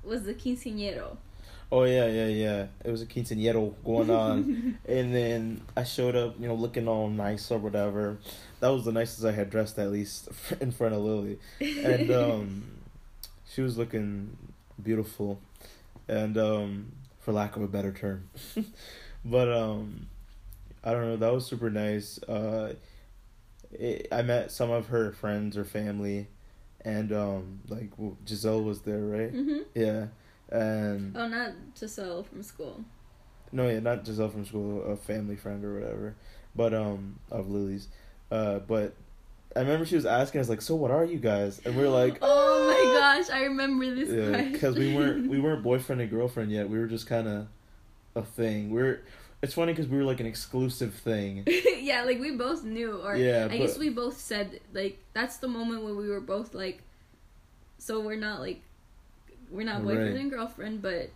was 0.02 0.24
the 0.24 0.34
quinceañero. 0.34 1.16
Oh 1.72 1.84
yeah, 1.84 2.06
yeah, 2.06 2.26
yeah. 2.26 2.66
It 2.84 2.90
was 2.90 3.02
a 3.02 3.06
quinceañero 3.06 3.74
going 3.84 4.10
on, 4.10 4.78
and 4.88 5.14
then 5.14 5.62
I 5.76 5.84
showed 5.84 6.14
up, 6.14 6.36
you 6.38 6.46
know, 6.46 6.54
looking 6.54 6.86
all 6.86 7.08
nice 7.08 7.50
or 7.50 7.58
whatever. 7.58 8.18
That 8.60 8.68
was 8.68 8.84
the 8.84 8.92
nicest 8.92 9.24
I 9.24 9.32
had 9.32 9.50
dressed, 9.50 9.78
at 9.78 9.90
least 9.90 10.28
in 10.60 10.70
front 10.70 10.94
of 10.94 11.00
Lily, 11.00 11.38
and 11.60 12.10
um, 12.10 12.64
she 13.52 13.62
was 13.62 13.76
looking 13.76 14.36
beautiful, 14.82 15.40
and 16.06 16.38
um, 16.38 16.92
for 17.20 17.32
lack 17.32 17.56
of 17.56 17.62
a 17.62 17.68
better 17.68 17.92
term, 17.92 18.28
but 19.24 19.50
um, 19.50 20.06
I 20.84 20.92
don't 20.92 21.02
know. 21.02 21.16
That 21.16 21.32
was 21.32 21.46
super 21.46 21.70
nice. 21.70 22.22
Uh, 22.22 22.74
it, 23.72 24.06
I 24.12 24.22
met 24.22 24.52
some 24.52 24.70
of 24.70 24.88
her 24.88 25.12
friends 25.12 25.56
or 25.56 25.64
family, 25.64 26.28
and 26.84 27.12
um, 27.12 27.60
like 27.68 27.90
Giselle 28.26 28.62
was 28.62 28.80
there, 28.82 29.00
right? 29.00 29.30
hmm 29.30 29.58
Yeah, 29.74 30.06
and 30.50 31.16
Oh, 31.16 31.26
not 31.28 31.52
Giselle 31.78 32.22
from 32.24 32.42
school. 32.42 32.84
no, 33.52 33.68
yeah, 33.68 33.80
not 33.80 34.04
Giselle 34.06 34.28
from 34.30 34.44
school, 34.44 34.82
a 34.84 34.96
family 34.96 35.36
friend 35.36 35.64
or 35.64 35.74
whatever, 35.74 36.14
but 36.54 36.74
um, 36.74 37.18
of 37.30 37.48
Lily's. 37.50 37.88
Uh, 38.30 38.58
but 38.60 38.94
I 39.56 39.60
remember 39.60 39.86
she 39.86 39.94
was 39.94 40.06
asking 40.06 40.40
us 40.40 40.48
like, 40.48 40.60
"So 40.62 40.74
what 40.74 40.90
are 40.90 41.04
you 41.04 41.18
guys?" 41.18 41.60
And 41.64 41.76
we 41.76 41.84
are 41.84 41.88
like, 41.88 42.18
oh 42.22 42.66
my 42.68 42.98
gosh, 42.98 43.30
I 43.30 43.44
remember 43.44 43.94
this. 43.94 44.08
yeah, 44.10 44.50
because 44.50 44.76
we 44.76 44.94
weren't 44.94 45.28
we 45.28 45.40
weren't 45.40 45.62
boyfriend 45.62 46.00
and 46.00 46.10
girlfriend 46.10 46.50
yet. 46.50 46.68
We 46.68 46.78
were 46.78 46.86
just 46.88 47.06
kind 47.06 47.28
of 47.28 47.46
a 48.16 48.22
thing. 48.22 48.70
We're 48.70 49.02
it's 49.44 49.54
funny 49.54 49.72
because 49.72 49.86
we 49.88 49.96
were 49.98 50.04
like 50.04 50.20
an 50.20 50.26
exclusive 50.26 50.94
thing. 50.94 51.44
yeah, 51.80 52.02
like 52.04 52.18
we 52.18 52.32
both 52.32 52.64
knew, 52.64 52.96
or 53.02 53.16
Yeah, 53.16 53.48
I 53.50 53.58
guess 53.58 53.78
we 53.78 53.90
both 53.90 54.18
said 54.18 54.60
like 54.72 54.98
that's 55.12 55.36
the 55.36 55.48
moment 55.48 55.84
when 55.84 55.96
we 55.96 56.08
were 56.08 56.20
both 56.20 56.54
like, 56.54 56.82
so 57.78 58.00
we're 58.00 58.16
not 58.16 58.40
like, 58.40 58.62
we're 59.50 59.66
not 59.66 59.82
boyfriend 59.84 60.14
Right. 60.14 60.20
and 60.20 60.30
girlfriend, 60.30 60.82
but 60.82 61.10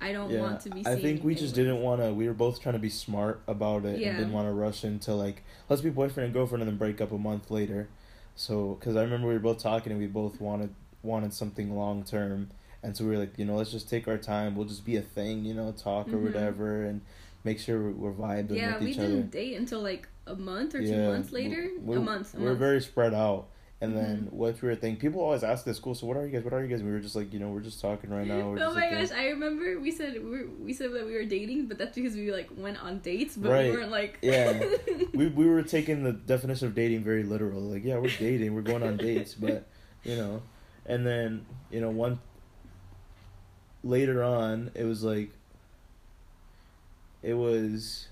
I 0.00 0.12
don't 0.12 0.30
yeah, 0.30 0.40
want 0.40 0.60
to 0.62 0.70
be. 0.70 0.82
I 0.86 0.96
think 0.96 1.22
we 1.22 1.34
just 1.34 1.54
didn't 1.54 1.80
want 1.82 2.00
to. 2.00 2.12
We 2.12 2.26
were 2.26 2.34
both 2.34 2.60
trying 2.60 2.74
to 2.74 2.78
be 2.78 2.90
smart 2.90 3.42
about 3.46 3.84
it 3.84 4.00
Yeah. 4.00 4.08
and 4.08 4.16
didn't 4.18 4.32
want 4.32 4.48
to 4.48 4.52
rush 4.52 4.82
into 4.84 5.14
like 5.14 5.42
let's 5.68 5.82
be 5.82 5.90
boyfriend 5.90 6.24
and 6.26 6.34
girlfriend 6.34 6.62
and 6.62 6.70
then 6.70 6.78
break 6.78 7.00
up 7.00 7.12
a 7.12 7.18
month 7.18 7.50
later. 7.50 7.88
So 8.34 8.76
because 8.80 8.96
I 8.96 9.02
remember 9.02 9.28
we 9.28 9.34
were 9.34 9.40
both 9.40 9.58
talking 9.58 9.92
and 9.92 10.00
we 10.00 10.06
both 10.06 10.40
wanted 10.40 10.74
wanted 11.02 11.34
something 11.34 11.76
long 11.76 12.02
term, 12.02 12.48
and 12.82 12.96
so 12.96 13.04
we 13.04 13.10
were 13.10 13.18
like, 13.18 13.38
you 13.38 13.44
know, 13.44 13.56
let's 13.56 13.70
just 13.70 13.88
take 13.90 14.08
our 14.08 14.16
time. 14.18 14.56
We'll 14.56 14.66
just 14.66 14.84
be 14.86 14.96
a 14.96 15.02
thing, 15.02 15.44
you 15.44 15.52
know, 15.54 15.70
talk 15.72 16.08
or 16.08 16.16
Mhm. 16.16 16.24
whatever, 16.24 16.82
and 16.84 17.02
make 17.44 17.58
sure 17.60 17.78
we're, 17.92 18.10
we're 18.10 18.12
vibing 18.12 18.56
Yeah, 18.56 18.74
with 18.74 18.82
we 18.84 18.92
didn't 18.94 19.12
other. 19.12 19.22
date 19.22 19.56
until 19.56 19.80
like 19.82 20.08
a 20.26 20.34
month 20.34 20.74
or 20.74 20.80
two 20.80 20.96
months 21.06 21.30
later. 21.32 21.70
we- 21.80 21.96
a 21.96 22.00
month. 22.00 22.34
A 22.34 22.38
we're 22.38 22.46
month. 22.48 22.58
very 22.58 22.80
spread 22.80 23.14
out. 23.14 23.48
And 23.80 23.94
then 23.94 24.28
Mhm. 24.30 24.32
what 24.32 24.62
we 24.62 24.68
were 24.68 24.76
thinking, 24.76 24.98
people 24.98 25.20
always 25.20 25.42
ask 25.44 25.66
this 25.66 25.76
school, 25.76 25.94
so 25.94 26.06
what 26.06 26.16
are 26.16 26.24
you 26.24 26.32
guys? 26.32 26.42
What 26.42 26.54
are 26.54 26.62
you 26.62 26.68
guys? 26.68 26.80
And 26.80 26.88
we 26.88 26.94
were 26.94 27.00
just 27.02 27.14
like, 27.16 27.34
you 27.34 27.38
know, 27.38 27.50
we're 27.50 27.60
just 27.60 27.82
talking 27.82 28.08
right 28.08 28.26
now. 28.26 28.50
We're 28.50 28.64
oh 28.64 28.72
my 28.72 28.80
like, 28.88 28.90
gosh, 28.92 29.10
I 29.10 29.26
remember 29.26 29.78
we 29.78 29.90
said 29.90 30.14
we, 30.14 30.30
were, 30.30 30.46
we 30.62 30.72
said 30.72 30.90
that 30.94 31.04
we 31.04 31.12
were 31.12 31.26
dating, 31.26 31.66
but 31.66 31.76
that's 31.76 31.94
because 31.94 32.14
we 32.14 32.32
like 32.32 32.48
went 32.56 32.82
on 32.82 33.00
dates, 33.00 33.36
but 33.36 33.50
Right. 33.50 33.70
we 33.70 33.76
weren't 33.76 33.90
like 33.90 34.18
Yeah. 34.22 34.64
we 35.14 35.26
we 35.26 35.46
were 35.46 35.62
taking 35.62 36.02
the 36.02 36.12
definition 36.12 36.68
of 36.68 36.74
dating 36.74 37.04
very 37.04 37.24
literal. 37.24 37.60
Like, 37.60 37.84
yeah, 37.84 37.98
we're 37.98 38.08
dating, 38.08 38.54
we're 38.54 38.62
going 38.62 38.82
on 38.84 38.96
dates, 38.96 39.34
but 39.46 39.66
you 40.02 40.16
know, 40.16 40.40
and 40.86 41.04
then 41.04 41.44
you 41.70 41.80
know 41.82 41.90
one 41.90 42.20
later 43.82 44.22
on, 44.22 44.70
it 44.74 44.84
was 44.84 45.02
like 45.04 45.30
it 47.24 47.34
was. 47.34 48.08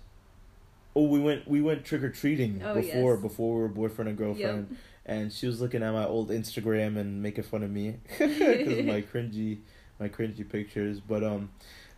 Oh, 0.95 1.05
we 1.05 1.21
went 1.21 1.49
we 1.49 1.63
went 1.63 1.85
trick 1.85 2.03
or 2.03 2.11
treating 2.11 2.63
Oh, 2.63 2.75
before 2.75 3.15
yes. 3.15 3.23
before 3.23 3.57
we 3.57 3.63
were 3.63 3.69
boyfriend 3.69 4.09
and 4.09 4.19
girlfriend, 4.19 4.77
and 5.07 5.33
she 5.33 5.47
was 5.47 5.61
looking 5.61 5.83
at 5.83 5.93
my 5.93 6.05
old 6.05 6.31
Instagram 6.31 6.97
and 6.99 7.23
making 7.23 7.45
fun 7.45 7.63
of 7.63 7.71
me 7.71 7.97
because 8.19 8.79
of 8.79 8.85
my 8.85 9.03
cringy 9.13 9.59
my 9.99 10.09
cringy 10.09 10.49
pictures. 10.49 11.01
But 11.01 11.25
um, 11.25 11.51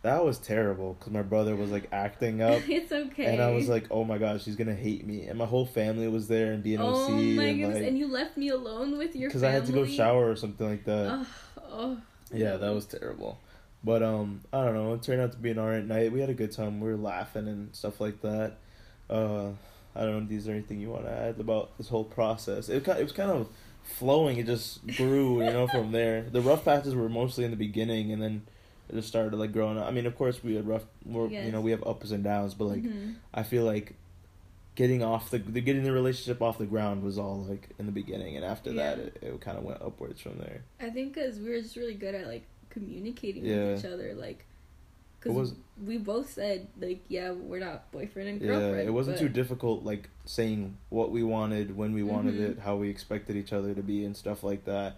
that 0.02 0.22
was 0.24 0.38
terrible 0.38 0.94
because 0.94 1.12
my 1.12 1.22
brother 1.22 1.56
was 1.56 1.70
like 1.70 1.88
acting 1.90 2.42
up. 2.42 2.62
it's 2.68 2.92
okay. 2.92 3.24
And 3.24 3.42
I 3.42 3.50
was 3.52 3.68
like, 3.68 3.86
oh 3.90 4.04
my 4.04 4.18
gosh, 4.18 4.44
she's 4.44 4.56
gonna 4.56 4.74
hate 4.74 5.06
me. 5.06 5.26
And 5.26 5.38
my 5.38 5.46
whole 5.46 5.66
family 5.66 6.06
was 6.08 6.28
there 6.28 6.52
and 6.52 6.62
BNOC. 6.62 6.78
oh 6.78 7.08
my 7.10 7.44
and 7.44 7.58
goodness, 7.58 7.74
like, 7.76 7.88
and 7.88 7.98
you 7.98 8.06
left 8.06 8.36
me 8.36 8.50
alone 8.50 8.98
with 8.98 9.16
your 9.16 9.30
because. 9.30 9.42
I 9.42 9.50
had 9.50 9.66
to 9.66 9.72
go 9.72 9.86
shower 9.86 10.30
or 10.30 10.36
something 10.36 10.68
like 10.68 10.84
that. 10.84 11.08
Oh, 11.10 11.26
oh. 11.62 11.98
yeah, 12.32 12.56
that 12.58 12.74
was 12.74 12.84
terrible. 12.86 13.38
But 13.84 14.02
um, 14.02 14.40
I 14.52 14.64
don't 14.64 14.74
know. 14.74 14.94
It 14.94 15.02
turned 15.02 15.20
out 15.20 15.32
to 15.32 15.38
be 15.38 15.50
an 15.50 15.58
alright 15.58 15.84
night. 15.84 16.10
We 16.10 16.20
had 16.20 16.30
a 16.30 16.34
good 16.34 16.52
time. 16.52 16.80
We 16.80 16.88
were 16.88 16.96
laughing 16.96 17.46
and 17.48 17.74
stuff 17.76 18.00
like 18.00 18.22
that. 18.22 18.56
Uh, 19.10 19.50
I 19.94 20.00
don't 20.04 20.28
know. 20.30 20.36
Is 20.36 20.46
there 20.46 20.54
anything 20.54 20.80
you 20.80 20.90
want 20.90 21.04
to 21.04 21.10
add 21.12 21.38
about 21.38 21.76
this 21.76 21.88
whole 21.88 22.04
process? 22.04 22.68
It 22.68 22.86
it 22.88 23.02
was 23.02 23.12
kind 23.12 23.30
of 23.30 23.48
flowing. 23.82 24.38
It 24.38 24.46
just 24.46 24.86
grew, 24.86 25.44
you 25.44 25.50
know, 25.52 25.66
from 25.68 25.92
there. 25.98 26.22
The 26.22 26.40
rough 26.40 26.64
patches 26.64 26.94
were 26.94 27.08
mostly 27.10 27.44
in 27.44 27.50
the 27.50 27.56
beginning, 27.58 28.10
and 28.10 28.22
then 28.22 28.42
it 28.88 28.94
just 28.94 29.08
started 29.08 29.36
like 29.36 29.52
growing 29.52 29.76
up. 29.78 29.86
I 29.86 29.90
mean, 29.90 30.06
of 30.06 30.16
course, 30.16 30.42
we 30.42 30.54
had 30.54 30.66
rough. 30.66 30.84
More, 31.04 31.26
you 31.26 31.34
Yes. 31.34 31.52
know, 31.52 31.60
we 31.60 31.70
have 31.72 31.86
ups 31.86 32.10
and 32.10 32.24
downs, 32.24 32.54
but 32.54 32.64
like. 32.64 32.82
Mhm. 32.82 33.16
I 33.34 33.42
feel 33.42 33.64
like 33.64 33.94
getting 34.76 35.04
off 35.04 35.30
the, 35.30 35.38
the 35.38 35.60
getting 35.60 35.84
the 35.84 35.92
relationship 35.92 36.42
off 36.42 36.58
the 36.58 36.66
ground 36.66 37.02
was 37.04 37.16
all 37.18 37.44
like 37.48 37.68
in 37.78 37.86
the 37.86 37.92
beginning, 37.92 38.34
and 38.36 38.44
after 38.44 38.72
that, 38.72 38.98
it, 38.98 39.18
it 39.22 39.40
kind 39.42 39.58
of 39.58 39.62
went 39.64 39.80
upwards 39.82 40.20
from 40.20 40.38
there. 40.38 40.62
I 40.80 40.90
think 40.90 41.14
because 41.14 41.38
we 41.38 41.50
were 41.50 41.60
just 41.60 41.76
really 41.76 41.94
good 41.94 42.14
at 42.14 42.26
like 42.26 42.44
communicating 42.74 43.44
Yeah. 43.46 43.70
with 43.72 43.84
each 43.84 43.90
other, 43.90 44.14
like. 44.14 44.44
Because 45.20 45.54
we 45.82 45.96
both 45.96 46.30
said 46.30 46.66
like, 46.78 47.00
yeah, 47.08 47.30
we're 47.30 47.58
not 47.58 47.90
boyfriend 47.92 48.28
and 48.28 48.40
girlfriend 48.40 48.76
Yeah, 48.76 48.82
it 48.82 48.92
wasn't 48.92 49.16
but- 49.16 49.22
too 49.22 49.30
difficult, 49.30 49.82
like 49.82 50.10
saying 50.26 50.76
what 50.90 51.10
we 51.10 51.22
wanted, 51.22 51.74
when 51.74 51.94
we 51.94 52.02
wanted 52.02 52.34
Mhm. 52.34 52.50
it, 52.50 52.58
how 52.58 52.76
we 52.76 52.90
expected 52.90 53.34
each 53.34 53.50
other 53.54 53.72
to 53.72 53.82
be, 53.82 54.04
and 54.04 54.14
stuff 54.14 54.42
like 54.44 54.66
that. 54.66 54.96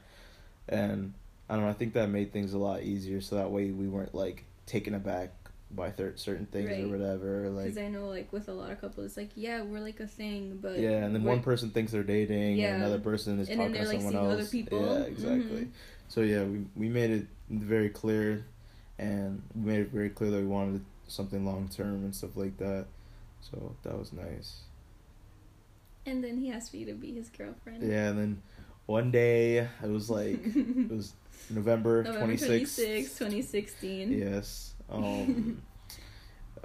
And 0.68 1.12
I 1.48 1.54
don't 1.54 1.62
know. 1.62 1.70
I 1.70 1.74
think 1.74 1.92
that 1.92 2.08
made 2.10 2.32
things 2.32 2.52
a 2.54 2.58
lot 2.58 2.82
easier, 2.82 3.20
so 3.20 3.36
that 3.36 3.52
way 3.52 3.70
we 3.70 3.86
weren't 3.86 4.16
like 4.16 4.42
taken 4.66 4.94
aback 4.94 5.30
by 5.70 5.90
thir- 5.92 6.14
certain 6.16 6.46
things 6.46 6.70
Right. 6.70 6.82
or 6.84 6.88
whatever. 6.88 7.48
Like 7.50 7.66
Because 7.66 7.78
I 7.78 7.88
know, 7.88 8.08
like, 8.08 8.32
with 8.32 8.48
a 8.48 8.52
lot 8.52 8.72
of 8.72 8.80
couples, 8.80 9.06
it's 9.06 9.16
like, 9.16 9.30
yeah, 9.36 9.62
we're 9.62 9.78
like 9.80 10.00
a 10.00 10.06
thing, 10.08 10.58
but 10.60 10.78
yeah, 10.80 11.04
and 11.04 11.14
then 11.14 11.22
one 11.22 11.40
person 11.40 11.70
thinks 11.70 11.92
they're 11.92 12.02
dating, 12.02 12.56
Yeah. 12.58 12.74
and 12.74 12.82
another 12.82 12.98
person 12.98 13.38
is 13.38 13.48
And 13.48 13.58
talking 13.58 13.74
to 13.74 13.84
like, 13.84 13.96
someone 14.00 14.16
else. 14.16 14.32
other 14.40 14.44
people. 14.46 14.80
Yeah, 14.80 15.02
exactly. 15.04 15.62
Mhm. 15.66 15.68
So 16.08 16.20
yeah, 16.22 16.44
we 16.44 16.64
we 16.74 16.88
made 16.88 17.10
it 17.10 17.26
very 17.50 17.88
clear, 17.90 18.44
and 18.98 19.42
we 19.54 19.72
made 19.72 19.80
it 19.80 19.90
very 19.90 20.10
clear 20.10 20.30
that 20.30 20.38
we 20.38 20.46
wanted 20.46 20.84
something 21.08 21.44
long 21.44 21.68
term 21.68 22.04
and 22.04 22.14
stuff 22.14 22.36
like 22.36 22.56
that. 22.58 22.86
So 23.40 23.74
that 23.82 23.98
was 23.98 24.12
nice. 24.12 24.60
And 26.04 26.22
then 26.22 26.38
he 26.38 26.50
asked 26.50 26.72
me 26.72 26.84
to 26.84 26.92
be 26.94 27.12
his 27.12 27.28
girlfriend. 27.28 27.82
Yeah, 27.82 28.08
and 28.08 28.18
then 28.18 28.42
one 28.86 29.10
day 29.10 29.58
it 29.58 29.88
was 29.88 30.08
like 30.08 30.38
it 30.44 30.90
was 30.90 31.12
November 31.50 32.04
twenty 32.04 32.36
26, 32.36 32.70
sixth. 32.70 33.18
2016. 33.18 34.12
Yes. 34.12 34.74
Um. 34.90 35.62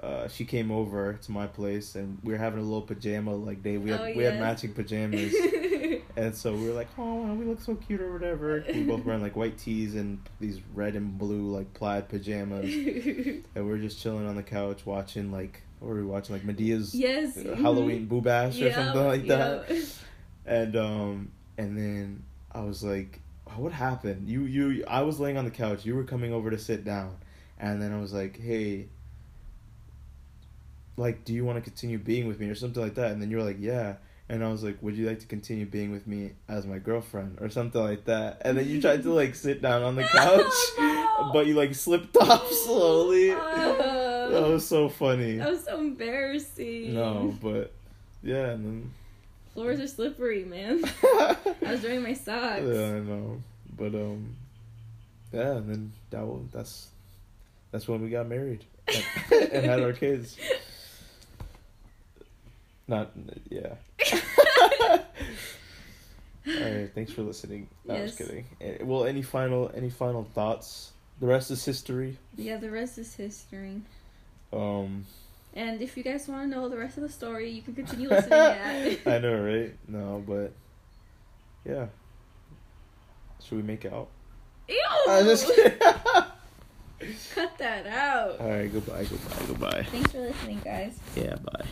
Uh, 0.02 0.28
she 0.28 0.46
came 0.46 0.72
over 0.72 1.14
to 1.22 1.32
my 1.32 1.46
place 1.46 1.94
and 1.94 2.18
we 2.24 2.34
were 2.34 2.40
having 2.40 2.60
a 2.60 2.64
little 2.64 2.82
pajama 2.82 3.36
like 3.36 3.62
day. 3.62 3.78
We 3.78 3.92
had 3.92 4.00
Oh, 4.00 4.14
we 4.16 4.24
had 4.24 4.40
matching 4.40 4.74
pajamas. 4.74 5.32
And 6.16 6.36
so 6.36 6.54
we 6.54 6.68
were 6.68 6.74
like, 6.74 6.88
oh, 6.98 7.34
we 7.34 7.46
look 7.46 7.62
so 7.62 7.76
cute 7.76 8.02
or 8.02 8.12
whatever. 8.12 8.64
We 8.68 8.84
both 8.84 9.06
wearing 9.06 9.22
like 9.22 9.36
white 9.36 9.58
tees 9.58 9.96
and 9.96 10.20
these 10.40 10.60
red 10.74 10.96
and 10.96 11.18
blue 11.18 11.48
like 11.56 11.74
plaid 11.74 12.10
pajamas. 12.10 12.66
And 13.56 13.68
we're 13.68 13.78
just 13.78 14.00
chilling 14.02 14.28
on 14.28 14.36
the 14.36 14.44
couch 14.44 14.86
watching 14.86 15.32
like, 15.32 15.62
what 15.80 15.90
were 15.90 15.96
we 15.96 16.04
watching? 16.04 16.36
Like 16.36 16.44
Madea's 16.44 16.94
yes. 16.94 17.38
uh, 17.38 17.56
Halloween 17.56 18.06
Boo 18.06 18.22
Bash 18.22 18.56
or 18.62 18.66
Yep, 18.66 18.76
something 18.76 19.08
like 19.08 19.28
that. 19.28 19.70
yep. 19.70 19.84
And 20.46 20.76
um, 20.76 21.32
and 21.58 21.78
then 21.78 22.24
I 22.52 22.62
was 22.62 22.84
like, 22.84 23.20
oh, 23.48 23.62
what 23.62 23.72
happened? 23.72 24.28
You 24.28 24.42
you 24.44 24.84
I 24.88 25.02
was 25.02 25.20
laying 25.20 25.38
on 25.38 25.46
the 25.46 25.52
couch. 25.52 25.86
You 25.86 25.96
were 25.96 26.04
coming 26.04 26.34
over 26.34 26.50
to 26.52 26.58
sit 26.58 26.84
down, 26.84 27.18
and 27.60 27.82
then 27.82 27.94
I 27.94 28.00
was 28.00 28.14
like, 28.14 28.40
hey. 28.40 28.88
Like, 30.98 31.24
do 31.24 31.34
you 31.34 31.46
want 31.46 31.58
to 31.58 31.62
continue 31.62 31.98
being 31.98 32.28
with 32.28 32.40
me 32.40 32.50
or 32.50 32.56
something 32.56 32.82
like 32.84 32.96
that? 32.96 33.12
And 33.12 33.22
then 33.22 33.32
you 33.32 33.38
were 33.38 33.44
like, 33.44 33.58
yeah. 33.60 33.96
And 34.32 34.46
I 34.46 34.48
was 34.50 34.64
like, 34.64 34.78
would 34.82 34.96
you 34.96 35.08
like 35.08 35.20
to 35.20 35.26
continue 35.28 35.66
being 35.66 35.92
with 35.92 36.08
me 36.08 36.32
as 36.48 36.66
my 36.66 36.78
girlfriend 36.80 37.40
or 37.42 37.50
something 37.50 37.82
like 37.82 38.06
that? 38.06 38.42
And 38.46 38.58
then 38.58 38.66
you 38.68 38.80
tried 38.86 39.04
to 39.04 39.12
like 39.14 39.36
sit 39.36 39.62
down 39.62 39.84
on 39.84 39.96
the 39.98 40.04
couch, 40.04 40.46
Oh, 40.80 41.24
no. 41.28 41.34
but 41.34 41.48
you 41.48 41.54
like 41.56 41.76
slipped 41.76 42.16
off 42.22 42.50
slowly. 42.50 43.30
that 43.32 44.32
Uh, 44.34 44.48
was 44.50 44.66
so 44.66 44.88
funny. 44.88 45.38
that 45.38 45.50
was 45.50 45.66
so 45.66 45.78
embarrassing. 45.80 46.94
No, 46.94 47.36
but 47.42 47.74
yeah, 48.24 48.52
and 48.52 48.90
Floors 49.54 49.82
are 49.82 49.88
slippery, 49.88 50.46
man. 50.46 50.82
I 51.04 51.36
was 51.74 51.84
wearing 51.84 52.02
my 52.04 52.14
socks. 52.14 52.62
Yeah, 52.66 52.86
I 52.96 53.00
know, 53.02 53.42
but 53.78 53.94
um, 53.94 54.34
yeah, 55.34 55.58
and 55.58 55.70
then 55.70 55.92
that 56.12 56.26
was, 56.26 56.44
that's 56.54 56.88
that's 57.72 57.86
when 57.86 58.02
we 58.02 58.10
got 58.10 58.30
married 58.30 58.64
and 58.88 59.66
had 59.66 59.82
our 59.82 59.92
kids. 59.92 60.38
Not 62.92 63.12
yeah. 63.50 63.76
All 64.92 65.00
right, 66.46 66.92
thanks 66.94 67.14
for 67.14 67.22
listening. 67.22 67.70
No, 67.86 67.96
I 67.96 68.02
was 68.02 68.16
kidding. 68.16 68.46
Well, 68.82 69.06
any 69.06 69.22
final 69.22 69.72
any 69.74 69.90
final 69.90 70.26
thoughts? 70.36 70.92
The 71.22 71.28
rest 71.28 71.52
is 71.52 71.64
history. 71.64 72.18
yeah, 72.36 72.58
the 72.58 72.70
rest 72.70 72.98
is 72.98 73.16
history. 73.16 73.82
Um, 74.52 75.06
And 75.54 75.82
if 75.82 75.96
you 75.96 76.04
guys 76.04 76.28
want 76.28 76.42
to 76.44 76.48
know 76.58 76.68
the 76.68 76.78
rest 76.78 76.98
of 76.98 77.04
the 77.04 77.10
story, 77.10 77.50
you 77.50 77.62
can 77.62 77.76
continue 77.76 78.10
listening 78.10 78.34
at. 78.40 78.98
I 79.08 79.20
know, 79.20 79.42
right? 79.42 79.74
No, 79.88 80.22
but 80.28 80.52
yeah. 81.64 81.86
Should 83.42 83.56
we 83.58 83.64
make 83.64 83.86
out? 83.86 84.10
Ew! 84.68 84.84
I'm 85.08 85.24
just 85.26 85.46
kidding. 85.46 85.78
Cut 87.34 87.58
that 87.58 87.88
out. 87.88 88.40
All 88.42 88.50
right, 88.50 88.72
goodbye, 88.72 89.06
goodbye, 89.06 89.46
goodbye. 89.48 89.84
Thanks 89.92 90.12
for 90.12 90.20
listening, 90.20 90.60
guys. 90.66 90.98
Yeah, 91.16 91.36
bye. 91.36 91.66